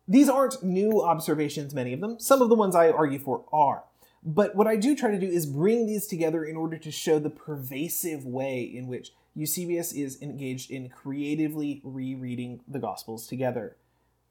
these 0.07 0.29
aren't 0.29 0.63
new 0.63 1.01
observations, 1.01 1.73
many 1.73 1.93
of 1.93 1.99
them. 1.99 2.19
Some 2.19 2.41
of 2.41 2.49
the 2.49 2.55
ones 2.55 2.75
I 2.75 2.89
argue 2.89 3.19
for 3.19 3.45
are. 3.51 3.83
But 4.25 4.55
what 4.55 4.67
I 4.67 4.77
do 4.77 4.95
try 4.95 5.11
to 5.11 5.19
do 5.19 5.27
is 5.27 5.45
bring 5.45 5.85
these 5.85 6.07
together 6.07 6.45
in 6.45 6.55
order 6.55 6.77
to 6.77 6.91
show 6.91 7.19
the 7.19 7.29
pervasive 7.29 8.25
way 8.25 8.61
in 8.61 8.87
which 8.87 9.11
Eusebius 9.35 9.91
is 9.93 10.21
engaged 10.21 10.69
in 10.69 10.89
creatively 10.89 11.81
rereading 11.83 12.61
the 12.67 12.79
Gospels 12.79 13.27
together, 13.27 13.75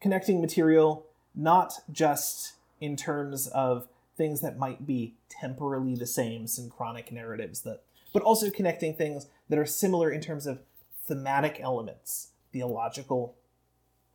connecting 0.01 0.41
material 0.41 1.07
not 1.35 1.75
just 1.91 2.55
in 2.81 2.97
terms 2.97 3.47
of 3.49 3.89
things 4.17 4.41
that 4.41 4.59
might 4.59 4.87
be 4.87 5.15
temporally 5.29 5.95
the 5.95 6.07
same, 6.07 6.47
synchronic 6.47 7.11
narratives, 7.11 7.63
that, 7.63 7.83
but 8.13 8.23
also 8.23 8.51
connecting 8.51 8.95
things 8.95 9.27
that 9.49 9.59
are 9.59 9.67
similar 9.67 10.11
in 10.11 10.21
terms 10.21 10.47
of 10.47 10.61
thematic 11.07 11.59
elements, 11.61 12.29
theological 12.53 13.35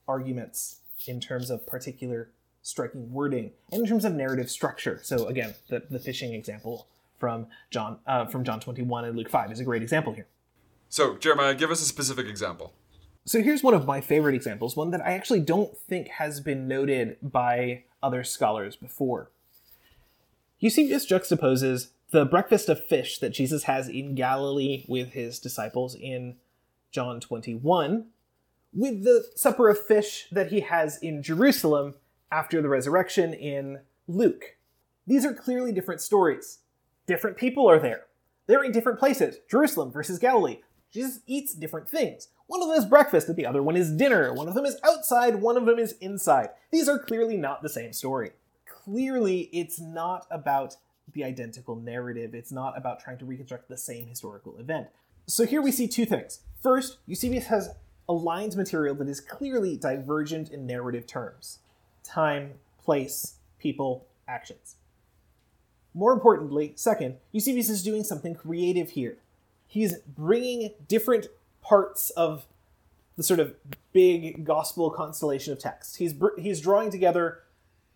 arguments, 0.08 0.78
in 1.08 1.20
terms 1.20 1.50
of 1.50 1.66
particular 1.66 2.30
striking 2.62 3.12
wording, 3.12 3.52
and 3.72 3.82
in 3.82 3.88
terms 3.88 4.06
of 4.06 4.14
narrative 4.14 4.50
structure. 4.50 5.00
So 5.04 5.28
again, 5.28 5.56
the, 5.70 5.84
the 5.90 6.00
fishing 6.00 6.34
example 6.34 6.88
from 7.18 7.48
John 7.72 8.00
uh, 8.06 8.26
from 8.26 8.44
John 8.44 8.60
21 8.60 9.06
and 9.06 9.18
Luke 9.18 9.30
5 9.30 9.52
is 9.52 9.60
a 9.60 9.64
great 9.64 9.82
example 9.82 10.14
here. 10.14 10.28
So, 10.90 11.18
Jeremiah, 11.18 11.56
give 11.56 11.72
us 11.72 11.82
a 11.82 11.86
specific 11.86 12.28
example. 12.28 12.74
So 13.26 13.42
here's 13.42 13.62
one 13.62 13.74
of 13.74 13.86
my 13.86 14.00
favorite 14.00 14.36
examples, 14.36 14.78
one 14.78 14.92
that 14.92 15.06
I 15.06 15.12
actually 15.12 15.42
don't 15.42 15.78
think 15.78 16.08
has 16.08 16.40
been 16.40 16.66
noted 16.66 17.18
by 17.22 17.84
other 18.02 18.24
scholars 18.24 18.78
before. 18.78 19.32
Eusebius 20.60 21.06
juxtaposes 21.06 21.90
the 22.12 22.24
breakfast 22.24 22.70
of 22.70 22.86
fish 22.88 23.20
that 23.20 23.34
Jesus 23.34 23.64
has 23.64 23.90
in 23.90 24.16
Galilee 24.16 24.86
with 24.88 25.10
his 25.10 25.40
disciples 25.40 25.94
in 25.94 26.38
John 26.92 27.20
21 27.20 28.06
with 28.74 29.04
the 29.04 29.26
supper 29.36 29.68
of 29.68 29.86
fish 29.86 30.28
that 30.32 30.52
he 30.52 30.62
has 30.62 30.98
in 31.00 31.22
Jerusalem 31.22 31.96
after 32.32 32.62
the 32.62 32.70
resurrection 32.70 33.34
in 33.34 33.80
Luke. 34.08 34.56
These 35.06 35.26
are 35.26 35.34
clearly 35.34 35.74
different 35.74 36.00
stories. 36.00 36.60
Different 37.08 37.36
people 37.36 37.70
are 37.70 37.80
there. 37.80 38.06
They're 38.46 38.64
in 38.64 38.72
different 38.72 39.00
places 39.00 39.38
Jerusalem 39.50 39.92
versus 39.92 40.18
Galilee. 40.18 40.60
Jesus 40.92 41.20
eats 41.28 41.54
different 41.54 41.90
things. 41.90 42.30
One 42.48 42.62
of 42.62 42.70
them 42.70 42.78
is 42.78 42.86
breakfast, 42.86 43.28
and 43.28 43.36
the 43.36 43.46
other 43.46 43.62
one 43.62 43.76
is 43.76 43.92
dinner. 43.92 44.34
One 44.34 44.48
of 44.48 44.54
them 44.54 44.66
is 44.66 44.78
outside, 44.84 45.36
one 45.36 45.58
of 45.58 45.66
them 45.66 45.80
is 45.80 45.96
inside. 46.00 46.50
These 46.72 46.88
are 46.88 46.98
clearly 46.98 47.38
not 47.38 47.62
the 47.62 47.70
same 47.70 47.92
story. 47.94 48.32
Clearly, 48.66 49.50
it's 49.52 49.80
not 49.80 50.26
about 50.32 50.78
the 51.14 51.24
identical 51.24 51.76
narrative. 51.76 52.34
It's 52.34 52.52
not 52.52 52.78
about 52.78 53.00
trying 53.00 53.18
to 53.18 53.26
reconstruct 53.26 53.68
the 53.68 53.78
same 53.78 54.08
historical 54.08 54.58
event. 54.58 54.88
So 55.26 55.46
here 55.46 55.62
we 55.62 55.72
see 55.72 55.88
two 55.88 56.06
things. 56.06 56.40
First, 56.62 57.00
Eusebius 57.06 57.48
has 57.48 57.70
aligned 58.08 58.56
material 58.56 58.96
that 58.96 59.10
is 59.10 59.20
clearly 59.20 59.76
divergent 59.76 60.50
in 60.50 60.66
narrative 60.66 61.06
terms 61.06 61.60
time, 62.04 62.54
place, 62.82 63.36
people, 63.60 64.06
actions. 64.30 64.76
More 65.94 66.14
importantly, 66.14 66.72
second, 66.76 67.16
Eusebius 67.34 67.70
is 67.70 67.84
doing 67.84 68.06
something 68.06 68.34
creative 68.34 68.92
here. 68.92 69.18
He's 69.68 69.98
bringing 70.00 70.72
different 70.88 71.28
parts 71.62 72.10
of 72.12 72.46
the 73.18 73.24
sort 73.24 73.40
of 73.40 73.56
big 73.92 74.46
gospel 74.46 74.90
constellation 74.90 75.52
of 75.54 75.60
text. 75.60 75.98
He's 75.98 76.14
he's 76.38 76.62
drawing 76.62 76.92
together 76.92 77.44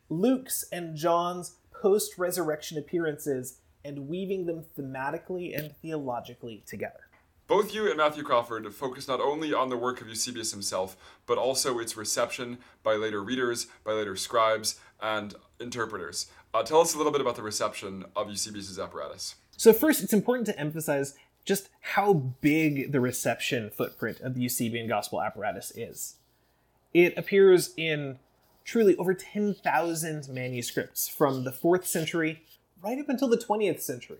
Luke's 0.09 0.65
and 0.71 0.95
John's 0.95 1.55
post-resurrection 1.71 2.77
appearances 2.77 3.57
and 3.83 4.07
weaving 4.07 4.45
them 4.45 4.65
thematically 4.77 5.57
and 5.57 5.75
theologically 5.77 6.63
together. 6.67 7.07
Both 7.47 7.73
you 7.73 7.87
and 7.87 7.97
Matthew 7.97 8.23
Crawford 8.23 8.73
focus 8.73 9.07
not 9.07 9.19
only 9.19 9.53
on 9.53 9.69
the 9.69 9.77
work 9.77 9.99
of 9.99 10.07
Eusebius 10.07 10.51
himself, 10.51 10.95
but 11.25 11.37
also 11.37 11.79
its 11.79 11.97
reception 11.97 12.59
by 12.81 12.95
later 12.95 13.21
readers, 13.21 13.67
by 13.83 13.91
later 13.91 14.15
scribes, 14.15 14.79
and 15.01 15.35
interpreters. 15.59 16.27
Uh, 16.53 16.63
tell 16.63 16.79
us 16.79 16.93
a 16.93 16.97
little 16.97 17.11
bit 17.11 17.19
about 17.19 17.35
the 17.35 17.41
reception 17.41 18.05
of 18.15 18.29
Eusebius's 18.29 18.79
apparatus. 18.79 19.35
So, 19.57 19.73
first, 19.73 20.01
it's 20.01 20.13
important 20.13 20.45
to 20.47 20.57
emphasize 20.57 21.13
just 21.45 21.69
how 21.81 22.13
big 22.13 22.91
the 22.91 22.99
reception 22.99 23.69
footprint 23.69 24.19
of 24.21 24.35
the 24.35 24.41
Eusebian 24.41 24.87
gospel 24.87 25.21
apparatus 25.21 25.71
is. 25.75 26.15
It 26.93 27.17
appears 27.17 27.73
in 27.77 28.19
truly 28.63 28.95
over 28.97 29.13
10,000 29.13 30.29
manuscripts 30.29 31.07
from 31.07 31.43
the 31.43 31.51
4th 31.51 31.85
century 31.85 32.43
right 32.83 32.99
up 32.99 33.09
until 33.09 33.27
the 33.27 33.37
20th 33.37 33.79
century, 33.79 34.19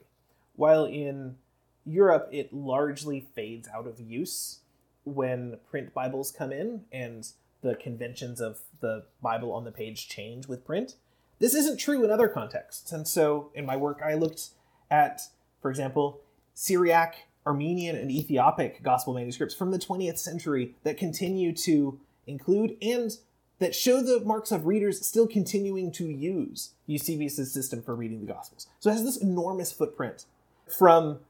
while 0.56 0.86
in 0.86 1.38
Europe 1.86 2.30
it 2.32 2.54
largely 2.54 3.28
fades 3.36 3.68
out 3.74 3.88
of 3.88 4.00
use 4.00 4.60
when 5.04 5.58
print 5.70 5.94
Bibles 5.94 6.32
come 6.32 6.52
in 6.52 6.86
and 6.92 7.28
the 7.62 7.76
conventions 7.76 8.40
of 8.40 8.60
the 8.80 9.06
Bible 9.22 9.52
on 9.52 9.66
the 9.66 9.72
page 9.72 10.08
change 10.08 10.48
with 10.48 10.66
print. 10.66 10.96
This 11.40 11.56
isn't 11.56 11.78
true 11.78 12.04
in 12.04 12.12
other 12.12 12.28
contexts. 12.28 12.92
And 12.92 13.08
so 13.08 13.52
in 13.56 13.66
my 13.66 13.76
work, 13.76 14.02
I 14.04 14.14
looked 14.14 14.50
at, 14.90 15.22
for 15.62 15.70
example, 15.70 16.22
Syriac, 16.62 17.26
Armenian, 17.44 17.96
and 17.96 18.12
Ethiopic 18.12 18.84
gospel 18.84 19.16
manuscripts 19.16 19.56
from 19.56 19.72
the 19.72 19.80
20th 19.80 20.20
century 20.20 20.76
that 20.84 20.96
continue 20.96 21.54
to 21.54 22.00
include 22.28 22.78
and 22.84 23.18
that 23.58 23.74
show 23.74 24.00
the 24.00 24.24
marks 24.24 24.52
of 24.52 24.68
readers 24.68 25.04
still 25.04 25.26
continuing 25.26 25.92
to 25.94 26.06
use 26.06 26.76
Eusebius' 26.86 27.52
system 27.52 27.82
for 27.82 27.96
reading 27.96 28.20
the 28.20 28.32
Gospels. 28.32 28.68
So 28.80 28.92
it 28.92 28.94
has 28.94 29.04
this 29.04 29.18
enormous 29.18 29.72
footprint 29.72 30.26
from 30.68 31.22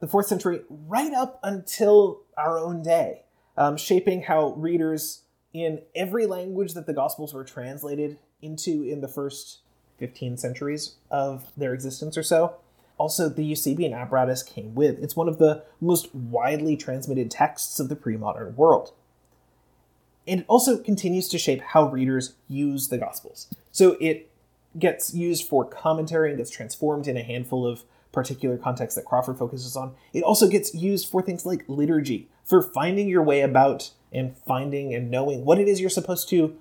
the 0.00 0.08
fourth 0.08 0.26
century 0.26 0.62
right 0.68 1.14
up 1.14 1.38
until 1.44 2.22
our 2.36 2.58
own 2.58 2.82
day, 2.82 3.22
um, 3.56 3.76
shaping 3.76 4.22
how 4.22 4.54
readers 4.54 5.22
in 5.52 5.82
every 5.94 6.26
language 6.26 6.74
that 6.74 6.86
the 6.86 6.92
Gospels 6.92 7.32
were 7.32 7.44
translated 7.44 8.18
into 8.42 8.82
in 8.82 9.02
the 9.02 9.08
first 9.08 9.60
15 9.98 10.36
centuries 10.36 10.96
of 11.12 11.52
their 11.56 11.74
existence 11.74 12.18
or 12.18 12.24
so 12.24 12.56
also 12.98 13.28
the 13.28 13.44
Eusebian 13.44 13.92
apparatus 13.92 14.42
came 14.42 14.74
with. 14.74 15.02
It's 15.02 15.16
one 15.16 15.28
of 15.28 15.38
the 15.38 15.64
most 15.80 16.14
widely 16.14 16.76
transmitted 16.76 17.30
texts 17.30 17.80
of 17.80 17.88
the 17.88 17.96
pre 17.96 18.16
modern 18.16 18.56
world. 18.56 18.92
And 20.26 20.40
it 20.40 20.46
also 20.48 20.78
continues 20.78 21.28
to 21.28 21.38
shape 21.38 21.60
how 21.60 21.88
readers 21.90 22.34
use 22.48 22.88
the 22.88 22.98
Gospels. 22.98 23.48
So 23.72 23.96
it 24.00 24.30
gets 24.78 25.14
used 25.14 25.46
for 25.46 25.64
commentary 25.64 26.30
and 26.30 26.38
gets 26.38 26.50
transformed 26.50 27.06
in 27.06 27.16
a 27.16 27.22
handful 27.22 27.66
of 27.66 27.84
particular 28.10 28.56
contexts 28.56 28.96
that 28.96 29.04
Crawford 29.04 29.36
focuses 29.36 29.76
on. 29.76 29.94
It 30.12 30.22
also 30.22 30.48
gets 30.48 30.74
used 30.74 31.08
for 31.08 31.20
things 31.20 31.44
like 31.44 31.64
liturgy, 31.68 32.28
for 32.44 32.62
finding 32.62 33.08
your 33.08 33.22
way 33.22 33.40
about 33.42 33.90
and 34.12 34.36
finding 34.46 34.94
and 34.94 35.10
knowing 35.10 35.44
what 35.44 35.58
it 35.58 35.68
is 35.68 35.80
you're 35.80 35.90
supposed 35.90 36.28
to 36.30 36.56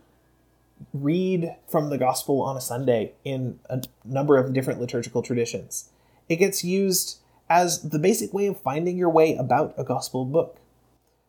read 0.93 1.55
from 1.67 1.89
the 1.89 1.97
gospel 1.97 2.41
on 2.41 2.57
a 2.57 2.61
Sunday 2.61 3.13
in 3.23 3.59
a 3.69 3.81
number 4.03 4.37
of 4.37 4.53
different 4.53 4.81
liturgical 4.81 5.21
traditions. 5.21 5.89
It 6.29 6.37
gets 6.37 6.63
used 6.63 7.19
as 7.49 7.81
the 7.81 7.99
basic 7.99 8.33
way 8.33 8.47
of 8.47 8.59
finding 8.59 8.97
your 8.97 9.09
way 9.09 9.35
about 9.35 9.73
a 9.77 9.83
gospel 9.83 10.25
book. 10.25 10.59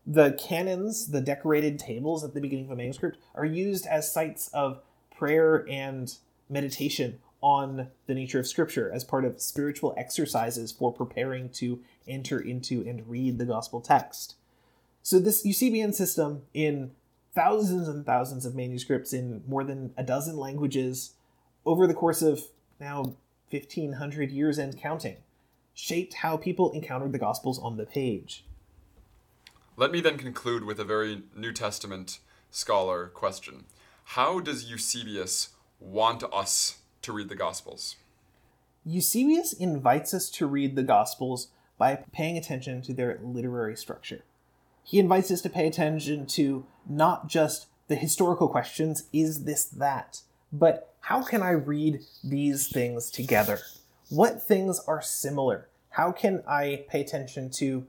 The 0.06 0.32
canons, 0.32 1.08
the 1.08 1.20
decorated 1.20 1.78
tables 1.78 2.24
at 2.24 2.34
the 2.34 2.40
beginning 2.40 2.66
of 2.66 2.70
a 2.70 2.76
manuscript, 2.76 3.18
are 3.34 3.44
used 3.44 3.86
as 3.86 4.12
sites 4.12 4.48
of 4.52 4.80
prayer 5.16 5.66
and 5.68 6.14
meditation 6.48 7.18
on 7.40 7.88
the 8.06 8.14
nature 8.14 8.38
of 8.38 8.46
Scripture 8.46 8.90
as 8.92 9.04
part 9.04 9.24
of 9.24 9.40
spiritual 9.40 9.94
exercises 9.98 10.72
for 10.72 10.92
preparing 10.92 11.50
to 11.50 11.80
enter 12.08 12.40
into 12.40 12.80
and 12.86 13.06
read 13.06 13.38
the 13.38 13.44
gospel 13.44 13.80
text. 13.80 14.36
So, 15.02 15.18
this 15.18 15.44
Eusebian 15.44 15.92
system 15.92 16.42
in 16.54 16.92
thousands 17.34 17.88
and 17.88 18.06
thousands 18.06 18.46
of 18.46 18.54
manuscripts 18.54 19.12
in 19.12 19.42
more 19.46 19.64
than 19.64 19.92
a 19.96 20.02
dozen 20.02 20.36
languages 20.36 21.14
over 21.66 21.86
the 21.86 21.94
course 21.94 22.22
of 22.22 22.42
now 22.80 23.14
1500 23.50 24.30
years 24.30 24.58
and 24.58 24.78
counting 24.78 25.16
shaped 25.74 26.14
how 26.14 26.36
people 26.36 26.70
encountered 26.72 27.12
the 27.12 27.18
gospels 27.18 27.58
on 27.58 27.76
the 27.76 27.86
page. 27.86 28.44
Let 29.76 29.90
me 29.90 30.00
then 30.00 30.18
conclude 30.18 30.64
with 30.64 30.78
a 30.78 30.84
very 30.84 31.22
New 31.34 31.52
Testament 31.52 32.20
scholar 32.50 33.08
question. 33.08 33.64
How 34.04 34.38
does 34.38 34.70
Eusebius 34.70 35.50
want 35.80 36.22
us 36.32 36.78
to 37.02 37.12
read 37.12 37.28
the 37.28 37.34
gospels? 37.34 37.96
Eusebius 38.84 39.52
invites 39.52 40.14
us 40.14 40.30
to 40.30 40.46
read 40.46 40.76
the 40.76 40.82
gospels 40.82 41.48
by 41.76 41.96
paying 42.12 42.38
attention 42.38 42.82
to 42.82 42.92
their 42.92 43.18
literary 43.22 43.76
structure. 43.76 44.22
He 44.84 44.98
invites 44.98 45.30
us 45.30 45.40
to 45.40 45.50
pay 45.50 45.66
attention 45.66 46.26
to 46.26 46.66
not 46.88 47.26
just 47.26 47.66
the 47.88 47.96
historical 47.96 48.48
questions, 48.48 49.08
is 49.12 49.44
this 49.44 49.64
that, 49.64 50.20
but 50.52 50.93
how 51.04 51.22
can 51.22 51.42
I 51.42 51.50
read 51.50 52.00
these 52.22 52.66
things 52.66 53.10
together? 53.10 53.60
What 54.08 54.42
things 54.42 54.80
are 54.86 55.02
similar? 55.02 55.68
How 55.90 56.12
can 56.12 56.42
I 56.48 56.86
pay 56.88 57.02
attention 57.02 57.50
to 57.50 57.86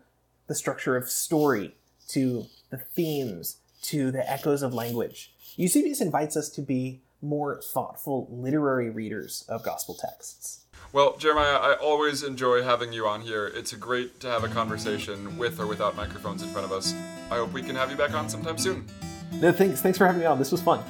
the 0.48 0.56
structure 0.56 0.98
of 0.98 1.10
story, 1.10 1.76
to 2.10 2.48
the 2.72 2.78
themes, 2.78 3.58
to 3.84 4.12
the 4.12 4.30
echoes 4.30 4.62
of 4.62 4.74
language? 4.74 5.32
Eusebius 5.56 6.02
invites 6.02 6.36
us 6.36 6.50
to 6.50 6.62
be 6.62 7.00
more 7.22 7.62
thoughtful 7.62 8.28
literary 8.30 8.90
readers 8.90 9.46
of 9.48 9.64
gospel 9.64 9.96
texts. 9.96 10.66
Well, 10.92 11.16
Jeremiah, 11.16 11.56
I 11.56 11.76
always 11.76 12.22
enjoy 12.22 12.64
having 12.64 12.92
you 12.92 13.08
on 13.08 13.22
here. 13.22 13.48
It's 13.48 13.74
great 13.74 14.20
to 14.20 14.28
have 14.28 14.44
a 14.44 14.50
conversation 14.50 15.38
with 15.38 15.58
or 15.62 15.68
without 15.68 15.96
microphones 15.96 16.44
in 16.44 16.50
front 16.50 16.66
of 16.66 16.74
us. 16.74 16.94
I 17.32 17.38
hope 17.38 17.54
we 17.54 17.62
can 17.62 17.78
have 17.78 17.90
you 17.90 17.96
back 17.96 18.14
on 18.14 18.28
sometime 18.28 18.58
soon. 18.58 18.86
No, 19.32 19.54
thanks. 19.54 19.82
Thanks 19.82 19.98
for 19.98 20.06
having 20.06 20.20
me 20.20 20.26
on. 20.26 20.38
This 20.38 20.52
was 20.52 20.62
fun. 20.62 20.84